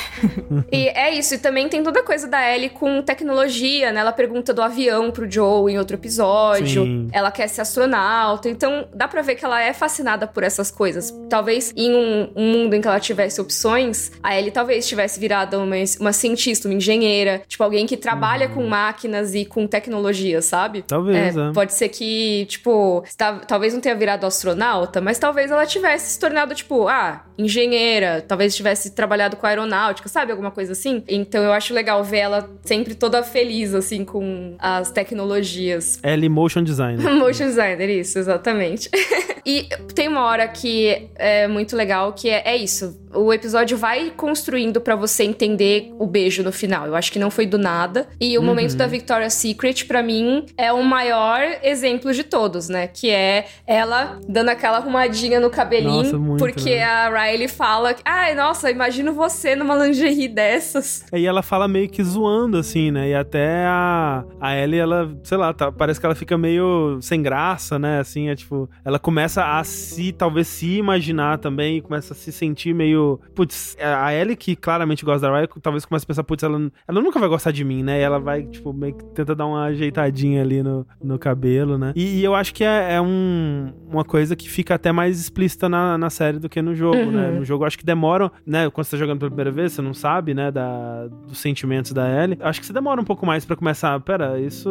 [0.72, 4.00] e é isso, e também tem toda a coisa da Ellie com tecnologia, né?
[4.00, 6.84] Ela pergunta do avião pro Joe em outro episódio.
[6.84, 7.08] Sim.
[7.12, 11.14] Ela quer ser astronauta, então dá pra ver que ela é fascinada por essas coisas.
[11.30, 15.58] Talvez em um, um mundo em que ela tivesse opções, a Ellie talvez tivesse virado
[15.58, 18.54] uma, uma cientista, uma engenheira, tipo, alguém que trabalha uhum.
[18.54, 20.84] com máquinas e com tecnologia, sabe?
[20.84, 21.52] Talvez, é, é.
[21.54, 26.20] Pode ser que, tipo, tá, talvez não tenha virado astronauta, mas talvez ela tivesse se
[26.20, 30.32] tornado, tipo, ah, engenheira, talvez tivesse trabalhado com aeronáutica, sabe?
[30.32, 31.04] Alguma coisa assim.
[31.08, 36.00] Então eu acho legal ver ela sempre toda feliz, assim, com as tecnologias.
[36.04, 37.10] Ellie Motion Designer.
[37.16, 38.90] motion Designer, isso, exatamente.
[39.46, 44.12] e tem uma hora que é muito legal, que é, é isso o episódio vai
[44.12, 46.88] construindo para você entender o beijo no final.
[46.88, 48.08] Eu acho que não foi do nada.
[48.20, 48.48] E o uhum.
[48.48, 52.88] momento da Victoria's Secret, para mim, é o maior exemplo de todos, né?
[52.88, 56.84] Que é ela dando aquela arrumadinha no cabelinho, Nossa, muito, porque né?
[56.84, 61.06] a Riley fala: Ai, nossa, imagino você numa lingerie dessas.
[61.14, 63.10] E ela fala meio que zoando, assim, né?
[63.10, 67.22] E até a, a Ellie, ela, sei lá, tá, parece que ela fica meio sem
[67.22, 68.00] graça, né?
[68.00, 72.74] Assim, é tipo, ela começa a se, talvez se imaginar também, começa a se sentir
[72.74, 73.03] meio.
[73.36, 77.02] Putz, a Ellie, que claramente gosta da Riley, talvez comece a pensar, putz, ela, ela
[77.02, 78.00] nunca vai gostar de mim, né?
[78.00, 81.94] E ela vai, tipo, meio que tenta dar uma ajeitadinha ali no, no cabelo, né?
[81.96, 85.68] E, e eu acho que é, é um, uma coisa que fica até mais explícita
[85.68, 87.04] na, na série do que no jogo, né?
[87.06, 87.12] uhum.
[87.12, 87.32] né?
[87.40, 88.70] No jogo, eu acho que demora, né?
[88.70, 90.52] Quando você tá jogando pela primeira vez, você não sabe, né?
[90.52, 92.38] Da, dos sentimentos da Ellie.
[92.42, 94.00] Acho que você demora um pouco mais para começar.
[94.02, 94.70] Pera, isso.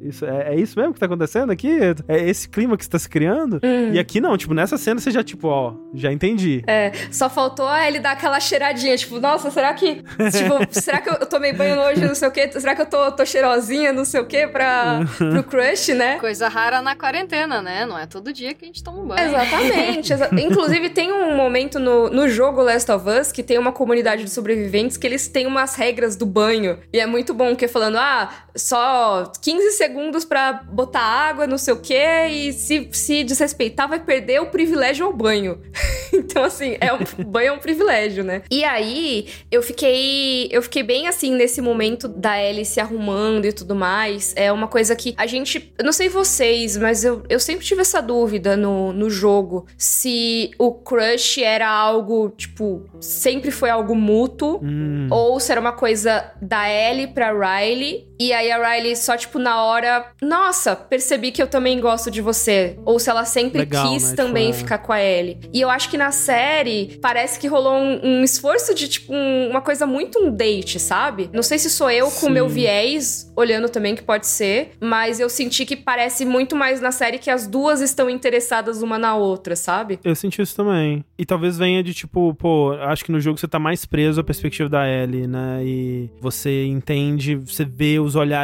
[0.00, 1.78] isso é, é, isso mesmo que tá acontecendo aqui?
[2.08, 3.54] É esse clima que você tá se criando?
[3.62, 3.92] Uhum.
[3.92, 6.62] E aqui não, tipo, nessa cena você já, tipo, ó, já entendi.
[6.66, 9.96] É, só faltou a Ellie dar aquela cheiradinha, tipo, nossa, será que.
[9.96, 12.50] tipo, será que eu tomei banho hoje, não sei o quê?
[12.52, 16.18] Será que eu tô, tô cheirosinha, não sei o quê, pra, pro crush, né?
[16.18, 17.86] Coisa rara na quarentena, né?
[17.86, 19.28] Não é todo dia que a gente toma um banho.
[19.28, 20.12] Exatamente.
[20.12, 24.24] Exa Inclusive, tem um momento no, no jogo Last of Us que tem uma comunidade
[24.24, 26.78] de sobreviventes que eles têm umas regras do banho.
[26.92, 31.74] E é muito bom, que falando, ah, só 15 segundos para botar água, não sei
[31.74, 35.60] o quê, e se, se desrespeitar, vai perder o privilégio ao banho.
[36.12, 38.42] então, assim, é um, banho é um privilégio, né?
[38.50, 40.48] E aí, eu fiquei.
[40.50, 44.32] Eu fiquei bem assim nesse momento da Ellie se arrumando e tudo mais.
[44.36, 45.72] É uma coisa que a gente.
[45.78, 49.66] Eu não sei vocês, mas eu, eu sempre tive essa dúvida no, no jogo.
[49.76, 55.08] Se o crush era algo, tipo, sempre foi algo mútuo, hum.
[55.10, 58.06] ou se era uma coisa da Ellie pra Riley.
[58.18, 62.20] E aí a Riley só, tipo, na hora, nossa, percebi que eu também gosto de
[62.20, 62.78] você.
[62.84, 64.16] Ou se ela sempre Legal, quis né?
[64.16, 65.38] também tipo, ficar com a Ellie.
[65.52, 69.50] E eu acho que na série parece que rolou um, um esforço de, tipo, um,
[69.50, 71.30] uma coisa muito um date, sabe?
[71.32, 75.20] Não sei se sou eu com o meu viés, olhando também, que pode ser, mas
[75.20, 79.14] eu senti que parece muito mais na série que as duas estão interessadas uma na
[79.14, 79.98] outra, sabe?
[80.04, 81.04] Eu senti isso também.
[81.18, 84.24] E talvez venha de, tipo, pô, acho que no jogo você tá mais preso à
[84.24, 85.62] perspectiva da Ellie, né?
[85.64, 88.35] E você entende, você vê os olhares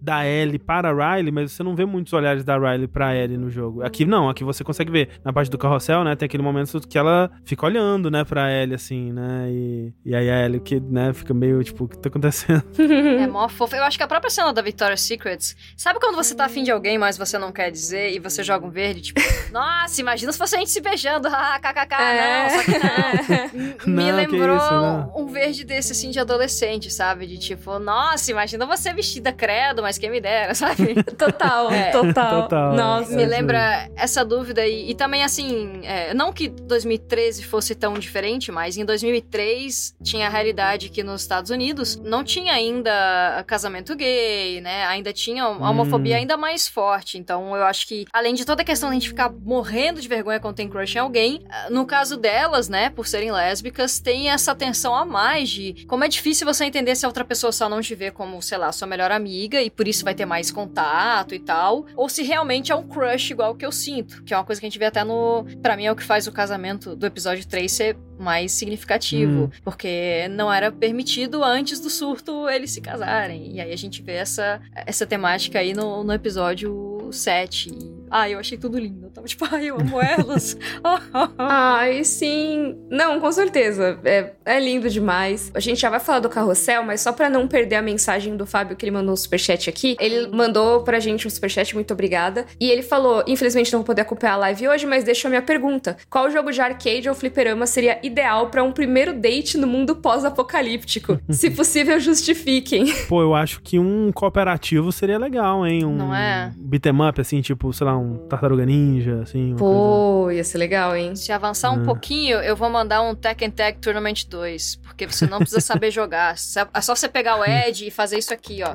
[0.00, 3.36] da Ellie para a Riley, mas você não vê muitos olhares da Riley pra Ellie
[3.36, 3.82] no jogo.
[3.82, 5.08] Aqui não, aqui você consegue ver.
[5.24, 6.14] Na parte do carrossel, né?
[6.16, 9.48] Tem aquele momento que ela fica olhando, né, pra Ellie, assim, né?
[9.50, 12.64] E, e aí a Ellie que, né, fica meio, tipo, o que tá acontecendo?
[13.14, 13.74] É mó fofo.
[13.74, 16.70] Eu acho que a própria cena da Victoria's Secrets, sabe quando você tá afim de
[16.70, 19.20] alguém, mas você não quer dizer, e você joga um verde, tipo,
[19.52, 22.42] nossa, imagina se fosse a gente se beijando, ah, kkk, é.
[22.42, 23.94] não, só que não.
[23.94, 27.26] Me não, lembrou isso, um verde desse, assim, de adolescente, sabe?
[27.26, 31.02] De tipo, nossa, imagina você vestida credo, mas quem me dera, sabe?
[31.02, 31.90] total, é.
[31.90, 32.74] total, total.
[32.74, 33.14] Nossa.
[33.14, 38.50] Me lembra essa dúvida e, e também, assim, é, não que 2013 fosse tão diferente,
[38.50, 44.60] mas em 2003 tinha a realidade que nos Estados Unidos não tinha ainda casamento gay,
[44.60, 44.84] né?
[44.86, 46.18] Ainda tinha a homofobia hum.
[46.18, 47.18] ainda mais forte.
[47.18, 50.08] Então, eu acho que, além de toda a questão de a gente ficar morrendo de
[50.08, 54.54] vergonha quando tem crush em alguém, no caso delas, né, por serem lésbicas, tem essa
[54.54, 57.80] tensão a mais de como é difícil você entender se a outra pessoa só não
[57.80, 61.34] te vê como, sei lá, sua melhor amiga e por isso vai ter mais contato
[61.34, 64.44] e tal, ou se realmente é um crush igual que eu sinto, que é uma
[64.44, 65.44] coisa que a gente vê até no.
[65.62, 69.50] Para mim é o que faz o casamento do episódio 3 ser mais significativo, hum.
[69.62, 73.56] porque não era permitido antes do surto eles se casarem.
[73.56, 77.70] E aí a gente vê essa, essa temática aí no, no episódio 7.
[78.10, 79.06] Ai, eu achei tudo lindo.
[79.06, 80.56] Eu tava tipo, ai, eu amo elas.
[81.36, 82.78] ai, sim.
[82.88, 83.98] Não, com certeza.
[84.04, 85.50] É, é lindo demais.
[85.52, 88.46] A gente já vai falar do carrossel, mas só para não perder a mensagem do
[88.46, 92.46] Fábio que ele mandou um superchat aqui, ele mandou pra gente um superchat, muito obrigada.
[92.60, 95.42] E ele falou: infelizmente não vou poder acompanhar a live hoje, mas deixa a minha
[95.42, 95.96] pergunta.
[96.08, 101.18] Qual jogo de arcade ou fliperama seria ideal para um primeiro date no mundo pós-apocalíptico?
[101.30, 102.92] Se possível, justifiquem.
[103.08, 105.84] Pô, eu acho que um cooperativo seria legal, hein?
[105.84, 106.52] Um não é?
[106.56, 109.54] beat'em up, assim, tipo, sei lá, um Tartaruga Ninja, assim.
[109.56, 110.38] Pô, coisa...
[110.38, 111.14] ia ser legal, hein?
[111.16, 111.84] Se avançar um é.
[111.84, 116.34] pouquinho, eu vou mandar um Tekken Tag Tournament 2, porque você não precisa saber jogar.
[116.72, 118.74] É só você pegar o Ed e fazer isso aqui, ó.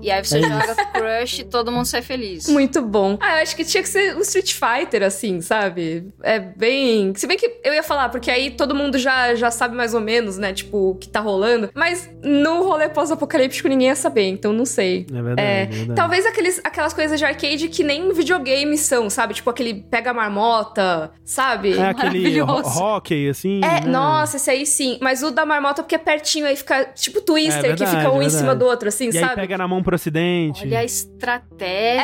[0.00, 2.48] E aí você é joga Crush e todo mundo sai feliz.
[2.48, 3.16] Muito bom.
[3.20, 6.08] Ah, eu acho que tinha que ser um Street Fighter, assim, sabe?
[6.22, 7.12] É bem.
[7.16, 10.00] Se bem que eu ia falar, porque aí todo mundo já, já sabe mais ou
[10.00, 10.52] menos, né?
[10.52, 11.70] Tipo, o que tá rolando.
[11.74, 15.06] Mas no rolê pós-apocalíptico ninguém ia saber, então não sei.
[15.10, 15.40] É verdade.
[15.40, 15.94] É, é verdade.
[15.94, 19.34] Talvez aqueles, aquelas coisas de arcade que nem videogame são, sabe?
[19.34, 21.76] Tipo aquele pega marmota, sabe?
[21.76, 23.60] É aquele hockey, assim.
[23.62, 23.86] É, né?
[23.86, 24.98] nossa, esse aí sim.
[25.00, 28.10] Mas o da marmota, porque é pertinho, aí fica tipo Twister, é verdade, que fica
[28.12, 29.28] um em cima do outro, assim, e sabe?
[29.28, 30.64] Aí pega na mão por acidente.
[30.66, 32.02] Olha a estratégia.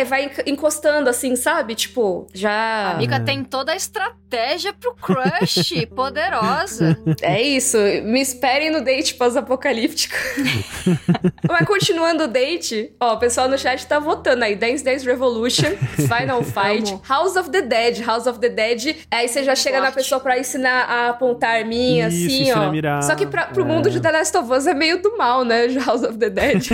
[0.00, 1.74] É, vai encostando assim, sabe?
[1.74, 2.50] Tipo, já.
[2.50, 6.98] A amiga tem toda a estratégia pro crush, poderosa.
[7.20, 7.76] É isso.
[8.04, 10.14] Me esperem no date pós-apocalíptico.
[11.46, 14.56] Mas continuando o date, ó, o pessoal no chat tá votando aí.
[14.56, 17.02] Dance Dance Revolution, Final Fight, Amo.
[17.06, 18.00] House of the Dead.
[18.02, 18.96] House of the Dead.
[19.10, 22.62] Aí você já chega na pessoa pra ensinar a apontar a arminha, Isso, assim, ó.
[22.62, 23.02] a mirar.
[23.02, 23.66] Só que pra, pro É.
[23.66, 25.66] mundo de The Last of Us é meio do mal, né?
[25.84, 26.66] House of the Dead.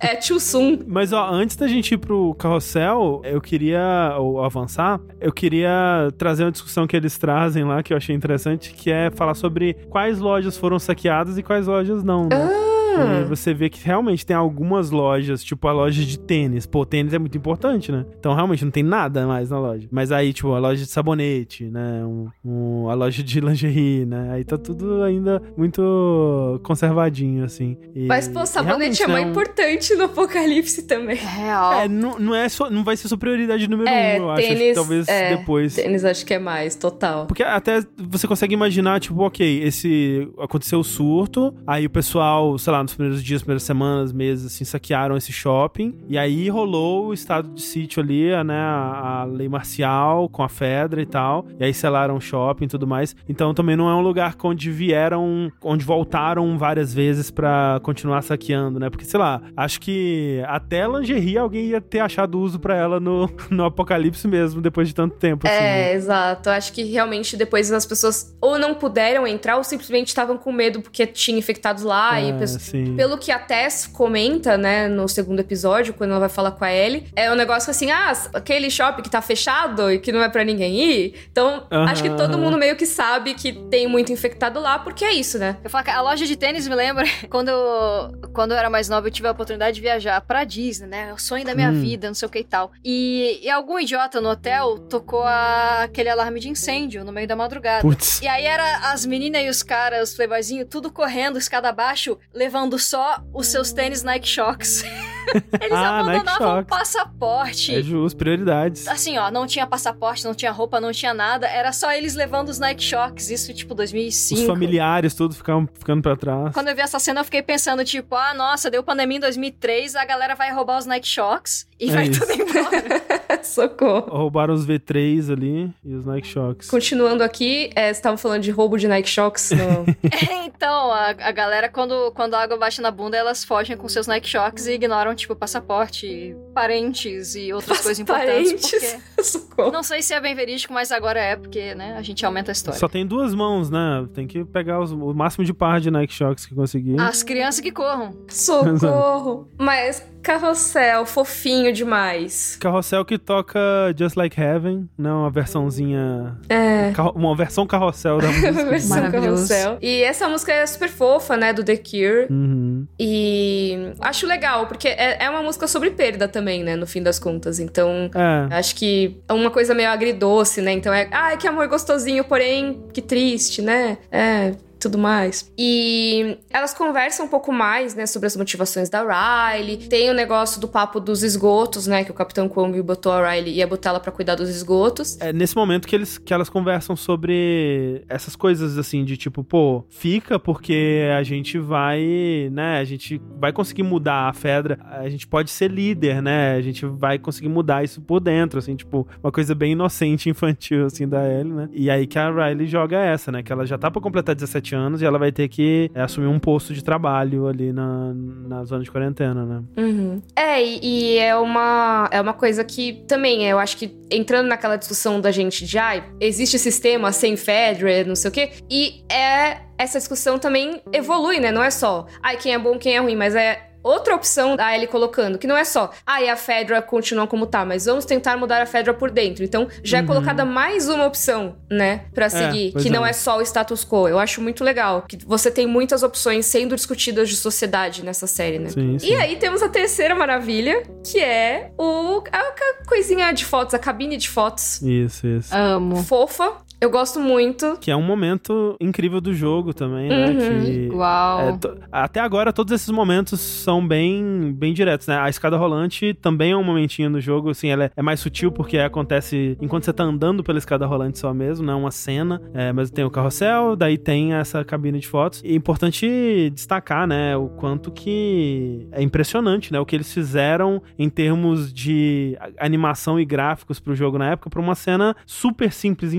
[0.00, 0.80] é too soon.
[0.86, 6.44] Mas, ó, antes da gente ir pro carrossel, eu queria, ou avançar, eu queria trazer
[6.44, 10.18] uma discussão que eles trazem lá, que eu achei interessante, que é falar sobre quais
[10.18, 12.36] lojas foram saqueadas e quais lojas não, né?
[12.36, 12.77] Ah.
[12.98, 16.66] E você vê que realmente tem algumas lojas, tipo a loja de tênis.
[16.66, 18.04] Pô, tênis é muito importante, né?
[18.18, 19.88] Então realmente não tem nada mais na loja.
[19.90, 22.04] Mas aí, tipo, a loja de sabonete, né?
[22.04, 24.30] Um, um- a loja de lingerie, né?
[24.32, 27.76] Aí tá tudo ainda muito conservadinho, assim.
[27.94, 31.16] E- Mas, pô, sabonete é né, mais um- importante no apocalipse também.
[31.16, 31.72] Real.
[31.72, 34.38] É, não, não, é só, não vai ser sua prioridade número É, um, eu acho.
[34.40, 35.74] Acho que tênis, talvez é, depois.
[35.74, 37.26] Tênis acho que é mais, total.
[37.26, 40.28] Porque até você consegue imaginar, tipo, ok, esse.
[40.38, 44.64] Aconteceu o surto, aí o pessoal, sei lá, nos primeiros dias, primeiras semanas, meses, assim,
[44.64, 45.94] saquearam esse shopping.
[46.08, 48.54] E aí rolou o estado de sítio ali, né?
[48.58, 51.46] A, a lei marcial com a Fedra e tal.
[51.58, 53.14] E aí selaram o shopping e tudo mais.
[53.28, 58.78] Então também não é um lugar onde vieram, onde voltaram várias vezes pra continuar saqueando,
[58.80, 58.88] né?
[58.88, 63.28] Porque, sei lá, acho que até lingerie alguém ia ter achado uso pra ela no,
[63.50, 65.46] no apocalipse mesmo, depois de tanto tempo.
[65.46, 65.90] assim, né?
[65.90, 66.48] É, exato.
[66.50, 70.80] Acho que realmente depois as pessoas ou não puderam entrar ou simplesmente estavam com medo
[70.80, 72.20] porque tinha infectados lá.
[72.20, 72.96] e É, pessoas- sim.
[72.96, 76.72] Pelo que a Tess comenta, né, no segundo episódio, quando ela vai falar com a
[76.72, 80.28] Ellie, é um negócio assim: ah, aquele shopping que tá fechado e que não é
[80.28, 81.14] pra ninguém ir.
[81.30, 85.04] Então, Aham, acho que todo mundo meio que sabe que tem muito infectado lá, porque
[85.04, 85.56] é isso, né?
[85.62, 88.88] Eu falo que a loja de tênis me lembra quando, eu- quando eu era mais
[88.88, 91.12] nova, eu tive a oportunidade de viajar pra Disney, né?
[91.12, 91.80] O sonho da minha Hum.
[91.80, 92.70] vida, não sei o que e tal.
[92.84, 97.36] E, e algum idiota no hotel tocou a- aquele alarme de incêndio no meio da
[97.36, 97.82] madrugada.
[97.82, 98.20] Putz.
[98.22, 102.57] E aí era as meninas e os caras, os playboyzinhos, tudo correndo, escada abaixo, levando
[102.78, 104.82] só os seus tênis Nike Shox.
[105.60, 107.74] Eles Ah, abandonavam o passaporte.
[107.74, 108.88] É justo, prioridades.
[108.88, 111.46] Assim, ó, não tinha passaporte, não tinha roupa, não tinha nada.
[111.46, 113.28] Era só eles levando os Nike Shox.
[113.30, 114.40] Isso, tipo, 2005.
[114.40, 116.54] Os familiares, tudo ficavam ficando pra trás.
[116.54, 119.96] Quando eu vi essa cena, eu fiquei pensando, tipo, ah, nossa, deu pandemia em 2003,
[119.96, 122.20] a galera vai roubar os Nike Shox e É vai isso.
[122.20, 123.18] tudo embora.
[123.44, 124.16] Socorro.
[124.16, 126.68] Roubaram os V3 ali e os Nike Shox.
[126.70, 129.84] Continuando aqui, é, você tava falando de roubo de Nike Shox no.
[130.44, 134.06] então, a, a galera, quando, quando a água baixa na bunda, elas fogem com seus
[134.06, 138.52] Nike Shox e ignoram, tipo, passaporte, parentes e outras coisas importantes.
[138.52, 138.70] Parentes.
[138.70, 138.98] Porque...
[139.22, 139.70] Socorro.
[139.72, 142.52] Não sei se é bem verídico, mas agora é, porque, né, a gente aumenta a
[142.52, 142.78] história.
[142.78, 144.06] Só tem duas mãos, né?
[144.14, 146.98] Tem que pegar os- o máximo de par de Nike Shox que conseguir.
[147.00, 148.12] As crianças que corram.
[148.28, 149.48] Socorro.
[149.58, 152.56] Mas carrossel, fofinho demais.
[152.60, 153.58] Carrossel que toca
[153.98, 155.10] Just Like Heaven, né?
[155.12, 156.36] Uma versãozinha.
[156.48, 156.92] É.
[157.14, 158.52] Uma versão carrossel da música.
[158.64, 159.48] Versão Maravilhoso.
[159.48, 159.78] carrossel.
[159.80, 161.52] E essa música é super fofa, né?
[161.52, 162.26] Do The Cure.
[162.30, 162.86] Uhum.
[162.98, 166.76] E acho legal, porque é, é uma música sobre perda também, né?
[166.76, 167.58] No fim das contas.
[167.58, 168.54] Então, É.
[168.54, 170.72] acho que é uma coisa meio agridoce, né?
[170.72, 173.98] Então é, ai, que amor gostosinho, porém, que triste, né?
[174.10, 174.52] É.
[174.78, 175.50] Tudo mais.
[175.58, 179.76] E elas conversam um pouco mais, né, sobre as motivações da Riley.
[179.88, 183.54] Tem o negócio do papo dos esgotos, né, que o Capitão Kong botou a Riley
[183.54, 185.18] ia botar ela pra cuidar dos esgotos.
[185.20, 189.84] É nesse momento que, eles, que elas conversam sobre essas coisas assim, de tipo, pô,
[189.88, 192.78] fica porque a gente vai, né?
[192.78, 196.54] A gente vai conseguir mudar a Fedra, a gente pode ser líder, né?
[196.54, 200.86] A gente vai conseguir mudar isso por dentro, assim, tipo, uma coisa bem inocente, infantil,
[200.86, 201.68] assim, da Ellie, né?
[201.72, 203.42] E aí que a Riley joga essa, né?
[203.42, 206.26] Que ela já tá pra completar 17 anos e ela vai ter que é, assumir
[206.26, 209.62] um posto de trabalho ali na, na zona de quarentena, né?
[209.76, 210.22] Uhum.
[210.34, 214.76] É, e, e é uma é uma coisa que também, eu acho que entrando naquela
[214.76, 219.62] discussão da gente de, ai, existe sistema sem Fedra, não sei o quê, e é
[219.78, 221.52] essa discussão também evolui, né?
[221.52, 224.74] Não é só, ai, quem é bom, quem é ruim, mas é outra opção da
[224.74, 228.04] Ellie colocando, que não é só, ah, e a Fedra continua como tá, mas vamos
[228.04, 229.44] tentar mudar a Fedra por dentro.
[229.44, 230.06] Então, já é Uhum.
[230.06, 233.10] colocada mais uma opção, né, Pra seguir, pois que não é.
[233.10, 234.08] é só o status quo.
[234.08, 238.58] Eu acho muito legal, que você tem muitas opções sendo discutidas de sociedade nessa série,
[238.58, 238.68] né?
[238.70, 239.06] Sim, sim.
[239.10, 244.16] E aí temos a terceira maravilha, que é o a coisinha de fotos, a cabine
[244.16, 244.80] de fotos.
[244.82, 245.54] Isso, isso.
[245.54, 246.02] Amo.
[246.02, 247.76] Fofa, Eu gosto muito.
[247.80, 250.26] Que é um momento incrível do jogo também, né?
[250.30, 250.64] Uhum.
[250.64, 251.40] Que, Uau.
[251.40, 255.18] é, to- até agora, todos esses momentos são bem, bem diretos, né?
[255.18, 258.52] A escada rolante também é um momentinho no jogo, assim, ela é, é mais sutil
[258.52, 262.40] porque acontece enquanto você tá andando pela escada rolante só mesmo, não é uma cena.
[262.54, 265.42] É, mas tem o carrossel, daí tem essa cabine de fotos.
[265.44, 269.80] E é importante destacar, né, o quanto que é impressionante, né?
[269.80, 274.60] O que eles fizeram em termos de animação e gráficos pro jogo na época, pra
[274.60, 276.16] uma cena super simples e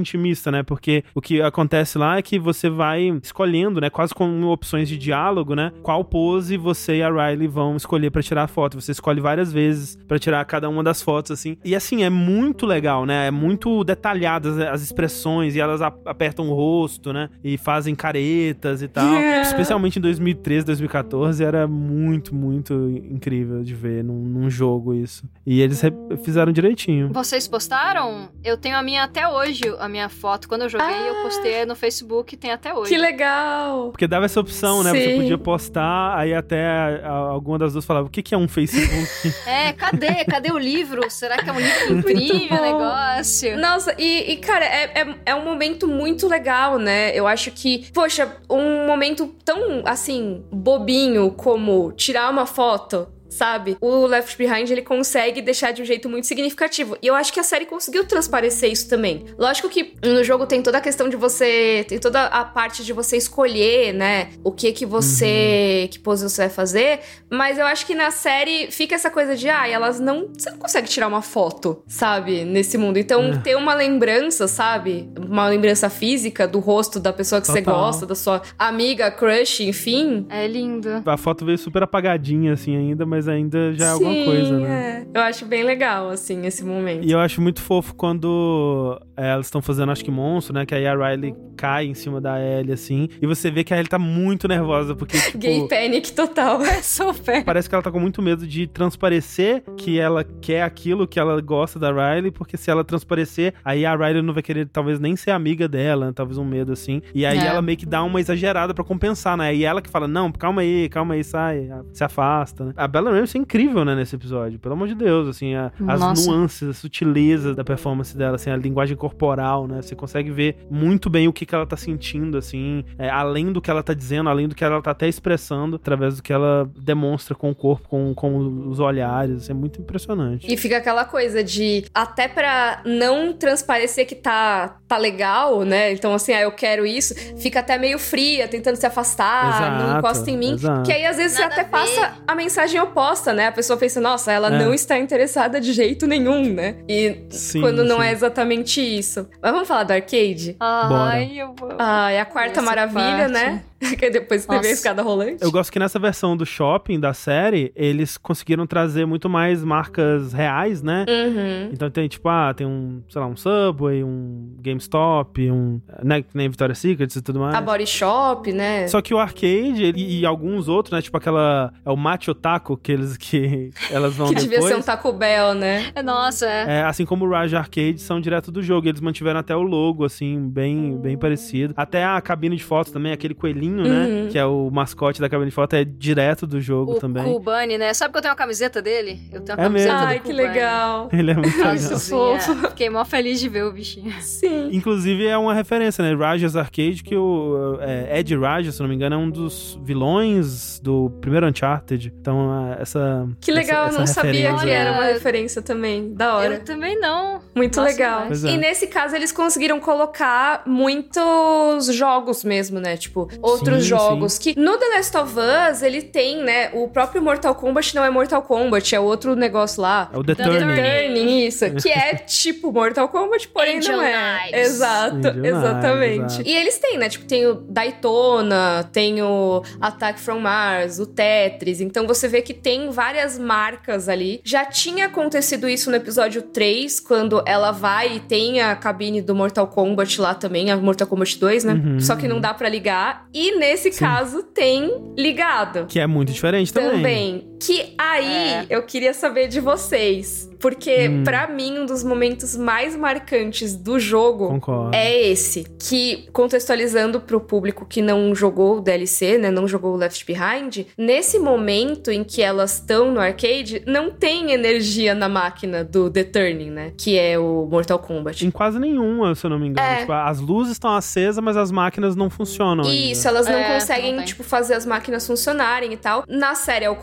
[0.51, 0.63] né?
[0.63, 3.89] Porque o que acontece lá é que você vai escolhendo, né?
[3.89, 5.71] Quase com opções de diálogo, né?
[5.81, 8.79] Qual pose você e a Riley vão escolher pra tirar a foto.
[8.79, 11.57] Você escolhe várias vezes pra tirar cada uma das fotos, assim.
[11.63, 13.27] E assim, é muito legal, né?
[13.27, 17.29] É muito detalhadas as expressões e elas apertam o rosto, né?
[17.43, 19.07] E fazem caretas e tal.
[19.07, 19.41] Yeah.
[19.41, 22.73] Especialmente em 2013, 2014, era muito, muito
[23.09, 25.27] incrível de ver num, num jogo isso.
[25.45, 25.81] E eles
[26.23, 27.11] fizeram direitinho.
[27.11, 28.29] Vocês postaram?
[28.43, 30.38] Eu tenho a minha até hoje, a minha foto.
[30.47, 32.89] Quando eu joguei, eu postei no Facebook, tem até hoje.
[32.89, 33.89] Que legal!
[33.91, 34.91] Porque dava essa opção, né?
[34.91, 35.17] Você Sim.
[35.17, 39.09] podia postar, aí até alguma das duas falava: o que, que é um Facebook?
[39.49, 40.25] É, cadê?
[40.25, 41.09] Cadê o livro?
[41.09, 43.57] Será que é um livro que imprime o negócio?
[43.57, 47.11] Nossa, e, e, cara, é, é, é um momento muito legal, né?
[47.15, 53.07] Eu acho que, poxa, um momento tão, assim, bobinho como tirar uma foto.
[53.29, 53.77] Sabe?
[53.79, 56.97] O Left Behind ele consegue deixar de um jeito muito significativo.
[57.01, 59.25] E eu acho que a série conseguiu transparecer isso também.
[59.37, 61.85] Lógico que no jogo tem toda a questão de você.
[61.87, 64.29] Tem toda a parte de você escolher, né?
[64.43, 65.87] O que que você.
[65.91, 66.99] Que pose você vai fazer.
[67.29, 70.29] Mas eu acho que na série fica essa coisa de, ah, elas não.
[70.35, 72.43] Você não consegue tirar uma foto, sabe?
[72.43, 72.97] Nesse mundo.
[72.97, 73.37] Então, É.
[73.37, 75.09] ter uma lembrança, sabe?
[75.17, 77.79] Uma lembrança física do rosto da pessoa que você Total.
[77.79, 80.25] gosta, da sua amiga, crush, enfim.
[80.29, 81.03] É lindo.
[81.05, 85.05] a foto veio super apagadinha, assim, ainda, mas ainda já é alguma Sim, coisa, né?
[85.13, 85.17] é.
[85.17, 87.03] Eu acho bem legal, assim, esse momento.
[87.05, 90.65] E eu acho muito fofo quando é, elas estão fazendo, acho que monstro, né?
[90.65, 93.09] Que aí a Riley cai em cima da Ellie, assim.
[93.21, 95.37] E você vê que a Ellie tá muito nervosa, porque, tipo.
[95.39, 96.59] Gay panic total.
[96.69, 97.43] É super.
[97.43, 101.39] Parece que ela tá com muito medo de transparecer que ela quer aquilo, que ela
[101.41, 105.15] gosta da Riley, porque se ela transparecer, aí a Riley não vai querer talvez nem
[105.15, 106.11] ser amiga dela, né?
[106.15, 107.01] talvez um medo assim.
[107.13, 107.47] E aí É.
[107.47, 109.53] ela meio que dá uma exagerada pra compensar, né?
[109.55, 112.73] E ela que fala: "Não, calma aí, calma aí, sai, se afasta", né?
[112.77, 114.59] A Bella Ramsey é incrível, né, nesse episódio.
[114.59, 116.29] Pelo amor de Deus, assim, a- as Nossa.
[116.29, 119.81] nuances, a sutileza da performance dela, assim, a linguagem corporal, né?
[119.81, 123.61] Você consegue ver muito bem o que, que ela tá sentindo, assim, é, além do
[123.61, 126.69] que ela tá dizendo, além do que ela tá até expressando, através do que ela
[126.77, 129.43] demonstra com o corpo, com, com os olhares.
[129.43, 130.51] Isso é muito impressionante.
[130.51, 135.91] E fica aquela coisa de até pra não transparecer que tá, tá legal, né?
[135.93, 139.97] Então, assim, ah, eu quero isso, fica até meio fria, tentando se afastar, não Exato,
[139.99, 140.53] encosta em mim.
[140.53, 140.83] exato.
[140.83, 142.98] Que aí, às vezes, Nada você a até passa a mensagem oposta,
[143.33, 143.47] né?
[143.47, 144.59] A pessoa pensa, nossa, ela É.
[144.63, 146.75] não está interessada de jeito nenhum, né?
[146.87, 148.03] E Sim, quando não sim.
[148.07, 149.27] é exatamente isso.
[149.41, 150.55] Mas vamos falar do arcade?
[150.59, 151.73] Ai, eu vou.
[151.79, 153.31] Ah, é a quarta Essa maravilha, parte.
[153.31, 153.63] né?
[153.97, 154.71] que depois teve a Nossa.
[154.71, 155.37] escada rolante.
[155.43, 160.33] Eu gosto que nessa versão do shopping da série, eles conseguiram trazer muito mais marcas
[160.33, 161.05] reais, né?
[161.07, 161.69] Uhum.
[161.73, 165.81] Então tem tipo, ah, tem um, sei lá, um Subway, um GameStop, um.
[166.03, 167.55] Né, que nem Victoria's Secret e tudo mais.
[167.55, 168.87] A Body Shop, né?
[168.87, 171.01] Só que o arcade ele- e, alguns outros, né?
[171.01, 171.73] Tipo aquela.
[171.85, 174.49] É o Macho Taco que, eles, que elas vão que depois.
[174.49, 175.91] devia ser um Taco Bell, né?
[175.95, 176.79] É, Nossa, é.
[176.79, 178.87] É, assim como o Raj Arcade são direto do jogo.
[178.87, 181.73] Eles mantiveram até o logo, assim, bem, bem parecido.
[181.77, 184.05] Até a cabine de fotos também, aquele coelhinho, né?
[184.05, 184.27] Uhum.
[184.29, 187.23] Que é o mascote da cabine de foto, é direto do jogo O também.
[187.23, 187.93] Kubani, né?
[187.93, 189.19] Sabe que eu tenho uma camiseta dele?
[189.31, 190.07] Eu tenho uma É camiseta mesmo?
[190.07, 191.09] do Ai, que legal.
[191.11, 191.73] Ele é muito legal.
[191.73, 192.55] Nossa, fofo.
[192.69, 194.13] Fiquei mó feliz de ver o bichinho.
[194.21, 194.69] Sim.
[194.71, 196.15] Inclusive é uma referência, né?
[196.15, 200.79] Rajas Arcade, que o é, Ed Raja, se não me engano, é um dos vilões
[200.79, 202.13] do primeiro Uncharted.
[202.19, 203.27] Então, é, essa.
[203.41, 206.13] Que legal, essa, eu não essa sabia que era uma referência também.
[206.13, 206.55] Da hora.
[206.55, 207.39] Eu também não.
[207.55, 208.23] Muito Nossa, legal.
[208.31, 208.51] é.
[208.51, 212.97] E nesse caso, eles conseguiram colocar muitos jogos mesmo, né?
[212.97, 213.27] Tipo,
[213.59, 214.37] outros Sim, jogos.
[214.37, 216.69] Que no The Last of Us, ele tem, né?
[216.73, 220.09] O próprio Mortal Kombat não é Mortal Kombat, é outro negócio lá.
[220.13, 220.75] É o The The Turning.
[220.75, 221.65] Turning, isso.
[221.81, 224.39] Que é tipo Mortal Kombat, porém Angel não é.
[224.43, 224.67] Knives.
[224.67, 226.25] Exato, Angel exatamente.
[226.25, 226.49] exato.
[226.49, 227.09] E eles têm, né?
[227.09, 231.81] Tipo, tem o Daytona, tem o Attack from Mars, o Tetris.
[231.81, 234.41] Então você vê que tem várias marcas ali.
[234.43, 239.35] Já tinha acontecido isso no episódio 3, quando ela vai e tem a cabine do
[239.35, 241.73] Mortal Kombat lá também, a Mortal Kombat 2, né?
[241.73, 241.99] Uhum.
[241.99, 243.27] Só que não dá pra ligar.
[243.33, 245.85] E nesse caso tem ligado.
[245.87, 246.91] Que é muito diferente também.
[246.91, 247.48] Também.
[247.59, 248.65] Que aí É.
[248.69, 250.47] eu queria saber de vocês.
[250.59, 251.23] Porque, Hum.
[251.23, 254.93] pra mim, um dos momentos mais marcantes do jogo Concordo.
[254.93, 255.63] é esse.
[255.79, 259.49] Que, contextualizando pro público que não jogou o DLC, né?
[259.51, 264.51] Não jogou o Left Behind, nesse momento em que elas estão no arcade, não tem
[264.51, 266.91] energia na máquina do The Turning, né?
[266.97, 268.45] Que é o Mortal Kombat.
[268.45, 269.87] Em quase nenhuma, se eu não me engano.
[269.87, 269.99] É.
[270.01, 272.83] Tipo, as luzes estão acesas, mas as máquinas não funcionam.
[272.83, 273.39] Isso, ainda.
[273.39, 276.25] elas não É, conseguem, não tipo, fazer as máquinas funcionarem e tal.
[276.27, 276.97] Na série é o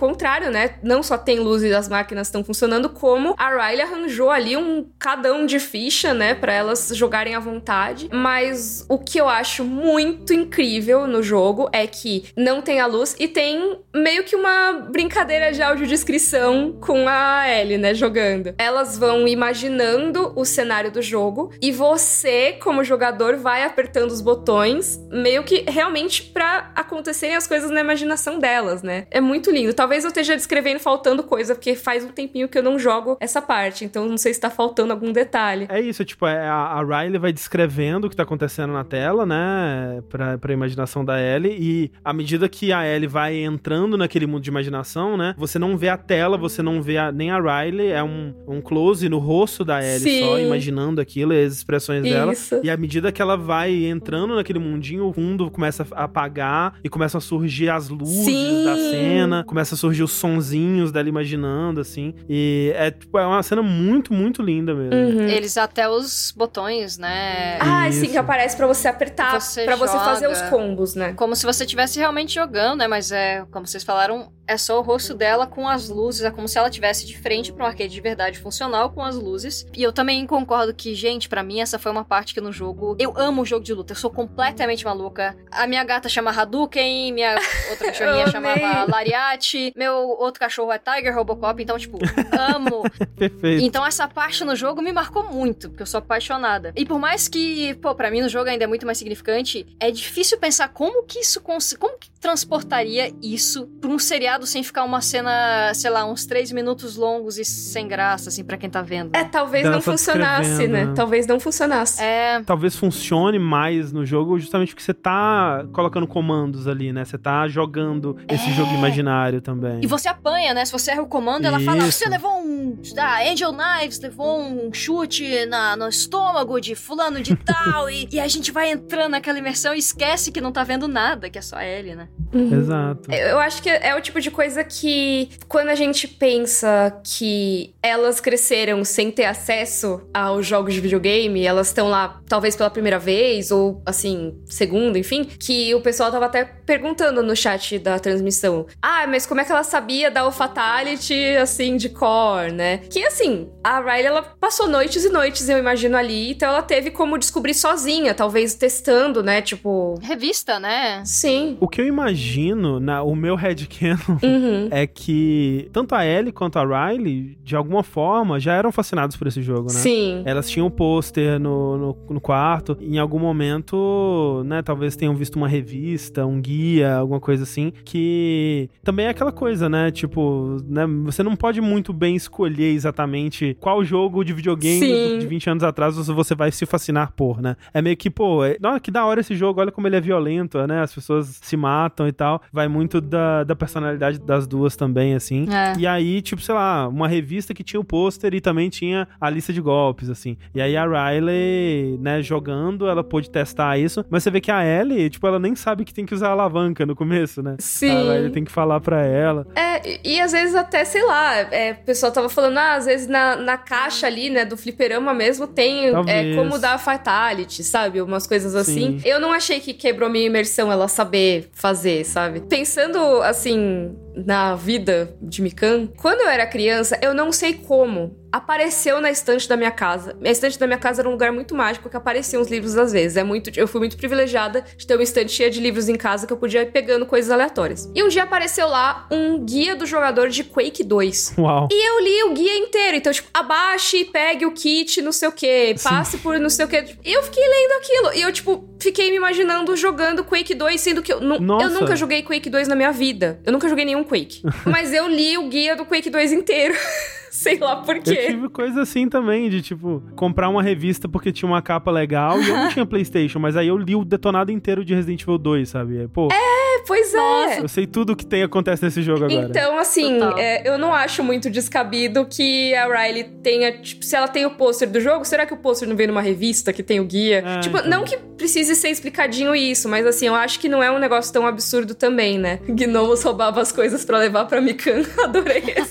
[0.50, 0.74] né?
[0.82, 4.86] Não só tem luz e as máquinas estão funcionando, como a Riley arranjou ali um
[4.98, 6.34] cadão de ficha, né?
[6.34, 8.08] Pra elas jogarem à vontade.
[8.12, 13.16] Mas o que eu acho muito incrível no jogo é que não tem a luz
[13.18, 17.94] e tem meio que uma brincadeira de audiodescrição com a Ellie, né?
[17.94, 18.54] Jogando.
[18.58, 25.00] Elas vão imaginando o cenário do jogo e você, como jogador, vai apertando os botões,
[25.10, 29.06] meio que realmente pra acontecerem as coisas na imaginação delas, né?
[29.10, 29.74] É muito lindo.
[29.74, 33.40] Talvez eu esteja descrevendo faltando coisa, porque faz um tempinho que eu não jogo essa
[33.42, 35.66] parte, então não sei se tá faltando algum detalhe.
[35.68, 39.24] É isso, tipo, é, a, a Riley vai descrevendo o que tá acontecendo na tela,
[39.26, 40.02] né?
[40.08, 41.56] Pra, pra imaginação da Ellie.
[41.58, 45.34] E à medida que a Ellie vai entrando naquele mundo de imaginação, né?
[45.38, 48.60] Você não vê a tela, você não vê a- nem a Riley, é um, um
[48.60, 50.46] close no rosto da Ellie só, Sim.
[50.46, 52.32] imaginando aquilo e as expressões dela.
[52.32, 52.60] Isso.
[52.62, 56.88] E à medida que ela vai entrando naquele mundinho, o fundo começa a apagar e
[56.88, 58.64] começam a surgir as luzes Sim.
[58.64, 62.14] da cena, começa a surgir os sonzinhos dela imaginando, assim.
[62.28, 64.94] E é, tipo, é uma cena muito, muito linda mesmo.
[64.94, 65.28] Uhum.
[65.28, 67.58] Eles até os botões, né?
[67.60, 68.00] Ah, Isso.
[68.00, 71.12] sim, que aparece pra você apertar, Você pra você fazer os combos, né?
[71.14, 72.88] Como se você estivesse realmente jogando, né?
[72.88, 76.22] Mas é, como vocês falaram, é só o rosto dela com as luzes.
[76.22, 79.16] É como se ela tivesse de frente pra um arcade de verdade funcional com as
[79.16, 79.66] luzes.
[79.76, 82.96] E eu também concordo que, gente, pra mim essa foi uma parte que no jogo.
[82.98, 85.36] Eu amo o jogo de luta, eu sou completamente maluca.
[85.50, 87.36] A minha gata chama Hadouken, minha
[87.70, 88.86] outra cachorrinha chamava amei.
[88.88, 91.98] Lariat, meu outro cachorro é Tiger Robocop, então, tipo,
[92.54, 92.82] amo.
[93.16, 93.62] Perfeito.
[93.64, 96.72] Então essa parte no jogo me marcou muito, porque eu sou apaixonada.
[96.76, 99.90] E por mais que, pô, pra mim no jogo ainda é muito mais significante, é
[99.90, 104.82] difícil pensar como que isso cons- como que transportaria isso pra um seriado sem ficar
[104.82, 108.82] uma cena, sei lá, uns três minutos longos e sem graça, assim, pra quem tá
[108.82, 109.14] vendo.
[109.14, 110.92] É, talvez não funcionasse, né?
[110.94, 112.02] Talvez não funcionasse.
[112.02, 117.04] É, talvez funcione mais no jogo justamente porque você tá colocando comandos ali, né?
[117.04, 118.54] Você tá jogando esse É.
[118.54, 119.78] jogo imaginário também.
[119.82, 120.64] E você apanha, né?
[120.64, 121.92] Se você erra o comando, ela fala: Isso.
[122.00, 122.76] você levou um.
[122.98, 127.88] Ah, Angel Knives levou um chute na, no estômago de fulano de tal.
[127.88, 131.30] e, e a gente vai entrando naquela imersão e esquece que não tá vendo nada,
[131.30, 132.08] que é só ele, né?
[132.32, 132.58] Uhum.
[132.58, 133.12] Exato.
[133.12, 138.20] Eu acho que é o tipo de coisa que, quando a gente pensa que elas
[138.20, 143.50] cresceram sem ter acesso aos jogos de videogame, elas estão lá, talvez pela primeira vez,
[143.50, 149.06] ou assim, segunda, enfim, que o pessoal tava até perguntando no chat da transmissão: ah,
[149.06, 152.78] mas como é que ela sabia dar o Fatality, assim, de core, né?
[152.90, 156.90] Que assim, a Riley, ela passou noites e noites, eu imagino ali, então ela teve
[156.90, 159.40] como descobrir sozinha, talvez testando, né?
[159.42, 159.98] Tipo.
[160.02, 161.02] Revista, né?
[161.04, 161.56] Sim.
[161.60, 164.68] O que eu imagino, na, o meu headcanon, Uhum.
[164.70, 169.26] é que tanto a Ellie quanto a Riley, de alguma forma, já eram fascinados por
[169.26, 169.78] esse jogo, né?
[169.78, 170.22] Sim.
[170.24, 172.76] Elas tinham um pôster no, no, no quarto.
[172.80, 177.72] Em algum momento, né, talvez tenham visto uma revista, um guia, alguma coisa assim.
[177.84, 179.90] Que também é aquela coisa, né?
[179.90, 185.18] Tipo, né, você não pode muito bem escolher exatamente qual jogo de videogame Sim.
[185.18, 187.56] de 20 anos atrás você vai se fascinar por, né?
[187.72, 190.64] É meio que, pô, é, que da hora esse jogo, olha como ele é violento,
[190.66, 190.82] né?
[190.82, 192.40] As pessoas se matam e tal.
[192.52, 195.46] Vai muito da, da personalidade das duas também, assim.
[195.50, 195.78] É.
[195.78, 199.30] E aí, tipo, sei lá, uma revista que tinha o pôster e também tinha a
[199.30, 200.36] lista de golpes, assim.
[200.54, 204.64] E aí a Riley, né, jogando, ela pôde testar isso, mas você vê que a
[204.64, 207.56] Ellie, tipo, ela nem sabe que tem que usar a alavanca no começo, né?
[207.58, 207.90] Sim.
[207.90, 209.46] A Riley tem que falar pra ela.
[209.54, 213.06] É, e, às vezes até, sei lá, é, o pessoal tava falando, ah, às vezes
[213.06, 218.00] na, na caixa ali, né, do fliperama mesmo, tem é, como dar fatality, sabe?
[218.00, 218.98] Umas coisas assim.
[218.98, 219.00] Sim.
[219.04, 222.40] Eu não achei que quebrou minha imersão ela saber fazer, sabe?
[222.40, 229.00] Pensando, assim, na vida de Mikan, quando eu era criança, eu não sei como apareceu
[229.00, 230.16] na estante da minha casa.
[230.22, 232.92] A estante da minha casa era um lugar muito mágico que apareciam os livros às
[232.92, 233.16] vezes.
[233.16, 236.26] É muito, eu fui muito privilegiada de ter uma estante cheia de livros em casa
[236.26, 237.90] que eu podia ir pegando coisas aleatórias.
[237.94, 241.34] E um dia apareceu lá um guia do jogador de Quake 2.
[241.38, 241.68] Uau.
[241.70, 242.96] E eu li o guia inteiro.
[242.96, 246.68] Então, tipo, abaixe, pegue o kit, não sei o quê, passe por não sei o
[246.68, 246.84] quê.
[247.04, 248.12] E eu fiquei lendo aquilo.
[248.14, 251.64] E eu, tipo, fiquei me imaginando jogando Quake 2, sendo que eu, Nossa.
[251.64, 253.40] eu nunca joguei Quake 2 na minha vida.
[253.46, 254.42] Eu nunca joguei nenhum Quake.
[254.66, 256.74] Mas eu li o guia do Quake 2 inteiro.
[257.36, 258.10] Sei lá por quê.
[258.10, 262.40] Eu tive coisa assim também, de tipo, comprar uma revista porque tinha uma capa legal
[262.40, 265.36] e eu não tinha PlayStation, mas aí eu li o detonado inteiro de Resident Evil
[265.36, 266.08] 2, sabe?
[266.08, 267.60] Pô, É, pois é.
[267.60, 269.48] eu sei tudo que tem acontece nesse jogo agora.
[269.50, 273.72] Então, assim, é, eu não acho muito descabido que a Riley tenha.
[273.82, 276.22] Tipo, se ela tem o pôster do jogo, será que o pôster não vem numa
[276.22, 277.44] revista que tem o guia?
[277.46, 277.90] É, tipo, então.
[277.90, 281.30] não que precise ser explicadinho isso, mas assim, eu acho que não é um negócio
[281.32, 282.60] tão absurdo também, né?
[282.68, 285.02] Gnomos roubava as coisas pra levar pra Mikan.
[285.22, 285.90] Adorei esse.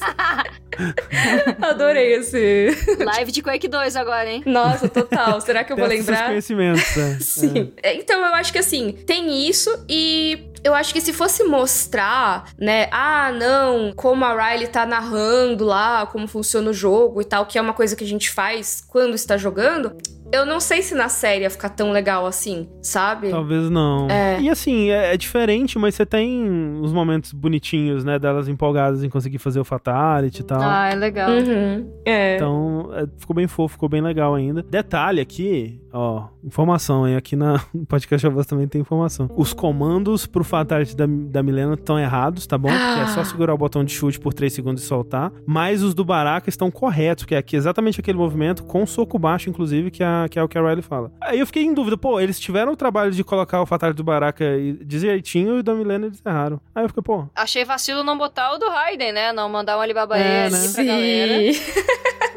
[1.61, 2.67] Adorei esse.
[3.03, 4.43] Live de Quake 2 agora, hein?
[4.45, 5.39] Nossa, total.
[5.41, 6.27] Será que eu vou lembrar?
[6.27, 7.17] conhecimentos, é.
[7.21, 7.73] Sim.
[7.81, 12.49] É, Então eu acho que assim, tem isso e eu acho que se fosse mostrar,
[12.57, 17.45] né, ah, não, como a Riley tá narrando lá, como funciona o jogo e tal,
[17.45, 19.95] que é uma coisa que a gente faz quando está jogando,
[20.35, 23.29] eu não sei se na série ia ficar tão legal assim, sabe?
[23.29, 24.07] Talvez não.
[24.09, 24.39] É.
[24.39, 28.19] E assim, é, é diferente, mas você tem uns momentos bonitinhos, né?
[28.19, 30.61] Delas empolgadas em conseguir fazer o Fatality e tal.
[30.61, 31.29] Ah, é legal.
[31.29, 31.91] Uhum.
[32.05, 32.35] É.
[32.35, 34.61] Então, é, ficou bem fofo, ficou bem legal ainda.
[34.61, 37.15] Detalhe aqui, ó, informação, hein?
[37.15, 39.29] Aqui na no podcast Avós também tem informação.
[39.35, 42.69] Os comandos pro Fatality da, da Milena estão errados, tá bom?
[42.69, 45.31] Porque é só segurar o botão de chute por 3 segundos e soltar.
[45.45, 49.49] Mas os do Baraka estão corretos, que é aqui exatamente aquele movimento, com soco baixo,
[49.49, 51.11] inclusive, que, a, que é o que a Riley fala.
[51.21, 54.03] Aí eu fiquei em dúvida, pô, eles tiveram o trabalho de colocar o Fatality do
[54.03, 54.45] Baraka
[54.83, 56.59] direitinho e o da Milena eles erraram.
[56.73, 59.31] Aí eu fiquei, pô, Achei vacilo não botar o do Raiden, né?
[59.31, 60.57] Não mandar um Alibaba É, né?
[60.57, 61.53] aqui pra galera.
[61.53, 61.83] Sim.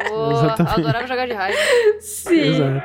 [0.08, 1.60] Pô, adorava jogar de Raiden.
[2.00, 2.40] Sim.
[2.40, 2.82] Exato.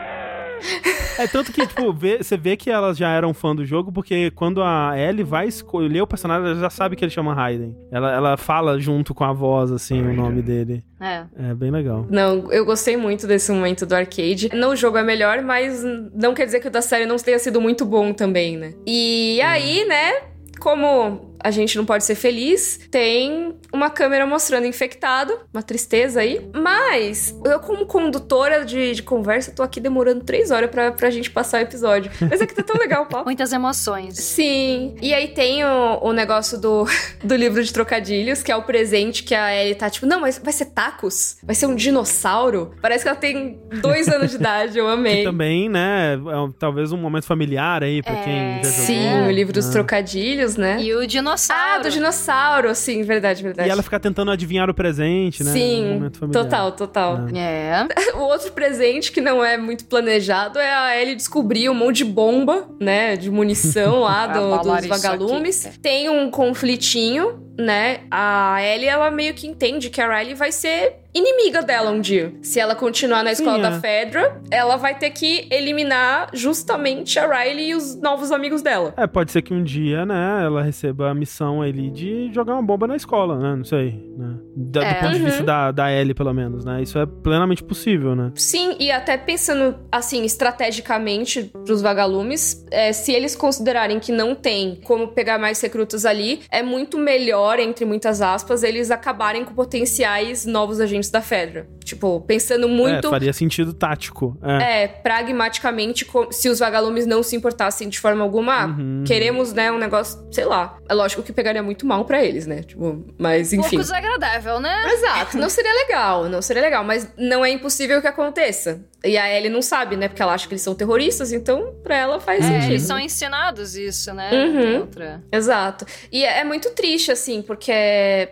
[1.17, 4.31] É tanto que, tipo, vê- você vê que elas já eram fã do jogo, porque
[4.31, 7.75] quando a Ellie vai escolher o personagem, ela já sabe que ele chama Raiden.
[7.91, 10.83] Ela, ela fala junto com a voz, assim, o nome dele.
[10.99, 11.23] É.
[11.37, 12.07] É bem legal.
[12.09, 14.49] Não, eu gostei muito desse momento do arcade.
[14.53, 15.83] Não o jogo é melhor, mas
[16.13, 18.73] não quer dizer que o da série não tenha sido muito bom também, né?
[18.87, 20.13] E aí, né,
[20.59, 26.41] como a gente não pode ser feliz, tem uma câmera mostrando infectado, uma tristeza aí.
[26.53, 31.29] Mas eu, como condutora de, de conversa, tô aqui demorando três horas pra, pra gente
[31.29, 32.11] passar o episódio.
[32.29, 33.25] Mas é que tá tão legal o papo.
[33.33, 34.15] Muitas emoções.
[34.17, 34.95] Sim.
[35.01, 36.85] E aí tem o, o negócio do,
[37.23, 40.39] do livro de trocadilhos, que é o presente que a Ellie tá tipo, não, mas
[40.43, 41.37] vai ser tacos?
[41.43, 42.73] Vai ser um dinossauro?
[42.81, 45.23] Parece que ela tem dois anos de idade, eu Que amei.
[45.23, 48.85] também, né, é um- talvez um momento familiar aí pra É, quem já jogou.
[48.85, 49.71] Sim, o livro dos Ah.
[49.71, 50.77] trocadilhos, né?
[50.81, 51.32] E o dinossauro.
[51.49, 53.67] Ah, do dinossauro, sim, verdade, verdade.
[53.67, 55.51] E ela ficar tentando adivinhar o presente, né?
[55.51, 56.43] Sim, momento familiar.
[56.43, 57.19] total, total.
[57.35, 57.87] É.
[58.15, 62.05] O outro presente que não é muito planejado é a Ellie descobrir um monte de
[62.05, 63.15] bomba, né?
[63.15, 65.65] De munição lá do- Abalar dos vagalumes.
[65.65, 65.79] aqui.
[65.79, 68.01] Tem um conflitinho, né?
[68.09, 72.33] A Ellie, ela meio que entende que a Riley vai ser inimiga dela um dia.
[72.41, 73.61] Se ela continuar na Sim, escola é.
[73.61, 78.93] da Fedra, ela vai ter que eliminar justamente a Riley e os novos amigos dela.
[78.97, 82.63] É, pode ser que um dia, né, ela receba a missão ali de jogar uma
[82.63, 83.55] bomba na escola, né?
[83.55, 84.35] Não sei, né?
[84.55, 84.93] Da- É.
[84.93, 85.25] Do ponto de Uhum.
[85.25, 86.81] vista da, da Ellie, pelo menos, né?
[86.81, 88.31] Isso é plenamente possível, né?
[88.35, 94.79] Sim, e até pensando assim, estrategicamente pros vagalumes, é, se eles considerarem que não tem
[94.83, 100.45] como pegar mais recrutas ali, é muito melhor, entre muitas aspas, eles acabarem com potenciais
[100.45, 101.67] novos agentes da Fedra.
[101.83, 103.07] Tipo, pensando muito.
[103.07, 104.37] É, faria sentido tático.
[104.41, 104.83] É.
[104.83, 109.03] É, pragmaticamente, se os vagalumes não se importassem de forma alguma, Uhum.
[109.05, 110.77] queremos, né, um negócio, sei lá.
[110.87, 112.63] É lógico que pegaria muito mal pra eles, né?
[112.63, 113.61] Tipo, mas enfim.
[113.61, 114.83] Pouco desagradável, né?
[114.93, 118.83] Exato, não seria legal, não seria legal, mas não é impossível que aconteça.
[119.05, 120.07] E a Ellie não sabe, né?
[120.07, 122.69] Porque ela acha que eles são terroristas, então pra ela faz É, sentido.
[122.71, 124.29] eles são ensinados isso, né?
[124.31, 124.79] Uhum.
[124.81, 125.21] Outra.
[125.31, 125.85] Exato.
[126.11, 127.71] E é é muito triste, assim, porque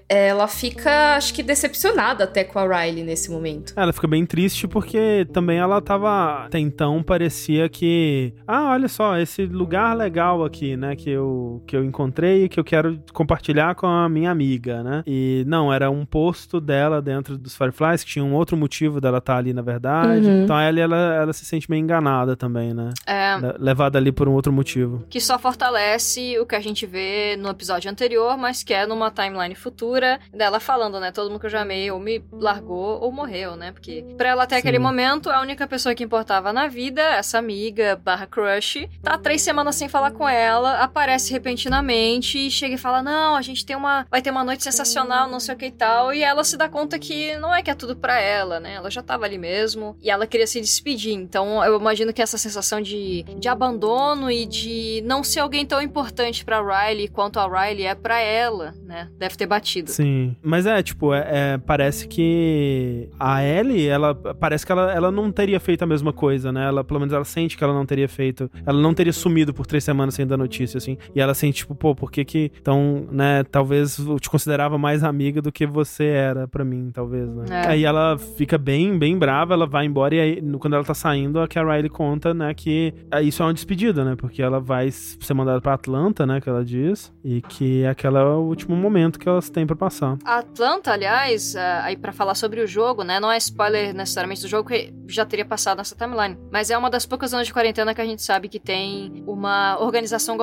[0.10, 3.74] ela fica, acho que, decepcionada até com a Riley nesse momento.
[3.76, 6.46] Ela fica bem triste porque também ela tava.
[6.46, 8.34] Até então parecia que.
[8.48, 10.96] Ah, olha só, esse lugar legal aqui, né?
[10.96, 15.04] Que eu, que eu encontrei e que eu quero compartilhar com a minha amiga, né?
[15.08, 19.20] E não, era um posto dela dentro dos Fireflies, que tinha um outro motivo dela
[19.20, 20.26] estar ali, na verdade.
[20.28, 20.44] Uhum.
[20.44, 22.90] Então ela, ela, ela se sente meio enganada também, né?
[23.06, 23.38] É.
[23.38, 25.06] Le- Levada ali por um outro motivo.
[25.10, 29.10] que só fortalece o que a gente vê no episódio anterior, mas que é numa
[29.12, 31.12] timeline futura dela falando, né?
[31.12, 33.72] Todo mundo que eu já amei ou me largou ou morreu, né?
[33.72, 34.84] Porque pra ela até aquele Sim.
[34.84, 39.76] momento, a única pessoa que importava na vida, essa amiga barra crush, tá três semanas
[39.76, 44.06] sem falar com ela, aparece repentinamente e chega e fala: Não, a gente tem uma.
[44.10, 46.14] Vai ter uma noite sensacional, não sei o que e tal.
[46.14, 48.74] E ela se dá conta que não é que é tudo pra ela, né?
[48.74, 49.96] Ela já tava ali mesmo.
[50.02, 51.14] E ela queria se despedir.
[51.14, 55.82] Então eu imagino que essa sensação de, de abandono e de não ser alguém tão
[55.82, 59.10] importante pra Riley quanto a Riley é pra ela, né?
[59.18, 59.90] Deve ter batido.
[59.90, 60.36] Sim.
[60.42, 65.32] Mas é, tipo, é, é, parece que a Ellie, ela parece que ela, ela não
[65.32, 66.68] teria feito a mesma coisa, né?
[66.68, 68.50] Ela, pelo menos ela sente que ela não teria feito.
[68.66, 70.98] Ela não teria sumido por três semanas sem dar notícia, assim.
[71.16, 72.52] E ela sente, tipo, pô, por que que.
[72.60, 73.44] Então, né?
[73.44, 77.46] Talvez eu te considerava mais amiga do que você era para mim, talvez, né?
[77.50, 77.68] É.
[77.68, 81.40] Aí ela fica bem, bem brava, ela vai embora e aí, quando ela tá saindo,
[81.40, 82.94] a Riley conta, né, que
[83.24, 84.16] isso é uma despedida, né?
[84.16, 88.24] Porque ela vai ser mandada pra Atlanta, né, que ela diz, e que aquele é
[88.24, 90.18] o último momento que elas têm para passar.
[90.24, 94.48] Atlanta, aliás, é, aí para falar sobre o jogo, né, não é spoiler necessariamente do
[94.48, 97.94] jogo, que já teria passado nessa timeline, mas é uma das poucas zonas de quarentena
[97.94, 100.38] que a gente sabe que tem uma organização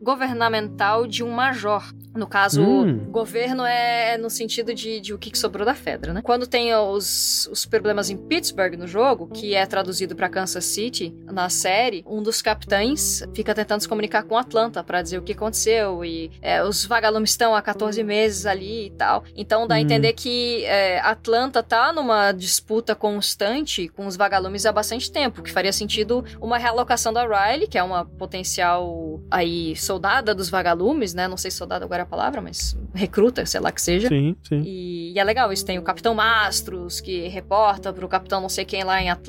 [0.00, 1.82] governamental de um major.
[2.14, 3.10] No caso, hum.
[3.10, 6.20] governo é no sentido de, de o que sobrou da Fedra, né?
[6.22, 11.14] Quando tem os, os problemas em Pittsburgh no jogo, que é traduzido para Kansas City
[11.24, 15.32] na série, um dos capitães fica tentando se comunicar com Atlanta para dizer o que
[15.32, 19.24] aconteceu e é, os vagalumes estão há 14 meses ali e tal.
[19.34, 19.80] Então dá a hum.
[19.80, 25.50] entender que é, Atlanta tá numa disputa constante com os vagalumes há bastante tempo, que
[25.50, 31.26] faria sentido uma realocação da Riley, que é uma potencial aí soldada dos vagalumes, né?
[31.26, 34.08] Não sei se soldado agora é a palavra, mas recruta, sei lá que seja.
[34.08, 34.62] Sim, sim.
[34.66, 38.66] E, e é legal, isso tem o Capitão Mastros, que reporta pro Capitão não sei
[38.66, 39.19] quem lá em Atlanta,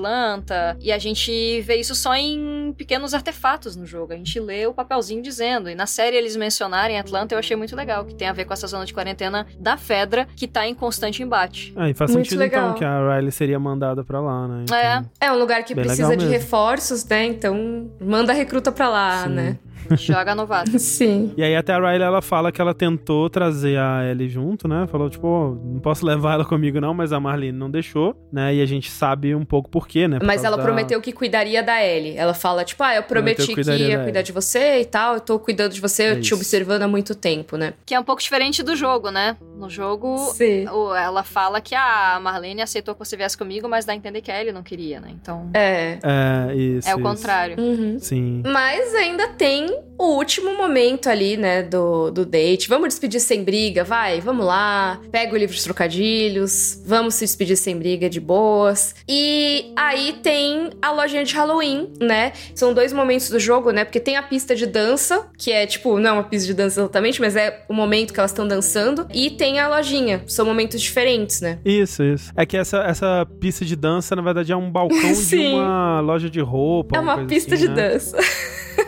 [0.80, 4.14] e a gente vê isso só em pequenos artefatos no jogo.
[4.14, 7.76] A gente lê o papelzinho dizendo, e na série eles mencionarem Atlanta, eu achei muito
[7.76, 10.74] legal, que tem a ver com essa zona de quarentena da Fedra, que tá em
[10.74, 11.74] constante embate.
[11.76, 12.70] Ah, e faz muito sentido então, legal.
[12.70, 14.62] então que a Riley seria mandada para lá, né?
[14.64, 15.06] Então, é.
[15.20, 17.26] É um lugar que precisa de reforços, né?
[17.26, 19.30] Então manda recruta para lá, Sim.
[19.30, 19.58] né?
[19.98, 20.78] Joga novato.
[20.80, 21.34] Sim.
[21.38, 24.88] E aí até a Riley, ela fala que ela tentou trazer a Ellie junto, né?
[24.88, 28.56] Falou, tipo, oh, não posso levar ela comigo não, mas a Marlene não deixou, né?
[28.56, 30.20] E a gente sabe um pouco por quê, né?
[30.20, 30.64] Por mas ela da...
[30.64, 32.18] prometeu que cuidaria da Ellie.
[32.18, 35.22] Ela fala, tipo, ah, eu prometi que, que ia cuidar de você e tal, eu
[35.22, 37.74] tô cuidando de você, é te observando há muito tempo, né?
[37.86, 39.38] Que é um pouco diferente do jogo, né?
[39.58, 40.66] No jogo, Sim.
[40.98, 44.32] ela fala que a Marlene aceitou que você viesse comigo, mas dá a entender que
[44.32, 45.10] a Ellie não queria, né?
[45.12, 45.50] Então...
[45.54, 46.00] É.
[46.04, 46.90] É, isso.
[46.90, 47.08] É o isso.
[47.08, 47.60] contrário.
[47.60, 48.00] Uhum.
[48.00, 48.42] Sim.
[48.46, 52.68] Mas ainda tem o último momento ali, né, do, do date.
[52.68, 55.00] Vamos despedir sem briga, vai, vamos lá.
[55.12, 58.96] Pega o livro de trocadilhos, vamos se despedir sem briga de boas.
[59.08, 62.34] E aí tem a lojinha de Halloween, né?
[62.56, 63.86] São dois momentos do jogo, né?
[63.86, 66.82] Porque tem a pista de dança, que é tipo, não é uma pista de dança
[66.82, 69.06] exatamente, mas é o momento que elas estão dançando.
[69.14, 70.24] E tem a lojinha.
[70.26, 71.60] São momentos diferentes, né?
[71.64, 72.32] Isso, isso.
[72.36, 76.30] É que essa, essa pista de dança, na verdade, é um balcão de uma loja
[76.30, 76.98] de roupa.
[76.98, 77.90] É uma pista assim, de né?
[77.90, 78.18] dança.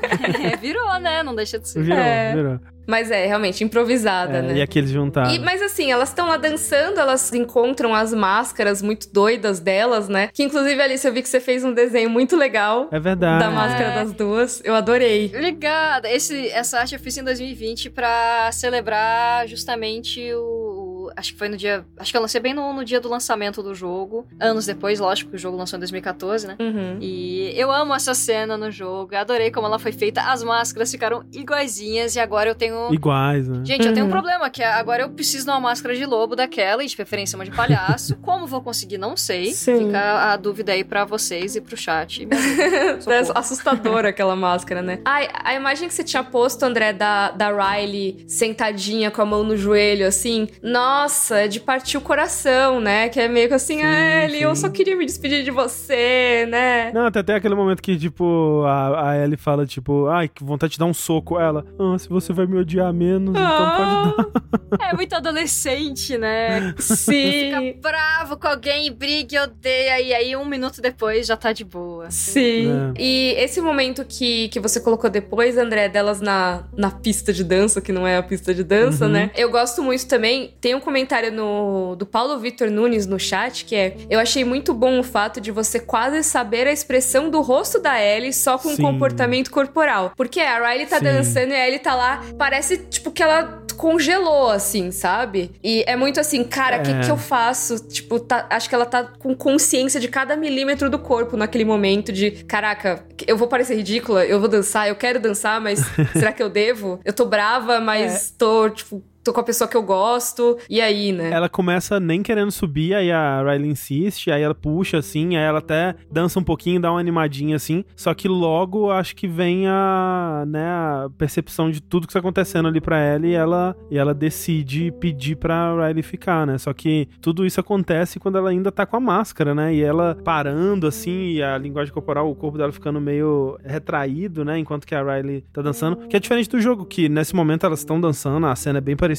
[0.54, 1.24] É, virou, né?
[1.24, 1.82] Não deixa de ser.
[1.82, 2.36] Virou, é.
[2.36, 2.60] virou.
[2.86, 4.58] Mas é, realmente, improvisada, é, né?
[4.58, 5.32] E aqueles juntaram.
[5.32, 10.30] E, mas assim, elas estão lá dançando, elas encontram as máscaras muito doidas delas, né?
[10.34, 12.90] Que inclusive, Alice, eu vi que você fez um desenho muito legal.
[12.92, 13.44] É verdade.
[13.44, 13.96] Da máscara é.
[13.96, 14.62] das duas.
[14.66, 15.28] Eu adorei.
[15.34, 16.12] Obrigada.
[16.12, 20.83] Esse, essa arte eu fiz em 2020 para celebrar justamente o
[21.16, 21.86] acho que foi no dia.
[21.98, 24.28] Acho que eu lancei bem no, no, dia do lançamento do jogo.
[24.40, 26.56] Anos depois, lógico, que o jogo lançou em 2014, né?
[26.60, 26.98] Uhum.
[27.00, 29.16] E eu amo essa cena no jogo.
[29.16, 30.22] Adorei como ela foi feita.
[30.22, 32.94] As máscaras ficaram iguaizinhas e agora eu tenho.
[32.94, 33.62] Iguais, né?
[33.64, 33.88] Gente, uhum.
[33.88, 34.14] eu tenho um uhum.
[34.14, 37.46] problema, que agora eu preciso de uma máscara de lobo daquela, e de preferência uma
[37.46, 38.16] de palhaço.
[38.22, 39.54] como vou conseguir, não sei.
[39.54, 39.86] Sim.
[39.86, 42.28] Fica a dúvida aí para vocês e pro chat.
[42.28, 45.00] é assustadora aquela máscara, né?
[45.06, 49.44] Ai, a imagem que você tinha posto, André, da, da Riley sentadinha com a mão
[49.44, 50.48] no joelho, assim.
[50.62, 53.10] Nossa nossa, é de partir o coração, né?
[53.10, 56.92] Que é meio que assim, ah, Ellie, eu só queria me despedir de você, né?
[56.94, 60.74] Não, até, até aquele momento que, tipo, a, a Ellie fala, tipo, ai, que vontade
[60.74, 61.38] de dar um soco.
[61.38, 64.42] Ela, ah, se você vai me odiar menos, ah, então pode
[64.80, 64.90] dar.
[64.90, 66.74] É muito adolescente, né?
[66.80, 67.52] Sim.
[67.52, 71.66] Fica bravo com alguém, briga e odeia, e aí um minuto depois já tá de
[71.66, 72.10] boa.
[72.10, 72.72] Sim.
[72.72, 73.02] É.
[73.02, 77.82] E esse momento que, que você colocou depois, André, delas na, na pista de dança,
[77.82, 79.12] que não é a pista de dança, uhum.
[79.12, 79.32] né?
[79.36, 80.54] Eu gosto muito também.
[80.62, 80.93] Tem um comentário
[81.32, 85.42] no, do Paulo Vitor Nunes no chat que é: Eu achei muito bom o fato
[85.42, 90.14] de você quase saber a expressão do rosto da Ellie só com o comportamento corporal.
[90.16, 91.06] Porque a Riley tá Sim.
[91.06, 95.52] dançando e a Ellie tá lá, parece tipo que ela congelou, assim, sabe?
[95.64, 96.84] E é muito assim, cara, o é.
[96.84, 97.88] que, que eu faço?
[97.88, 102.12] Tipo, tá, acho que ela tá com consciência de cada milímetro do corpo naquele momento
[102.12, 105.80] de, caraca, eu vou parecer ridícula, eu vou dançar, eu quero dançar, mas
[106.14, 107.00] será que eu devo?
[107.04, 108.34] Eu tô brava, mas é.
[108.38, 111.32] tô, tipo, tô com a pessoa que eu gosto, e aí, né?
[111.32, 115.60] Ela começa nem querendo subir, aí a Riley insiste, aí ela puxa assim, aí ela
[115.60, 120.44] até dança um pouquinho, dá uma animadinha assim, só que logo acho que vem a,
[120.48, 124.14] né, a percepção de tudo que tá acontecendo ali pra ela e ela, e ela
[124.14, 126.58] decide pedir pra Riley ficar, né?
[126.58, 129.74] Só que tudo isso acontece quando ela ainda tá com a máscara, né?
[129.74, 134.58] E ela parando assim, e a linguagem corporal, o corpo dela ficando meio retraído, né?
[134.58, 137.80] Enquanto que a Riley tá dançando, que é diferente do jogo, que nesse momento elas
[137.80, 139.13] estão dançando, a cena é bem parecida,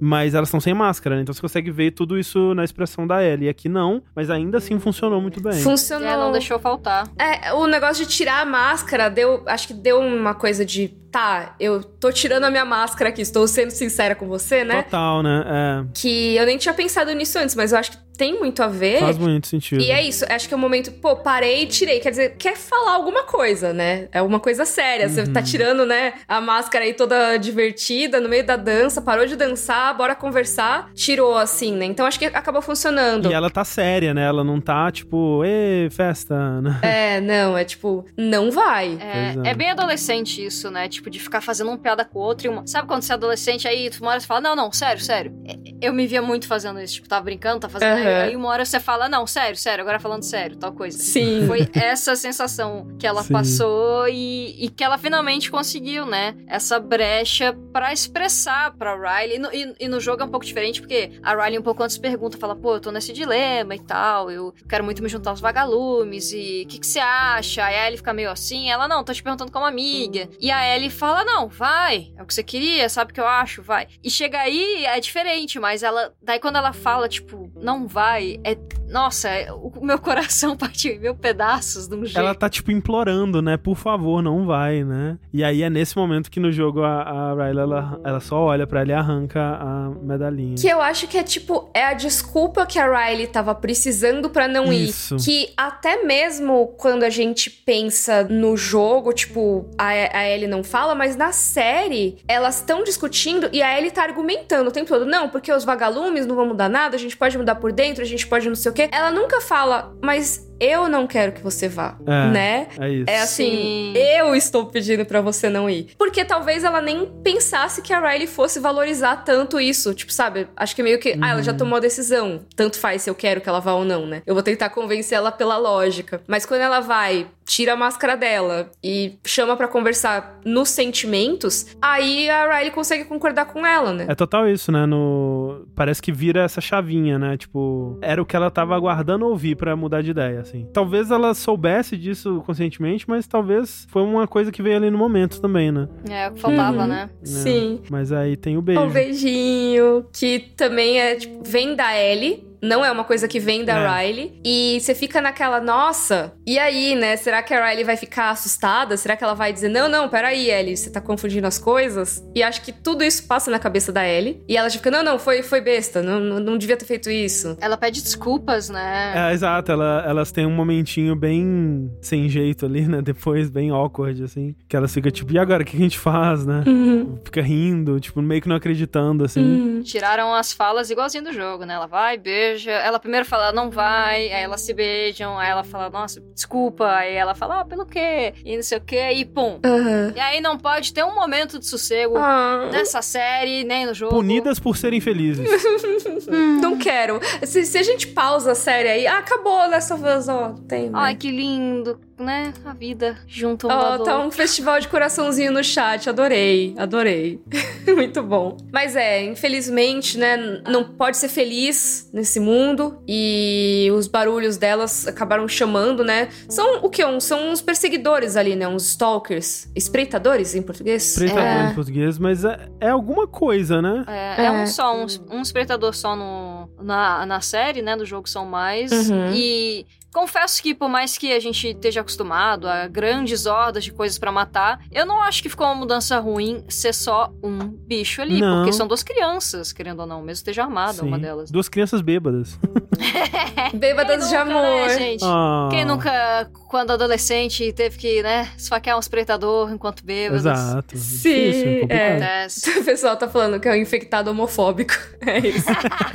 [0.00, 1.22] mas elas estão sem máscara, né?
[1.22, 3.46] Então você consegue ver tudo isso na expressão da Ellie.
[3.46, 5.60] E aqui não, mas ainda assim funcionou muito bem.
[5.60, 6.08] Funcionou.
[6.08, 7.08] É, não deixou faltar.
[7.18, 9.42] É, o negócio de tirar a máscara deu.
[9.46, 10.88] Acho que deu uma coisa de.
[11.10, 14.82] Tá, eu tô tirando a minha máscara aqui, estou sendo sincera com você, né?
[14.82, 15.44] Total, né?
[15.46, 15.86] É.
[15.94, 18.98] Que eu nem tinha pensado nisso antes, mas eu acho que tem muito a ver.
[18.98, 19.80] Faz muito sentido.
[19.80, 22.00] E é isso, acho que é o momento, pô, parei e tirei.
[22.00, 24.08] Quer dizer, quer falar alguma coisa, né?
[24.12, 25.08] É alguma coisa séria.
[25.08, 25.32] Você Uhum.
[25.32, 29.96] tá tirando, né, a máscara aí toda divertida no meio da dança, parou de dançar,
[29.96, 31.84] bora conversar, tirou assim, né?
[31.86, 33.30] Então acho que acabou funcionando.
[33.30, 34.24] E ela tá séria, né?
[34.26, 36.78] Ela não tá tipo, ê, festa, né?
[36.82, 38.98] É, não, é tipo, não vai.
[39.00, 39.50] É, é.
[39.50, 40.88] é bem adolescente isso, né?
[40.88, 42.46] Tipo, de ficar fazendo uma piada com o outro.
[42.46, 42.66] E uma...
[42.66, 45.32] Sabe quando você é adolescente, aí uma hora você fala, não, não, sério, sério.
[45.46, 46.94] É, Eu me via muito fazendo isso.
[46.94, 47.98] Tipo, tava brincando, tá fazendo.
[47.98, 48.07] Aham.
[48.16, 50.98] Aí uma hora você fala, não, sério, sério, agora falando sério, tal coisa.
[50.98, 51.46] Sim.
[51.46, 53.32] Foi essa sensação que ela Sim.
[53.32, 56.34] passou e, e que ela finalmente conseguiu, né?
[56.46, 59.36] Essa brecha pra expressar pra Riley.
[59.36, 61.82] E no, e- e no jogo é um pouco diferente, porque a Riley um pouco
[61.82, 65.30] antes pergunta, fala, pô, eu tô nesse dilema e tal, eu quero muito me juntar
[65.30, 67.64] aos vagalumes, e o que, que você acha?
[67.64, 70.28] Aí a Ellie fica meio assim, ela, não, tô te perguntando como amiga.
[70.40, 73.26] E a Ellie fala, não, vai, é o que você queria, sabe o que eu
[73.26, 73.86] acho, vai.
[74.02, 78.56] E chega aí, é diferente, mas ela, daí quando ela fala, tipo, não vai, é,
[78.88, 82.18] nossa, é- o meu coração partiu em mil pedaços de um jeito.
[82.18, 83.56] Ela tá, tipo, implorando, né?
[83.56, 85.18] Por favor, não vai, né?
[85.32, 88.66] E aí é nesse momento que no jogo a, a Riley, ela, ela só olha
[88.66, 90.56] pra ela e arranca a medalhinha.
[90.56, 94.48] Que eu acho que é tipo, é a desculpa que a Riley tava precisando pra
[94.48, 95.16] não Isso.
[95.16, 95.18] ir.
[95.24, 100.94] Que até mesmo quando a gente pensa no jogo, tipo, a, a Ellie não fala,
[100.94, 105.04] mas na série, elas estão discutindo e a Ellie tá argumentando o tempo todo.
[105.04, 108.06] Não, porque os vagalumes não vão mudar nada, a gente pode mudar por dentro, a
[108.06, 108.88] gente pode não sei o quê.
[108.90, 112.30] Ela nunca fala, mas eu não quero que você vá, É.
[112.30, 112.66] né?
[112.78, 113.04] É isso.
[113.10, 113.92] É assim, Sim.
[113.96, 115.88] eu estou pedindo pra você não ir.
[115.98, 119.94] Porque talvez ela nem pensasse que a Riley fosse valorizar tanto isso.
[119.94, 120.48] Tipo, sabe?
[120.56, 122.40] Acho que meio que, ah, ela já tomou a decisão.
[122.56, 124.22] Tanto faz se eu quero que ela vá ou não, né?
[124.26, 126.20] Eu vou tentar convencer ela pela lógica.
[126.26, 132.28] Mas quando ela vai, tira a máscara dela e chama pra conversar nos sentimentos, aí
[132.28, 134.06] a Riley consegue concordar com ela, né?
[134.08, 134.84] É total isso, né?
[134.86, 135.66] No...
[135.74, 137.36] Parece que vira essa chavinha, né?
[137.36, 140.66] Tipo, era o que ela tava aguardando ouvir pra mudar de ideia, assim.
[140.72, 145.40] Talvez ela soubesse disso conscientemente, mas talvez foi uma coisa que veio ali no momento
[145.40, 145.88] também, né?
[146.08, 146.86] É o que faltava, Uhum.
[146.88, 147.10] né?
[147.22, 147.80] Sim.
[147.90, 148.80] Mas aí tem o beijo.
[148.82, 152.47] Um beijinho, que também é, tipo, vem da Ellie.
[152.62, 154.06] Não é uma coisa que vem da É.
[154.06, 154.40] Riley.
[154.44, 157.16] E você fica naquela, nossa, e aí, né?
[157.16, 158.96] Será que a Riley vai ficar assustada?
[158.96, 162.22] Será que ela vai dizer, não, não, peraí, Ellie, você tá confundindo as coisas?
[162.34, 164.42] E acho que tudo isso passa na cabeça da Ellie.
[164.48, 167.10] E ela já fica, não, não, foi, foi besta, não, não, não devia ter feito
[167.10, 167.56] isso.
[167.60, 169.12] Ela pede desculpas, né?
[169.30, 173.00] É, exato, ela- elas têm um momentinho bem sem jeito ali, né?
[173.02, 174.54] Depois, bem awkward, assim.
[174.68, 176.64] Que elas ficam tipo, e agora, o que a gente faz, né?
[176.66, 177.18] Uhum.
[177.24, 179.40] Fica rindo, tipo, meio que não acreditando, assim.
[179.42, 179.82] Uhum.
[179.82, 181.74] Tiraram as falas igualzinho do jogo, né?
[181.74, 182.16] Ela vai,
[182.48, 182.72] beija.
[182.72, 184.32] Ela primeiro fala, não vai.
[184.32, 185.38] Aí elas se beijam.
[185.38, 186.86] Aí ela fala, nossa, desculpa.
[186.88, 188.34] Aí ela fala, ah, pelo quê?
[188.44, 189.10] E não sei o quê.
[189.12, 189.58] E pum.
[189.64, 190.12] Aham.
[190.16, 194.14] E aí não pode ter um momento de sossego Ah, nessa série, nem no jogo.
[194.14, 195.48] Punidas por serem felizes.
[196.60, 197.20] não quero.
[197.44, 200.90] Se, se a gente pausa a série aí, ah, acabou Last of Us, ó, tem.
[200.92, 201.18] Ai, né?
[201.18, 202.52] que lindo, né?
[202.64, 207.40] A vida junto um Ó, ao tá um festival de coraçãozinho no chat, adorei, adorei.
[207.86, 208.56] Muito bom.
[208.72, 210.36] Mas é, infelizmente, né,
[210.68, 216.28] não pode ser feliz nesse mundo e os barulhos delas acabaram chamando, né?
[216.48, 217.04] São o que?
[217.04, 218.66] Um, são uns perseguidores ali, né?
[218.68, 221.14] Uns stalkers, espreitadores em português?
[221.14, 221.70] Preto É.
[221.70, 224.04] em português, mas é, é alguma coisa, né?
[224.06, 224.50] É, é É.
[224.50, 227.96] um só, um, um espectador só no, na, na série, né?
[227.96, 228.90] Do jogo são mais.
[229.10, 229.32] Uhum.
[229.34, 234.18] E confesso que, por mais que a gente esteja acostumado a grandes hordas de coisas
[234.18, 238.40] pra matar, eu não acho que ficou uma mudança ruim ser só um bicho ali.
[238.40, 238.58] Não.
[238.58, 241.22] Porque são duas crianças, querendo ou não, mesmo esteja armada uma Sim.
[241.22, 241.50] delas.
[241.50, 242.58] Duas crianças bêbadas.
[243.74, 244.86] Bêbadas Quem de nunca, amor.
[244.88, 245.24] Né, gente?
[245.24, 245.68] Ah.
[245.70, 250.44] Quem nunca, quando adolescente, teve que, né, esfaquear um espreitador enquanto bêbados?
[250.44, 250.96] Exato.
[250.96, 252.08] Sim, Difícil, é.
[252.16, 252.78] Acontece.
[252.80, 254.94] O pessoal tá falando que é um infectado homofóbico.
[255.28, 255.66] É isso.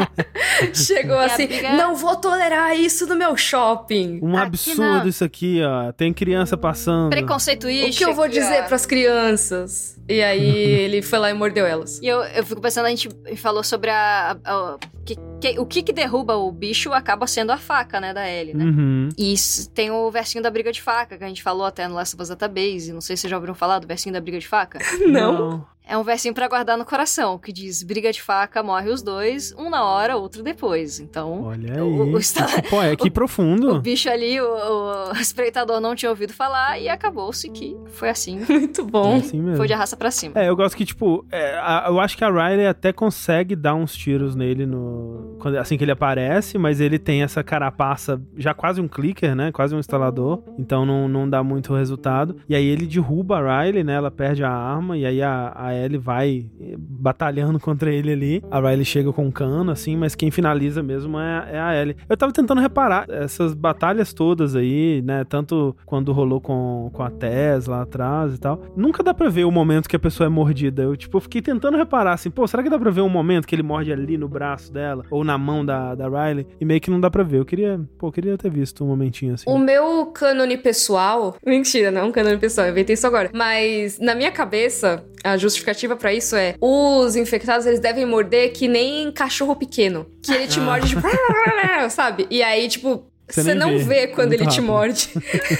[0.73, 3.82] Chegou E a assim, briga- não vou tolerar isso no meu shopping.
[4.21, 5.07] Um Aqui absurdo não.
[5.07, 5.91] isso aqui, ó.
[5.91, 7.09] Tem criança passando.
[7.09, 8.67] Preconceito O que eu vou dizer ó.
[8.67, 9.97] pras crianças?
[10.07, 10.47] E aí
[10.83, 11.99] ele foi lá e mordeu elas.
[12.01, 14.37] E eu, eu fico pensando, a gente falou sobre a.
[14.43, 18.13] a, a que, que, o que que derruba o bicho acaba sendo a faca, né,
[18.13, 18.63] da Ellie, né?
[18.63, 19.09] Uhum.
[19.17, 19.35] E
[19.73, 22.23] tem o versinho da briga de faca, que a gente falou até no Last of
[22.23, 22.93] Us Database.
[22.93, 24.79] Não sei se vocês já ouviram falar do versinho da briga de faca.
[25.05, 25.65] Não.
[25.85, 29.53] É um versinho para guardar no coração, que diz: briga de faca, morre os dois,
[29.57, 30.99] um na hora, outro depois.
[30.99, 31.43] Então.
[31.43, 31.81] Olha aí.
[31.81, 33.75] O, o, que, pô, é que profundo.
[33.75, 38.39] O bicho ali, o, o, espreitador não tinha ouvido falar e acabou-se que foi assim.
[38.47, 39.15] Muito bom.
[39.15, 39.57] É assim mesmo.
[39.57, 40.33] Foi de raça pra cima.
[40.35, 43.75] É, eu gosto que, tipo, é, a, eu acho que a Riley até consegue dar
[43.75, 45.37] uns tiros nele no.
[45.39, 49.51] Quando, assim que ele aparece, mas ele tem essa carapaça, já quase um clicker, né?
[49.51, 50.43] Quase um instalador.
[50.57, 52.37] Então não, não dá muito resultado.
[52.49, 53.93] E aí ele derruba a Riley, né?
[53.93, 56.45] Ela perde a arma, e aí a, a Ellie vai
[56.77, 58.43] batalhando contra ele ali.
[58.49, 61.95] A Riley chega com um cano, assim, mas quem finaliza mesmo é, é a Ellie.
[62.09, 65.23] Eu tava tentando reparar essas batalhas todas aí, né?
[65.23, 68.61] Tanto quando rolou com, com a Tess lá atrás e tal.
[68.75, 70.83] Nunca dá pra ver o momento que a pessoa é mordida.
[70.83, 73.55] Eu, tipo, fiquei tentando reparar assim, pô, será que dá pra ver um momento que
[73.55, 75.05] ele morde ali no braço dela?
[75.09, 76.45] Ou na mão da, da Riley?
[76.59, 77.39] E meio que não dá pra ver.
[77.39, 79.49] Eu queria, pô, eu queria ter visto um momentinho assim.
[79.49, 81.35] O meu cânone pessoal.
[81.45, 83.29] Mentira, não é um cânone pessoal, eu inventei isso agora.
[83.33, 88.67] Mas na minha cabeça, a justificativa para isso é: os infectados eles devem morder que
[88.67, 90.05] nem cachorro pequeno.
[90.21, 90.63] Que ele te Ah.
[90.63, 91.01] morde, tipo,
[91.89, 92.27] sabe?
[92.29, 93.83] E aí, tipo, Você você não vê.
[93.83, 94.65] vê quando Muito ele te rápido.
[94.67, 95.09] morde.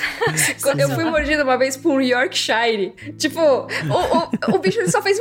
[0.62, 2.94] Quando eu fui mordida uma vez por um Yorkshire.
[3.18, 5.18] Tipo, o, o, o bicho só fez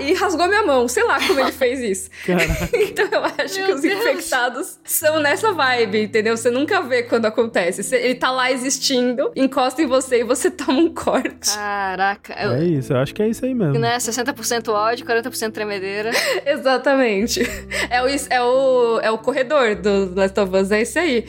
[0.00, 0.86] e rasgou minha mão.
[0.88, 2.10] Sei lá como ele fez isso.
[2.72, 4.00] Então eu acho Meu que os Deus.
[4.00, 6.36] infectados são nessa vibe, entendeu?
[6.36, 7.82] Você nunca vê quando acontece.
[7.82, 11.54] Você- ele tá lá existindo, encosta em você e você toma um corte.
[11.54, 12.34] Caraca.
[12.40, 13.78] Eu, É isso, eu acho que é isso aí mesmo.
[13.78, 13.96] né?
[13.98, 16.10] 60% ódio, 40% tremedeira.
[16.46, 17.40] Exatamente.
[17.90, 21.26] É o, é, o, é o corredor do Last of Us, é esse aí.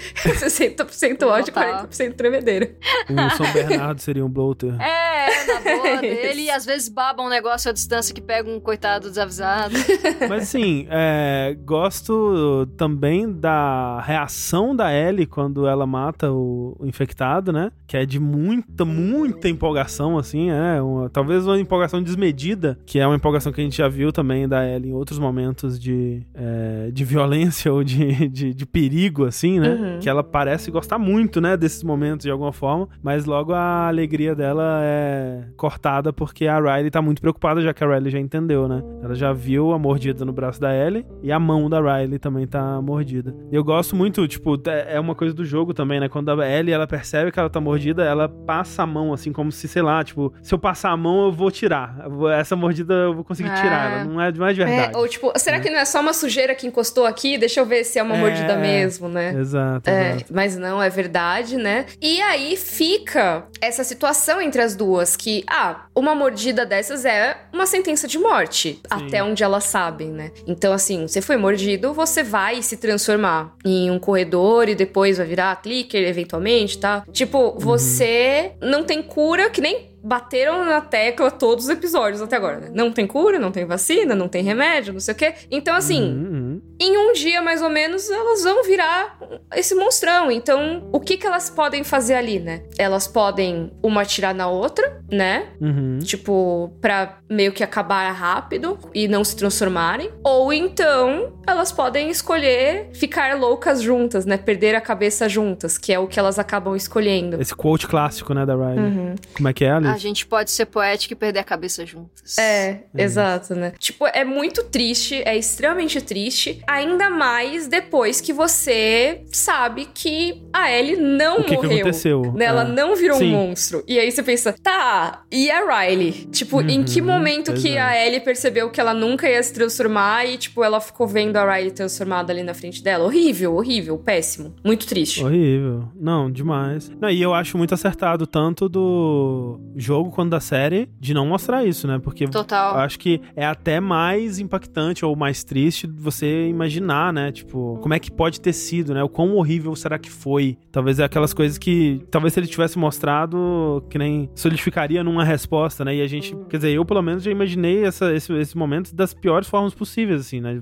[0.51, 1.87] 60% ódio, Total.
[1.87, 2.71] 40% tremedeira.
[3.09, 4.73] O São Bernardo seria um bloater.
[4.81, 6.41] É, na boa dele.
[6.41, 6.55] E isso.
[6.57, 9.73] às vezes baba um negócio à distância que pega um coitado desavisado.
[10.29, 17.51] Mas assim, é, gosto também da reação da Ellie quando ela mata o, o infectado,
[17.51, 17.71] né?
[17.87, 20.81] Que é de muita, muita empolgação, assim, é.
[20.81, 24.47] Uma- talvez uma empolgação desmedida, que é uma empolgação que a gente já viu também
[24.47, 29.59] da Ellie em outros momentos de, é, de violência ou de, de, de perigo, assim,
[29.59, 29.69] né?
[29.69, 29.99] Uhum.
[29.99, 34.33] Que ela parece gostar muito, né, desses momentos de alguma forma, mas logo a alegria
[34.33, 38.67] dela é cortada porque a Riley tá muito preocupada, já que a Riley já entendeu,
[38.67, 38.81] né?
[39.03, 42.47] Ela já viu a mordida no braço da Ellie e a mão da Riley também
[42.47, 43.35] tá mordida.
[43.51, 46.09] E eu gosto muito, tipo, é é uma coisa do jogo também, né?
[46.09, 49.51] Quando a Ellie ela percebe que ela tá mordida, ela passa a mão assim, como
[49.51, 51.95] se, sei lá, tipo, se eu passar a mão eu vou tirar.
[52.35, 53.61] Essa mordida eu vou conseguir Ah.
[53.61, 54.95] tirar, ela não é, não é de verdade.
[54.95, 57.37] É, ou tipo, será que não é só uma sujeira que encostou aqui?
[57.37, 58.19] Deixa eu ver se é uma É.
[58.19, 59.33] mordida mesmo, né?
[59.35, 60.30] Exato, É, exato.
[60.31, 61.85] Mas não, é verdade, né?
[62.01, 67.65] E aí fica essa situação entre as duas, que, ah, uma mordida dessas é uma
[67.65, 70.31] sentença de morte, até onde elas sabem, né?
[70.47, 75.27] Então, assim, você foi mordido, você vai se transformar em um corredor e depois vai
[75.27, 77.03] virar clicker, eventualmente, tá?
[77.11, 82.59] Tipo, você não tem cura, que nem bateram na tecla todos os episódios até agora,
[82.59, 82.71] né?
[82.73, 85.33] Não tem cura, não tem vacina, não tem remédio, não sei o quê.
[85.49, 86.50] Então, assim, Uhum, uhum.
[86.81, 89.19] Em um dia mais ou menos elas vão virar
[89.55, 90.31] esse monstrão.
[90.31, 92.63] Então, o que que elas podem fazer ali, né?
[92.75, 95.49] Elas podem uma atirar na outra, né?
[95.61, 95.99] Uhum.
[95.99, 100.09] Tipo, pra meio que acabar rápido e não se transformarem.
[100.23, 104.35] Ou então, elas podem escolher ficar loucas juntas, né?
[104.37, 107.39] Perder a cabeça juntas, que é o que elas acabam escolhendo.
[107.39, 108.79] Esse quote clássico, né, da Riley.
[108.79, 109.15] Uhum.
[109.35, 109.93] Como é que é, Alice?
[109.93, 112.39] A gente pode ser poética e perder a cabeça juntas.
[112.39, 113.73] É, exato, né?
[113.77, 120.71] Tipo, é muito triste, é extremamente triste, ainda mais depois que você sabe que a
[120.71, 121.71] Ellie não O que, que morreu.
[121.81, 122.33] aconteceu?
[122.33, 122.45] né?
[122.45, 122.67] Ela É.
[122.67, 123.33] não virou Sim.
[123.33, 123.83] um monstro.
[123.87, 126.11] E aí você pensa, tá, e a Riley?
[126.31, 127.89] Tipo, em que Uhum, momento que exato.
[127.91, 131.55] a Ellie percebeu que ela nunca ia se transformar e, tipo, ela ficou vendo a
[131.55, 133.05] Riley transformada ali na frente dela?
[133.05, 134.53] Horrível, horrível, péssimo.
[134.63, 135.23] Muito triste.
[135.23, 135.89] Horrível.
[135.95, 136.91] Não, demais.
[136.99, 141.65] Não, e eu acho muito acertado tanto do jogo quanto da série de não mostrar
[141.65, 141.99] isso, né?
[142.03, 142.75] Porque Total.
[142.75, 147.31] eu acho que é até mais impactante ou mais triste você imaginar, né?
[147.31, 149.03] Tipo, como é que pode ter sido, né?
[149.03, 150.57] O quão horrível será que foi?
[150.71, 155.83] Talvez é aquelas coisas que, talvez se ele tivesse mostrado, que nem solidificaria numa resposta,
[155.85, 155.95] né?
[155.95, 159.13] E a gente, quer dizer, eu pelo menos já imaginei essa, esse, esse momento das
[159.13, 160.59] piores formas possíveis, assim, né?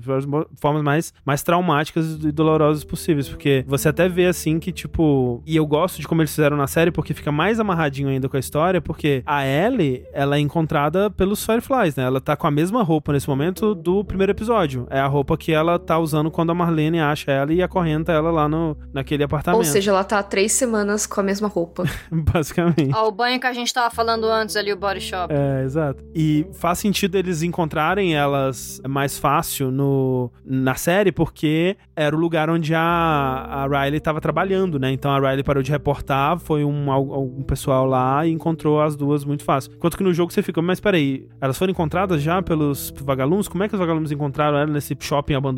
[0.56, 3.28] Formas mais, mais traumáticas e dolorosas possíveis.
[3.28, 5.42] Porque você até vê, assim, que, tipo...
[5.46, 8.36] E eu gosto de como eles fizeram na série, porque fica mais amarradinho ainda com
[8.36, 12.04] a história, porque a Ellie, ela é encontrada pelos Fireflies, né?
[12.04, 14.86] Ela tá com a mesma roupa nesse momento do primeiro episódio.
[14.90, 18.30] É a roupa que ela tá usando quando a Marlene acha ela e acorrenta ela
[18.30, 19.58] lá no, naquele apartamento.
[19.58, 21.84] Ou seja, ela tá há três semanas com a mesma roupa.
[22.10, 22.90] Basicamente.
[22.94, 25.32] Ó, o banho que a gente tava falando antes ali, o body shop.
[25.32, 26.02] É, exato.
[26.14, 32.50] E faz sentido eles encontrarem elas mais fácil no, na série, porque era o lugar
[32.50, 34.90] onde a, a Riley tava trabalhando, né?
[34.90, 39.24] Então a Riley parou de reportar, foi um, um pessoal lá e encontrou as duas
[39.24, 39.72] muito fácil.
[39.74, 43.48] Enquanto que no jogo você fica, mas peraí, elas foram encontradas já pelos vagalumes?
[43.48, 45.49] Como é que os vagalumes encontraram ela nesse shopping abandonado?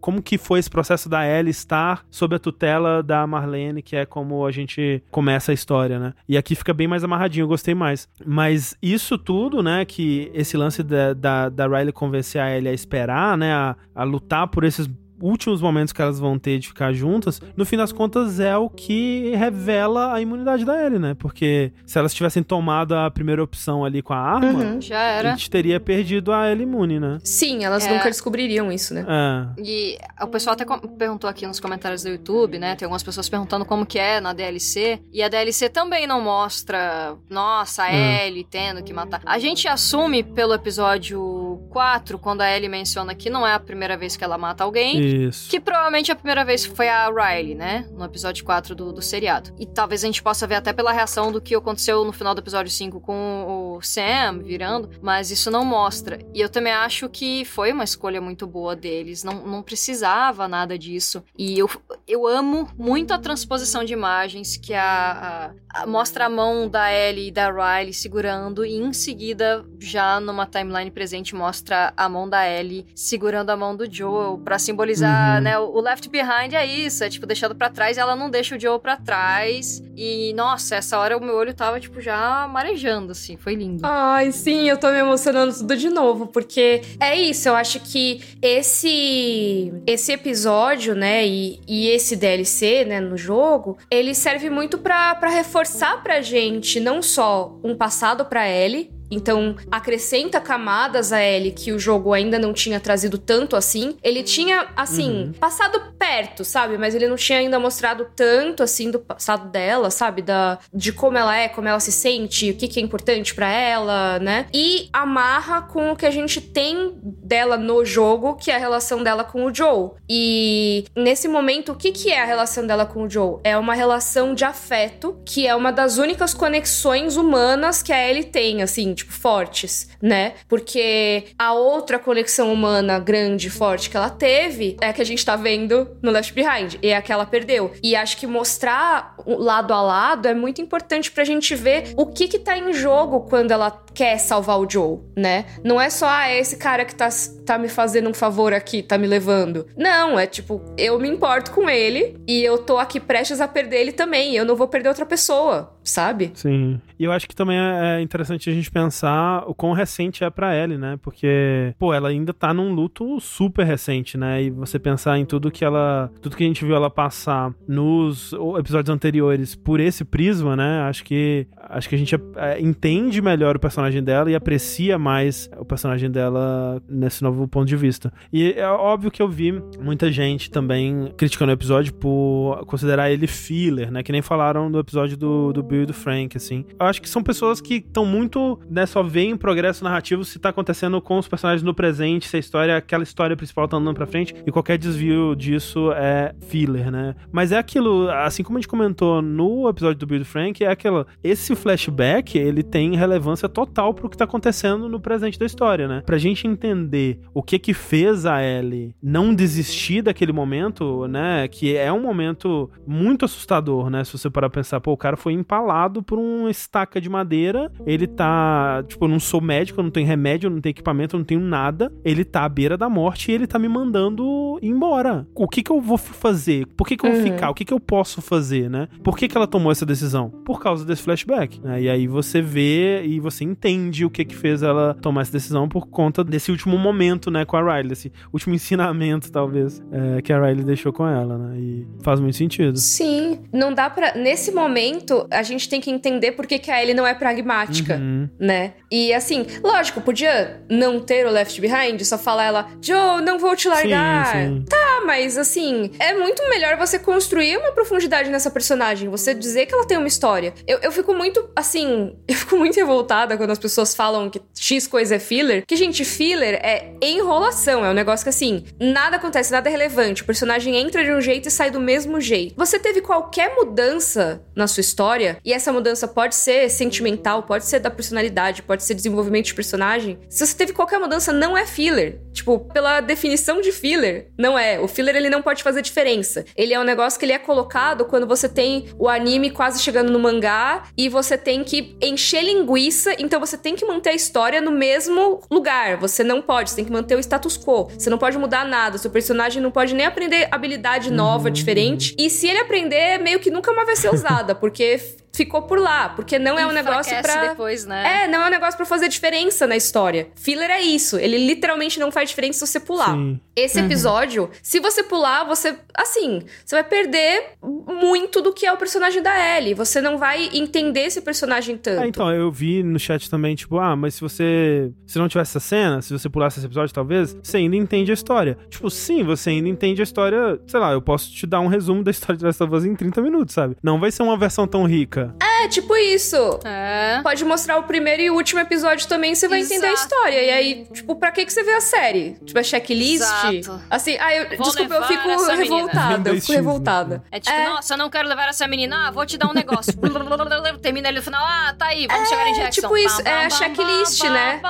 [0.00, 4.06] Como que foi esse processo da Ellie estar sob a tutela da Marlene, que é
[4.06, 6.14] como a gente começa a história, né?
[6.28, 8.08] E aqui fica bem mais amarradinho, eu gostei mais.
[8.24, 12.72] Mas isso tudo, né, que esse lance da, da, da Riley convencer a Ellie a
[12.72, 14.88] esperar, né, a, a lutar por esses
[15.20, 18.68] últimos momentos que elas vão ter de ficar juntas, no fim das contas é o
[18.68, 21.14] que revela a imunidade da Ellie, né?
[21.14, 25.32] Porque se elas tivessem tomado a primeira opção ali com a arma, uhum, já era.
[25.32, 27.18] a gente teria perdido a Ellie imune, né?
[27.24, 27.92] Sim, elas é.
[27.92, 29.04] nunca descobririam isso, né?
[29.08, 29.60] É.
[29.62, 30.64] E o pessoal até
[30.98, 32.74] perguntou aqui nos comentários do YouTube, né?
[32.76, 35.00] Tem algumas pessoas perguntando como que é na DLC.
[35.12, 38.26] E a DLC também não mostra, nossa, a é.
[38.28, 39.20] Ellie tendo que matar.
[39.24, 43.96] A gente assume pelo episódio 4, quando a Ellie menciona que não é a primeira
[43.96, 45.09] vez que ela mata alguém.
[45.10, 45.50] Isso.
[45.50, 47.86] Que provavelmente a primeira vez foi a Riley, né?
[47.92, 49.52] No episódio 4 do, do seriado.
[49.58, 52.40] E talvez a gente possa ver até pela reação do que aconteceu no final do
[52.40, 56.18] episódio 5 com o Sam virando, mas isso não mostra.
[56.34, 59.24] E eu também acho que foi uma escolha muito boa deles.
[59.24, 61.22] Não, não precisava nada disso.
[61.36, 61.68] E eu,
[62.06, 66.92] eu amo muito a transposição de imagens que a, a, a mostra a mão da
[66.92, 72.28] Ellie e da Riley segurando, e em seguida, já numa timeline presente, mostra a mão
[72.28, 75.40] da Ellie segurando a mão do Joel para simbolizar uhum.
[75.40, 75.58] né?
[75.58, 78.60] O Left Behind é isso, é tipo deixado para trás e ela não deixa o
[78.60, 79.82] Joe para trás.
[79.96, 83.82] E nossa, essa hora o meu olho tava tipo já marejando assim, foi lindo.
[83.84, 88.22] Ai, sim, eu tô me emocionando tudo de novo, porque é isso, eu acho que
[88.40, 95.28] esse esse episódio, né, e, e esse DLC, né, no jogo, ele serve muito para
[95.28, 101.72] reforçar pra gente não só um passado para Ellie, então, acrescenta camadas a Ellie que
[101.72, 103.96] o jogo ainda não tinha trazido tanto assim.
[104.02, 105.32] Ele tinha, assim, uhum.
[105.32, 106.78] passado perto, sabe?
[106.78, 110.22] Mas ele não tinha ainda mostrado tanto, assim, do passado dela, sabe?
[110.22, 113.50] Da, de como ela é, como ela se sente, o que, que é importante para
[113.52, 114.46] ela, né?
[114.54, 119.02] E amarra com o que a gente tem dela no jogo, que é a relação
[119.02, 119.90] dela com o Joe.
[120.08, 123.38] E nesse momento, o que, que é a relação dela com o Joe?
[123.42, 128.24] É uma relação de afeto, que é uma das únicas conexões humanas que a Ellie
[128.24, 130.34] tem, assim, tipo, fortes, né?
[130.48, 135.24] Porque a outra conexão humana grande, forte que ela teve é a que a gente
[135.24, 137.72] tá vendo no Left Behind, e é a que ela perdeu.
[137.82, 142.28] E acho que mostrar lado a lado é muito importante pra gente ver o que
[142.28, 145.44] que tá em jogo quando ela quer salvar o Joe, né?
[145.64, 147.08] Não é só, ah, é esse cara que tá,
[147.44, 149.66] tá me fazendo um favor aqui, tá me levando.
[149.76, 153.80] Não, é tipo, eu me importo com ele e eu tô aqui prestes a perder
[153.80, 154.34] ele também.
[154.34, 156.30] Eu não vou perder outra pessoa, sabe?
[156.34, 156.80] Sim.
[156.98, 160.56] E eu acho que também é interessante a gente pensar o quão recente é pra
[160.56, 160.98] Ellie, né?
[161.02, 164.42] Porque, pô, ela ainda tá num luto super recente, né?
[164.44, 166.10] E você pensar em tudo que ela.
[166.20, 170.82] Tudo que a gente viu ela passar nos episódios anteriores por esse prisma, né?
[170.82, 171.46] Acho que.
[171.68, 176.10] Acho que a gente é, entende melhor o personagem dela e aprecia mais o personagem
[176.10, 178.12] dela nesse novo ponto de vista.
[178.32, 183.26] E é óbvio que eu vi muita gente também criticando o episódio por considerar ele
[183.26, 184.02] filler, né?
[184.02, 186.64] Que nem falaram do episódio do, do Bill e do Frank, assim.
[186.78, 190.50] Eu acho que são pessoas que estão muito, né, só veem progresso narrativo se tá
[190.50, 194.06] acontecendo com os personagens no presente, se a história, aquela história principal tá andando pra
[194.06, 197.14] frente, e qualquer desvio disso é filler, né?
[197.32, 200.64] Mas é aquilo, assim como a gente comentou no episódio do Bill e do Frank,
[200.64, 205.46] é aquilo, esse flashback, ele tem relevância total pro que tá acontecendo no presente da
[205.46, 206.02] história, né?
[206.04, 211.76] Pra gente entender o que que fez a Ellie não desistir daquele momento, né, que
[211.76, 215.32] é um momento muito assustador, né, se você parar pra pensar, pô, o cara foi
[215.32, 215.59] empalado
[216.02, 220.06] por uma estaca de madeira, ele tá, tipo, eu não sou médico, eu não tenho
[220.06, 223.30] remédio, eu não tenho equipamento, eu não tenho nada, ele tá à beira da morte
[223.30, 225.26] e ele tá me mandando ir embora.
[225.34, 226.66] O que que eu vou fazer?
[226.76, 227.26] Por que que eu vou uhum.
[227.26, 227.50] ficar?
[227.50, 228.88] O que que eu posso fazer, né?
[229.02, 230.30] Por que que ela tomou essa decisão?
[230.44, 231.60] Por causa desse flashback.
[231.60, 231.82] Né?
[231.82, 235.68] E aí você vê e você entende o que que fez ela tomar essa decisão
[235.68, 240.32] por conta desse último momento, né, com a Riley, esse último ensinamento, talvez, é, que
[240.32, 241.58] a Riley deixou com ela, né?
[241.58, 242.78] E faz muito sentido.
[242.78, 246.82] Sim, não dá para Nesse momento, a gente tem que entender por que, que a
[246.82, 248.28] Ellie não é pragmática, Uhum.
[248.38, 248.72] né?
[248.90, 253.54] E assim, lógico, podia não ter o Left Behind, só falar ela, Joe, não vou
[253.54, 254.26] te largar.
[254.32, 254.76] Sim, sim.
[254.76, 259.74] Ah, mas assim, é muito melhor você construir uma profundidade nessa personagem, você dizer que
[259.74, 260.52] ela tem uma história.
[260.66, 264.86] Eu, eu fico muito, assim, eu fico muito revoltada quando as pessoas falam que X
[264.86, 265.64] coisa é filler.
[265.66, 270.22] Que, gente, filler é enrolação, é um negócio que, assim, nada acontece, nada é relevante.
[270.22, 272.54] O personagem entra de um jeito e sai do mesmo jeito.
[272.56, 277.80] Você teve qualquer mudança na sua história, e essa mudança pode ser sentimental, pode ser
[277.80, 280.18] da personalidade, pode ser desenvolvimento de personagem.
[280.28, 282.20] Se você teve qualquer mudança, não é filler.
[282.32, 284.78] Tipo, pela definição de filler, não é.
[284.80, 286.44] O filler ele não pode fazer diferença.
[286.56, 290.12] Ele é um negócio que ele é colocado quando você tem o anime quase chegando
[290.12, 294.60] no mangá e você tem que encher linguiça, então você tem que manter a história
[294.60, 295.96] no mesmo lugar.
[295.98, 297.88] Você não pode, você tem que manter o status quo.
[297.96, 302.14] Você não pode mudar nada, seu personagem não pode nem aprender habilidade nova, diferente.
[302.18, 304.98] E se ele aprender, meio que nunca mais vai ser usada, porque
[305.40, 308.24] ficou por lá, porque não é um negócio pra depois, né?
[308.24, 310.28] é, não é um negócio pra fazer diferença na história.
[310.36, 311.16] Filler é isso.
[311.16, 313.14] Ele literalmente não faz diferença se você pular.
[313.14, 313.40] Sim.
[313.56, 315.78] Esse episódio, se você pular, você.
[316.00, 319.74] Assim, você vai perder muito do que é o personagem da Ellie.
[319.74, 322.02] Você não vai entender esse personagem tanto.
[322.02, 324.90] É, então, eu vi no chat também, tipo, ah, mas se você.
[325.06, 328.14] Se não tivesse essa cena, se você pulasse esse episódio, talvez, você ainda entende a
[328.14, 328.56] história.
[328.70, 330.58] Tipo, sim, você ainda entende a história.
[330.66, 332.94] Sei lá, eu posso te dar um resumo da história de Last of Us em
[332.94, 333.76] 30 minutos, sabe?
[333.82, 335.34] Não vai ser uma versão tão rica.
[335.42, 336.36] É, tipo isso.
[336.64, 337.20] É.
[337.22, 340.14] Pode mostrar o primeiro e o último episódio também, você vai entender a Exato.
[340.14, 340.42] história.
[340.42, 342.36] E aí, tipo, pra que, que você vê a série?
[342.44, 343.22] Tipo, a checklist?
[343.22, 343.80] Exato.
[343.88, 346.30] Assim, ah, eu, Vou desculpa, eu fico revoltada.
[346.30, 347.24] Eu fico revoltada.
[347.30, 349.08] É tipo, nossa, eu não quero levar essa menina.
[349.08, 349.92] Ah, vou te dar um negócio.
[350.82, 351.44] Termina ali no final.
[351.44, 352.80] Ah, tá aí, vamos chegar em Jackson.
[352.82, 354.60] tipo isso, Bam, é a bam, checklist, bam, né?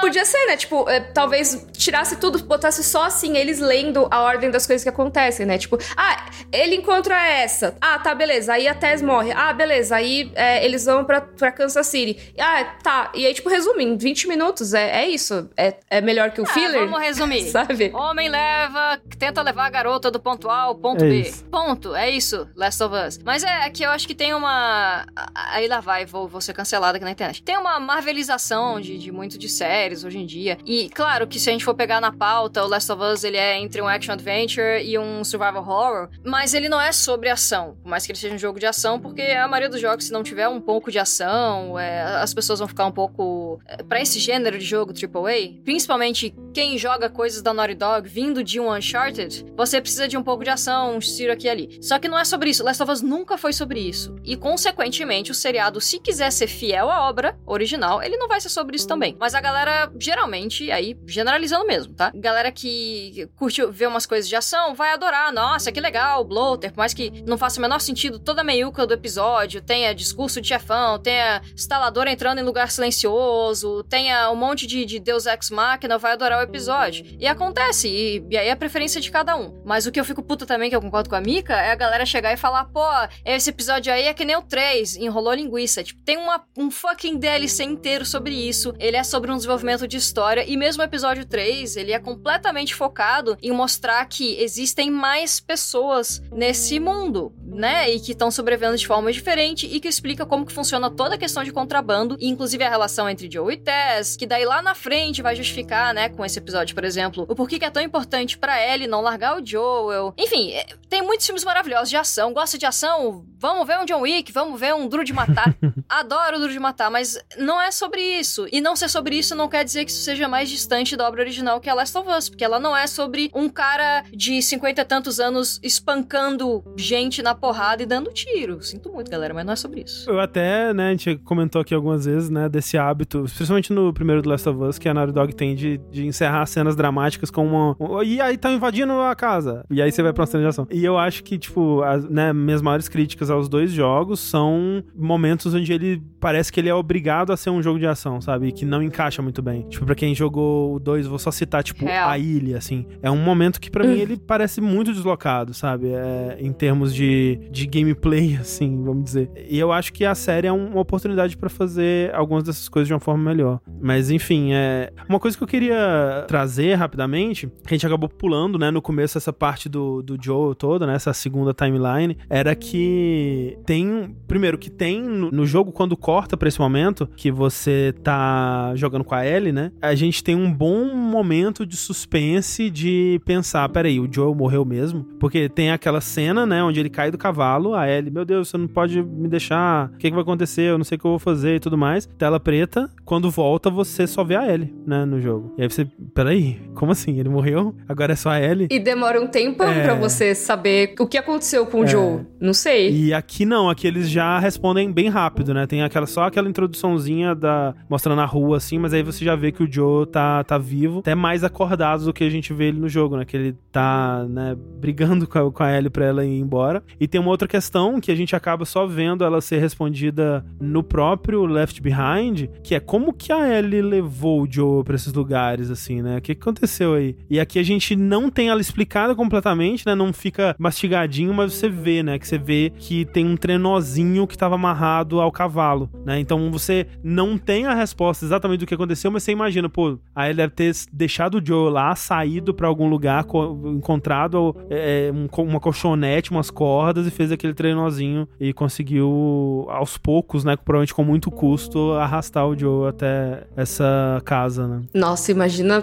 [0.00, 0.56] Podia ser, né?
[0.56, 4.88] Tipo, é, talvez tirasse tudo, botasse só assim, eles lendo a ordem das coisas que
[4.88, 5.58] acontecem, né?
[5.58, 7.76] Tipo, ah, ele encontra essa.
[7.80, 8.52] Ah, tá, beleza.
[8.52, 9.32] Aí a Tess morre.
[9.32, 9.96] Ah, beleza.
[9.96, 10.03] Aí
[10.34, 12.32] é, eles vão pra, pra Kansas City.
[12.38, 13.12] Ah, tá.
[13.14, 14.74] E aí, tipo, resume, em 20 minutos.
[14.74, 15.48] É, é isso.
[15.56, 16.80] É, é melhor que o Ah, filler.
[16.80, 17.42] vamos resumir.
[17.50, 17.90] Sabe?
[17.94, 21.20] Homem leva, tenta levar a garota do ponto A ao ponto É B.
[21.20, 21.44] isso.
[21.44, 23.18] Ponto, é isso, Last of Us.
[23.24, 25.04] Mas é que eu acho que tem uma.
[25.34, 27.42] Aí lá vai, vou, vou ser cancelada aqui na internet.
[27.42, 30.58] Tem uma marvelização de, de muito de séries hoje em dia.
[30.64, 33.36] E claro que se a gente for pegar na pauta, o Last of Us ele
[33.36, 36.08] é entre um action adventure e um survival horror.
[36.24, 37.76] Mas ele não é sobre ação.
[37.82, 40.12] Por mais que ele seja um jogo de ação, porque a maioria dos jogos, se
[40.12, 43.60] não tiver um pouco de ação, é, as pessoas vão ficar um pouco.
[43.66, 48.44] É, pra esse gênero de jogo AAA, principalmente quem joga coisas da Naughty Dog vindo
[48.44, 51.78] de um Uncharted, você precisa de um pouco de ação, um tiro aqui e ali.
[51.82, 52.62] Só que não é sobre isso.
[52.62, 54.14] Last of Us nunca foi sobre isso.
[54.22, 58.50] E, consequentemente, o seriado, se quiser ser fiel à obra original, ele não vai ser
[58.50, 59.16] sobre isso também.
[59.18, 62.12] Mas a galera, geralmente, aí, generalizando mesmo, tá?
[62.14, 65.32] Galera que curte ver umas coisas de ação, vai adorar.
[65.32, 66.70] Nossa, que legal, bloater.
[66.70, 70.40] Por mais que não faça o menor sentido toda a meiuca do episódio, tenha discurso
[70.40, 75.50] de chefão, tenha instalador entrando em lugar silencioso, tenha um monte de, de Deus Ex
[75.50, 77.04] Machina, vai adorar o episódio.
[77.18, 79.60] E acontece, e, e aí é a preferência de cada um.
[79.64, 81.74] Mas o que eu fico puta também, que eu concordo com a Mika, é a
[81.74, 82.84] galera chegar e falar, pô,
[83.24, 85.82] esse episódio aí é que nem o 3, enrolou linguiça.
[85.82, 88.74] Tipo, tem uma, um fucking DLC inteiro sobre isso.
[88.78, 90.44] Ele é sobre um desenvolvimento de história.
[90.46, 96.22] E mesmo o episódio 3, ele é completamente focado em mostrar que existem mais pessoas
[96.32, 97.90] nesse mundo, né?
[97.90, 101.18] E que estão sobrevivendo de forma diferente e que explica como que funciona toda a
[101.18, 105.22] questão de contrabando, inclusive a relação entre Joe e Tess, que daí lá na frente
[105.22, 108.60] vai justificar, né, com esse episódio, por exemplo, o porquê que é tão importante pra
[108.60, 110.14] Ellie não largar o Joel.
[110.18, 112.32] Enfim, é, tem muitos filmes maravilhosos de ação.
[112.32, 113.24] Gosta de ação?
[113.38, 115.54] Vamos ver um John Wick, vamos ver um Duro de Matar.
[115.88, 118.46] Adoro o Duro de Matar, mas não é sobre isso.
[118.50, 121.22] E não ser sobre isso não quer dizer que isso seja mais distante da obra
[121.22, 124.80] original que é Last of Us, porque ela não é sobre um cara de 50
[124.80, 128.62] e tantos anos espancando gente na porrada e dando tiro.
[128.62, 130.08] Sinto muito, galera, mas não é sobre isso.
[130.08, 134.22] Eu até, né, a gente comentou aqui algumas vezes, né, desse hábito, especialmente no primeiro
[134.22, 137.46] do Last of Us, que a Naughty Dog tem de, de encerrar cenas dramáticas com
[137.46, 137.76] uma.
[137.80, 139.64] um- E aí tá invadindo a casa.
[139.70, 140.66] E aí você vai pra uma cena de ação.
[140.70, 145.54] E eu acho que, tipo, as, né, minhas maiores críticas aos dois jogos são momentos
[145.54, 148.52] onde ele parece que ele é obrigado a ser um jogo de ação, sabe?
[148.52, 149.62] Que não encaixa muito bem.
[149.68, 152.08] Tipo, pra quem jogou o 2, vou só citar, tipo, Real.
[152.08, 152.86] a ilha, assim.
[153.02, 155.88] É um momento que pra mim ele parece muito deslocado, sabe?
[155.92, 159.30] É, em termos de, de gameplay, assim, vamos dizer.
[159.48, 162.86] E eu acho que a série é um- uma oportunidade pra fazer algumas dessas coisas
[162.88, 163.60] de uma forma melhor.
[163.80, 168.70] Mas enfim, é uma coisa que eu queria trazer rapidamente, a gente acabou pulando, né,
[168.70, 174.16] no começo essa parte do, do Joel toda, né, essa segunda timeline, era que tem,
[174.26, 179.04] primeiro que tem no, no jogo quando corta pra esse momento que você tá jogando
[179.04, 179.72] com a Ellie, né?
[179.80, 185.04] A gente tem um bom momento de suspense de pensar, peraí, o Joe morreu mesmo?
[185.18, 188.58] Porque tem aquela cena, né, onde ele cai do cavalo, a Ellie, meu Deus, você
[188.58, 190.62] não pode me deixar, o que, que vai acontecer?
[190.62, 192.06] Eu não sei o que eu vou fazer e tudo mais.
[192.18, 195.54] Tela preta, quando volta você só vê a Ellie, né, no jogo.
[195.58, 197.18] E aí você, peraí, como assim?
[197.18, 197.74] Ele morreu?
[197.88, 198.68] Agora é só a Ellie?
[198.70, 199.82] E demora um tempão É.
[199.84, 201.86] pra você saber o que aconteceu com o É.
[201.86, 202.20] Joe.
[202.40, 202.90] Não sei.
[202.92, 205.66] E aqui não, aqui eles já respondem bem rápido, né?
[205.66, 209.52] Tem aquela só aquela introduçãozinha da mostrando a rua assim, mas aí você já vê
[209.52, 212.80] que o Joe tá, tá vivo, até mais acordado do que a gente vê ele
[212.80, 213.24] no jogo, né?
[213.24, 216.82] Que ele tá, né, brigando com a, com a Ellie pra ela ir embora.
[217.00, 220.82] E tem uma outra questão que a gente acaba só vendo ela ser respondida no
[220.82, 225.70] próprio Left Behind, que é como que a Ellie levou o Joe pra esses lugares,
[225.70, 226.18] assim, né?
[226.18, 227.16] O que, aconteceu aí?
[227.28, 229.94] E aqui a gente não tem ela explicada completamente, né?
[229.94, 232.18] Não fica mastigadinho, mas você vê, né?
[232.18, 236.18] Que você vê que tem um trenozinho que tava amarrado ao cavalo, né?
[236.20, 240.30] Então você não tem a resposta exatamente do que aconteceu, mas você imagina, pô, aí
[240.30, 245.42] ele deve ter deixado o Joe lá, saído pra algum lugar, co- encontrado é, co-
[245.42, 250.56] uma colchonete, umas cordas e fez aquele trenozinho e conseguiu, aos poucos, né?
[250.56, 254.82] Provavelmente com muito custo, arrastar o Joe até essa casa, né?
[254.94, 255.73] Nossa, imagina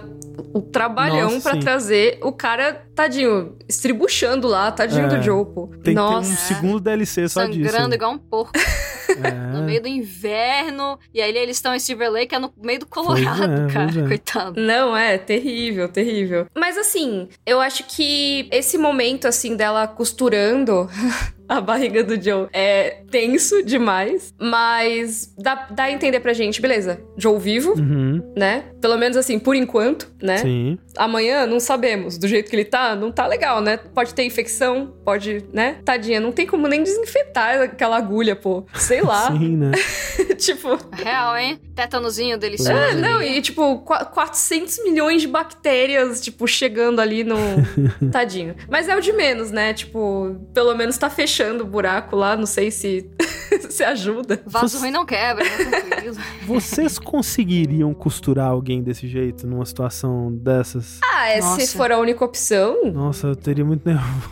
[0.54, 1.60] o trabalhão Nossa, pra sim.
[1.60, 5.08] trazer o cara, tadinho, estribuchando lá, tadinho É.
[5.08, 5.68] do Joe, pô.
[5.84, 6.30] Tem Nossa.
[6.32, 7.70] que ter um segundo DLC só disso.
[7.70, 7.96] Sangrando né?
[7.96, 8.52] igual um porco
[9.54, 9.62] no É.
[9.62, 10.98] meio do inverno.
[11.14, 13.92] E aí eles estão em Silver Lake, é no meio do Colorado, é, cara.
[14.00, 14.04] é.
[14.08, 14.60] Coitado.
[14.62, 16.48] Não, é terrível, terrível.
[16.56, 20.90] Mas assim, eu acho que esse momento assim dela costurando
[21.58, 27.02] a barriga do Joe é tenso demais, mas dá, dá a entender pra gente, beleza?
[27.18, 28.66] Joe vivo, Uhum, né?
[28.82, 30.38] Pelo menos assim, por enquanto, né?
[30.38, 30.78] sim.
[30.98, 32.18] Amanhã não sabemos.
[32.18, 33.78] Do jeito que ele tá, não tá legal, né?
[33.78, 35.78] Pode ter infecção, pode, né?
[35.86, 38.66] Tadinha, não tem como nem desinfetar aquela agulha, pô.
[38.76, 39.32] Sei lá.
[39.32, 39.72] Sim, né?
[40.38, 41.60] tipo, Real, hein?
[41.76, 42.72] Tétanozinho delicioso.
[42.72, 47.38] É, não, e tipo, qua- 400 milhões de bactérias, tipo, chegando ali no.
[48.12, 48.56] Tadinho.
[48.70, 49.74] Mas é o de menos, né?
[49.74, 53.10] Tipo, pelo menos tá fechando o buraco lá, não sei se.
[53.70, 54.42] se ajuda.
[54.46, 55.82] Vaso Você- ruim não quebra, né?
[55.82, 56.16] Tranquilo.
[56.46, 61.00] Vocês conseguiriam costurar alguém desse jeito, numa situação dessas?
[61.04, 62.92] Ah, é, se for a única opção.
[62.92, 64.32] Nossa, eu teria muito nervoso.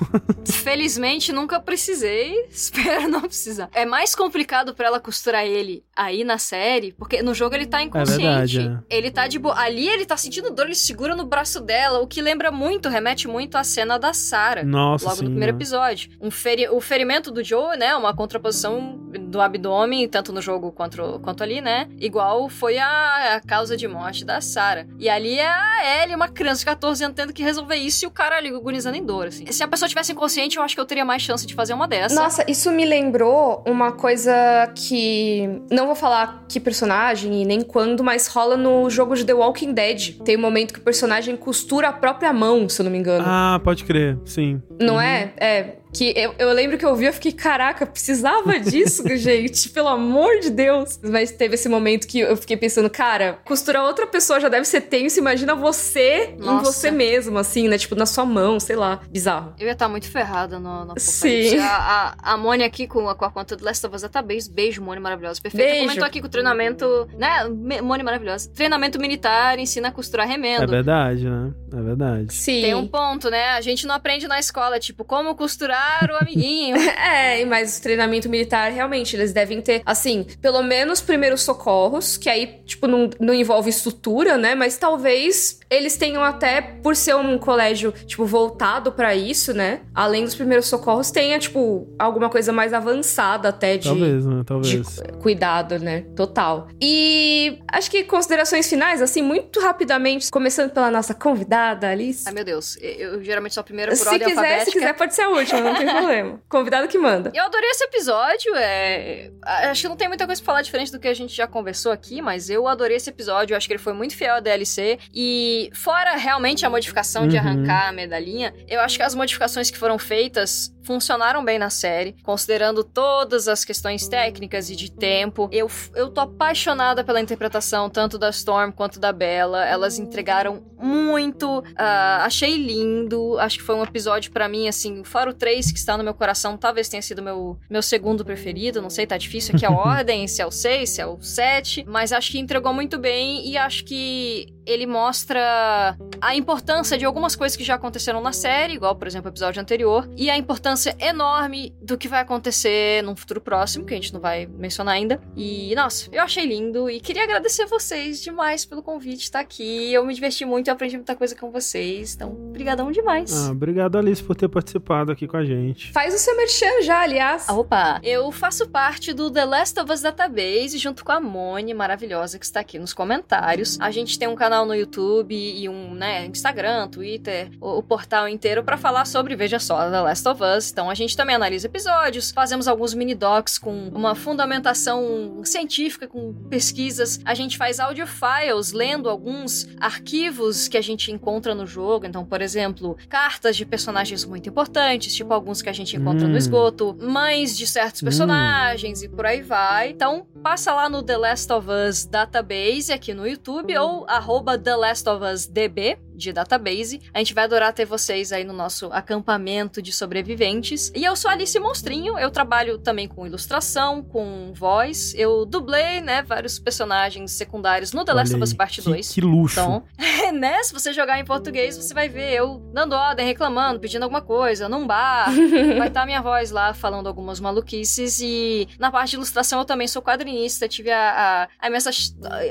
[0.52, 3.70] Felizmente nunca precisei, espero não precisar.
[3.74, 7.82] É mais complicado pra ela costurar ele aí na série, porque no jogo ele tá
[7.82, 8.58] inconsciente.
[8.58, 9.58] verdade, Ele tá de boa.
[9.60, 13.28] Ali ele tá sentindo dor, ele segura no braço dela, o que lembra muito, remete
[13.28, 14.64] muito à cena da Sarah.
[14.64, 15.24] Nossa, Logo sim.
[15.26, 15.58] no primeiro né?
[15.58, 16.12] episódio.
[16.22, 17.96] Um feri o ferimento do Joe, né?
[17.96, 21.88] Uma contraposição do abdômen, tanto no jogo quanto, quanto ali, né?
[22.00, 24.86] Igual foi a, a causa de morte da Sarah.
[25.00, 28.08] E ali é a Ellie, uma criança de 14 anos, tendo que resolver isso e
[28.08, 29.46] o cara ali agonizando em dor, assim.
[29.52, 31.88] Se a pessoa tivesse inconsciente, eu acho que eu teria mais chance de fazer uma
[31.88, 32.16] dessa.
[32.16, 34.32] Nossa, isso me lembrou uma coisa
[34.76, 35.48] que.
[35.72, 39.74] Não vou falar que personagem e nem quando, mas rola no jogo de The Walking
[39.74, 40.18] Dead.
[40.24, 43.24] Tem um momento que o personagem costura a própria mão, se eu não me engano.
[43.28, 44.62] Ah, pode crer, sim.
[44.80, 45.02] Não Uhum.
[45.02, 45.34] é?
[45.38, 45.76] É.
[45.94, 50.40] Que eu, eu lembro que eu vi, eu fiquei, caraca, precisava disso, gente, pelo amor
[50.40, 51.00] de Deus.
[51.04, 54.82] Mas teve esse momento que eu fiquei pensando, cara, costurar outra pessoa já deve ser
[54.82, 56.72] tenso, imagina você em Nossa.
[56.72, 57.78] você mesmo, assim, né?
[57.78, 59.54] Tipo, na sua mão, sei lá, bizarro.
[59.60, 60.94] Eu ia estar muito ferrada no, no.
[61.00, 61.58] Sim.
[61.58, 64.50] A, a, a Mônia aqui com a, com a conta do Last of Us Database.
[64.52, 65.42] Beijo, Mônia maravilhosa.
[65.42, 65.66] Perfeito.
[65.66, 65.86] Beijo.
[65.88, 67.48] Comentou aqui com o treinamento, né?
[67.82, 68.50] Mônia maravilhosa.
[68.54, 70.68] Treinamento militar ensina a costurar É remendo.
[70.68, 71.52] verdade, né?
[71.74, 72.34] É verdade.
[72.34, 72.62] Sim.
[72.62, 73.50] Tem um ponto, né?
[73.52, 75.79] A gente não aprende na escola, tipo, como costurar
[76.12, 76.76] o amiguinho.
[77.10, 82.30] É, mas o treinamento militar, realmente, eles devem ter, assim, pelo menos primeiros socorros, que
[82.30, 84.54] aí, tipo, não, não envolve estrutura, né?
[84.54, 89.82] Mas talvez eles tenham até, por ser um colégio, tipo, voltado pra isso, né?
[89.94, 94.40] Além dos primeiros socorros, tenha, tipo, alguma coisa mais avançada até de, Talvez, né?
[94.40, 94.98] de Talvez.
[95.22, 96.06] cuidado, né?
[96.16, 96.68] Total.
[96.82, 102.24] E acho que considerações finais, assim, muito rapidamente, começando pela nossa convidada, Alice.
[102.28, 102.78] Ai, meu Deus.
[102.82, 104.72] Eu, eu geralmente sou a primeira por Se ordem quiser, se alfabética.
[104.80, 106.42] quiser, pode ser a última, não tem problema.
[106.50, 107.32] Convidado que manda.
[107.34, 109.32] Eu adorei esse episódio, é...
[109.44, 111.92] Acho que não tem muita coisa pra falar diferente do que a gente já conversou
[111.92, 115.00] aqui, mas eu adorei esse episódio, eu acho que ele foi muito fiel à DLC.
[115.14, 117.42] E fora realmente a modificação de Uhum.
[117.42, 122.16] arrancar a medalhinha, eu acho que as modificações que foram feitas funcionaram bem na série,
[122.24, 125.48] considerando todas as questões técnicas e de tempo.
[125.52, 129.64] Eu, eu tô apaixonada pela interpretação tanto da Storm quanto da Bella.
[129.66, 131.64] Elas entregaram muito.
[131.78, 133.38] ah, achei lindo.
[133.38, 136.14] Acho que foi um episódio pra mim, assim, fora o 3 que está no meu
[136.14, 138.82] coração, talvez tenha sido meu, meu segundo preferido.
[138.82, 141.86] Não sei, tá difícil aqui a ordem, se é o 6, se é o 7.
[141.88, 147.36] Mas acho que entregou muito bem e acho que ele mostra a importância de algumas
[147.36, 150.96] coisas que já aconteceram na série, igual, por exemplo, o episódio anterior, e a importância
[151.00, 155.20] enorme do que vai acontecer num futuro próximo, que a gente não vai mencionar ainda.
[155.36, 159.92] E, nossa, eu achei lindo e queria agradecer vocês demais pelo convite de estar aqui.
[159.94, 162.16] Eu me diverti muito e aprendi muita coisa com vocês.
[162.16, 163.34] Então, brigadão demais.
[163.34, 165.92] Ah, obrigado, Alice, por ter participado aqui com a gente.
[165.92, 167.48] Faz o seu merchan já, aliás.
[167.50, 168.00] Opa!
[168.04, 172.46] Eu faço parte do The Last of Us Database junto com a Mone, maravilhosa, que
[172.46, 173.80] está aqui nos comentários.
[173.80, 178.28] A gente tem um canal no YouTube e um, né, Instagram, Twitter, o, o portal
[178.28, 180.72] inteiro para falar sobre, veja só, The Last of Us.
[180.72, 186.34] Então a gente também analisa episódios, fazemos alguns mini docs com uma fundamentação científica, com
[186.50, 187.20] pesquisas.
[187.26, 192.06] A gente faz audio files lendo alguns arquivos que a gente encontra no jogo.
[192.06, 196.32] Então, por exemplo, cartas de personagens muito importantes, tipo alguns que a gente encontra hum.
[196.32, 198.06] no esgoto, mães de certos hum.
[198.06, 199.06] personagens hum.
[199.06, 199.90] e por aí vai.
[199.92, 204.78] Então, passa lá no The Last of Us Database aqui no YouTube ou arroba The
[204.78, 207.02] Last of Us DB de database.
[207.14, 210.92] A gente vai adorar ter vocês aí no nosso acampamento de sobreviventes.
[210.94, 215.14] E eu sou Alice Monstrinho, eu trabalho também com ilustração, com voz.
[215.16, 219.14] Eu dublei, né, vários personagens secundários no The Last of Us Part 2.
[219.14, 219.60] Que luxo.
[219.60, 219.84] Então,
[220.34, 224.22] né, se você jogar em português, você vai ver eu dando ordem, reclamando, pedindo alguma
[224.22, 225.32] coisa, num bar.
[225.78, 228.20] vai estar tá minha voz lá falando algumas maluquices.
[228.22, 230.68] E na parte de ilustração eu também sou quadrinista.
[230.68, 231.90] Tive a, a, a imensa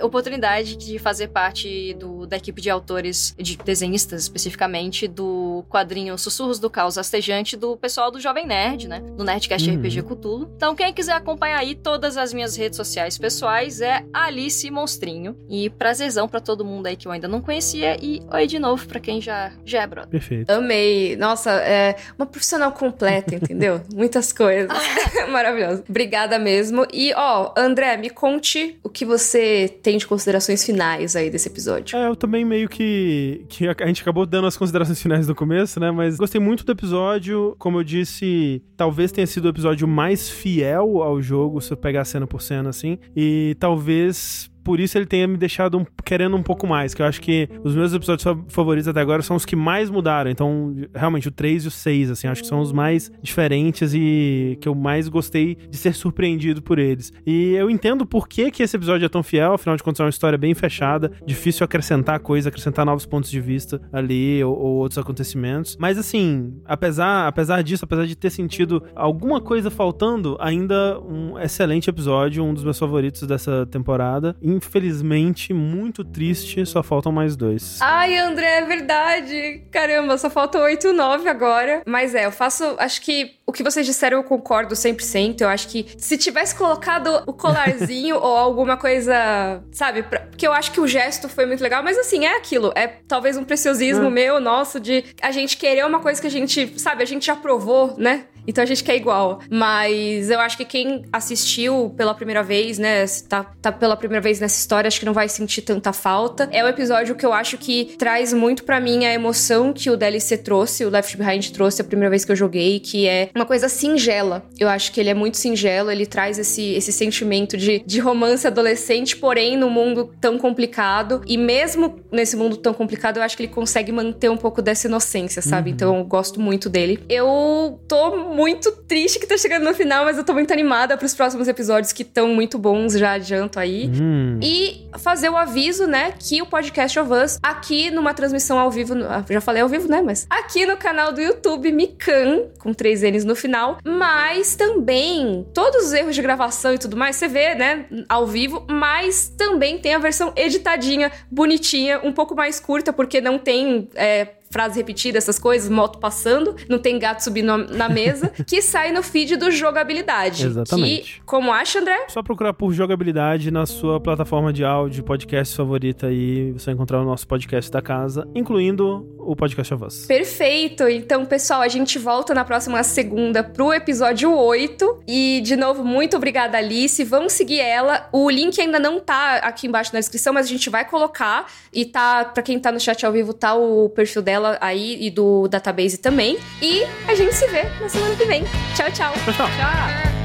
[0.03, 6.59] oportunidade de fazer parte do, da equipe de autores de desenhistas especificamente, do quadrinho Sussurros
[6.59, 9.01] do Caos Astejante do pessoal do Jovem Nerd, né?
[9.01, 9.77] Do Nerdcast uhum.
[9.77, 10.51] RPG Cutulo.
[10.57, 15.37] Então, quem quiser acompanhar aí todas as minhas redes sociais pessoais é Alice Monstrinho.
[15.49, 17.97] E prazerzão para todo mundo aí que eu ainda não conhecia.
[18.03, 20.11] E oi de novo para quem já, já é brother.
[20.11, 20.51] Perfeito.
[20.51, 21.17] Amei.
[21.17, 23.81] Nossa, é uma profissional completa, entendeu?
[23.95, 24.71] Muitas coisas.
[25.31, 25.85] Maravilhoso.
[25.89, 26.87] Obrigada mesmo.
[26.93, 31.97] E, ó, André, me conte o que você tem de considerações finais aí desse episódio.
[31.97, 35.81] É, eu também meio que que a gente acabou dando as considerações finais no começo,
[35.81, 35.91] né?
[35.91, 37.57] Mas gostei muito do episódio.
[37.59, 42.05] Como eu disse, talvez tenha sido o episódio mais fiel ao jogo, se eu pegar
[42.05, 42.99] cena por cena assim.
[43.17, 47.07] E talvez por isso ele tenha me deixado um, querendo um pouco mais, que eu
[47.07, 50.31] acho que os meus episódios favoritos até agora são os que mais mudaram.
[50.31, 54.59] Então, realmente, o 3 e o 6, assim, acho que são os mais diferentes e
[54.61, 57.11] que eu mais gostei de ser surpreendido por eles.
[57.25, 60.05] E eu entendo por que, que esse episódio é tão fiel, afinal de contas é
[60.05, 64.77] uma história bem fechada, difícil acrescentar coisa, acrescentar novos pontos de vista ali ou, ou
[64.81, 65.79] outros acontecimentos.
[65.81, 71.89] Mas assim, apesar, apesar disso, apesar de ter sentido alguma coisa faltando, ainda um excelente
[71.89, 77.79] episódio, um dos meus favoritos dessa temporada infelizmente, muito triste, só faltam mais dois.
[77.81, 79.63] Ai, André, é verdade.
[79.71, 81.83] Caramba, só faltam oito, nove agora.
[81.87, 85.41] Mas é, eu faço, acho que o que vocês disseram eu concordo 100%.
[85.41, 90.03] Eu acho que se tivesse colocado o colarzinho ou alguma coisa, sabe?
[90.03, 92.73] Pra, porque eu acho que o gesto foi muito legal, mas assim, é aquilo.
[92.75, 94.11] É talvez um preciosismo hum.
[94.11, 97.37] meu, nosso, de a gente querer uma coisa que a gente, sabe, a gente já
[97.37, 98.25] provou, né?
[98.49, 99.41] Então a gente quer igual.
[99.51, 103.05] Mas eu acho que quem assistiu pela primeira vez, né?
[103.29, 106.49] Tá, tá pela primeira vez nessa história, acho que não vai sentir tanta falta.
[106.51, 109.97] É o episódio que eu acho que traz muito para mim a emoção que o
[109.97, 113.45] DLC trouxe, o Left Behind trouxe a primeira vez que eu joguei, que é uma
[113.45, 114.45] coisa singela.
[114.59, 118.47] Eu acho que ele é muito singelo, ele traz esse, esse sentimento de, de romance
[118.47, 121.21] adolescente, porém no mundo tão complicado.
[121.27, 124.87] E mesmo nesse mundo tão complicado, eu acho que ele consegue manter um pouco dessa
[124.87, 125.71] inocência, sabe?
[125.71, 125.75] Uhum.
[125.75, 126.99] Então eu gosto muito dele.
[127.09, 131.13] Eu tô muito triste que tá chegando no final, mas eu tô muito animada pros
[131.13, 133.91] próximos episódios que estão muito bons, já adianto aí.
[133.93, 134.39] Hum.
[134.41, 138.95] E fazer o aviso, né, que o podcast of Us, aqui numa transmissão ao vivo,
[139.09, 143.03] ah, já falei ao vivo, né, mas aqui no canal do YouTube Mikan, com três
[143.03, 147.57] N's no final, mas também todos os erros de gravação e tudo mais, você vê,
[147.57, 153.21] né, ao vivo, mas também tem a versão editadinha, bonitinha, um pouco mais curta, porque
[153.21, 158.29] não tem é, frase repetida, essas coisas, moto passando, não tem gato subindo na mesa,
[158.47, 160.47] que sai no feed do Jogabilidade.
[160.47, 161.15] Exatamente.
[161.15, 162.07] Que, como acha, André?
[162.09, 167.01] Só procurar por Jogabilidade na sua plataforma de áudio, podcast favorita aí, você vai encontrar
[167.01, 170.07] o nosso podcast da casa, incluindo o Podcast Us.
[170.07, 170.89] Perfeito!
[170.89, 175.03] Então, pessoal, a gente volta na próxima segunda pro episódio 8.
[175.07, 177.05] E, de novo, muito obrigada, Alice.
[177.05, 178.09] Vamos seguir ela.
[178.11, 181.47] O link ainda não tá aqui embaixo na descrição, mas a gente vai colocar.
[181.73, 185.11] E tá, pra quem tá no chat ao vivo, tá o perfil dela aí e
[185.11, 186.39] do database também.
[186.61, 188.45] E a gente se vê na semana que vem.
[188.75, 189.13] Tchau, tchau.
[189.25, 189.47] Tchau, tchau.
[189.47, 190.18] tchau.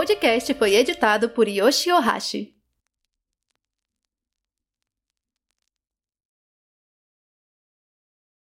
[0.00, 2.59] Podcast foi editado por Yoshi Ohashi.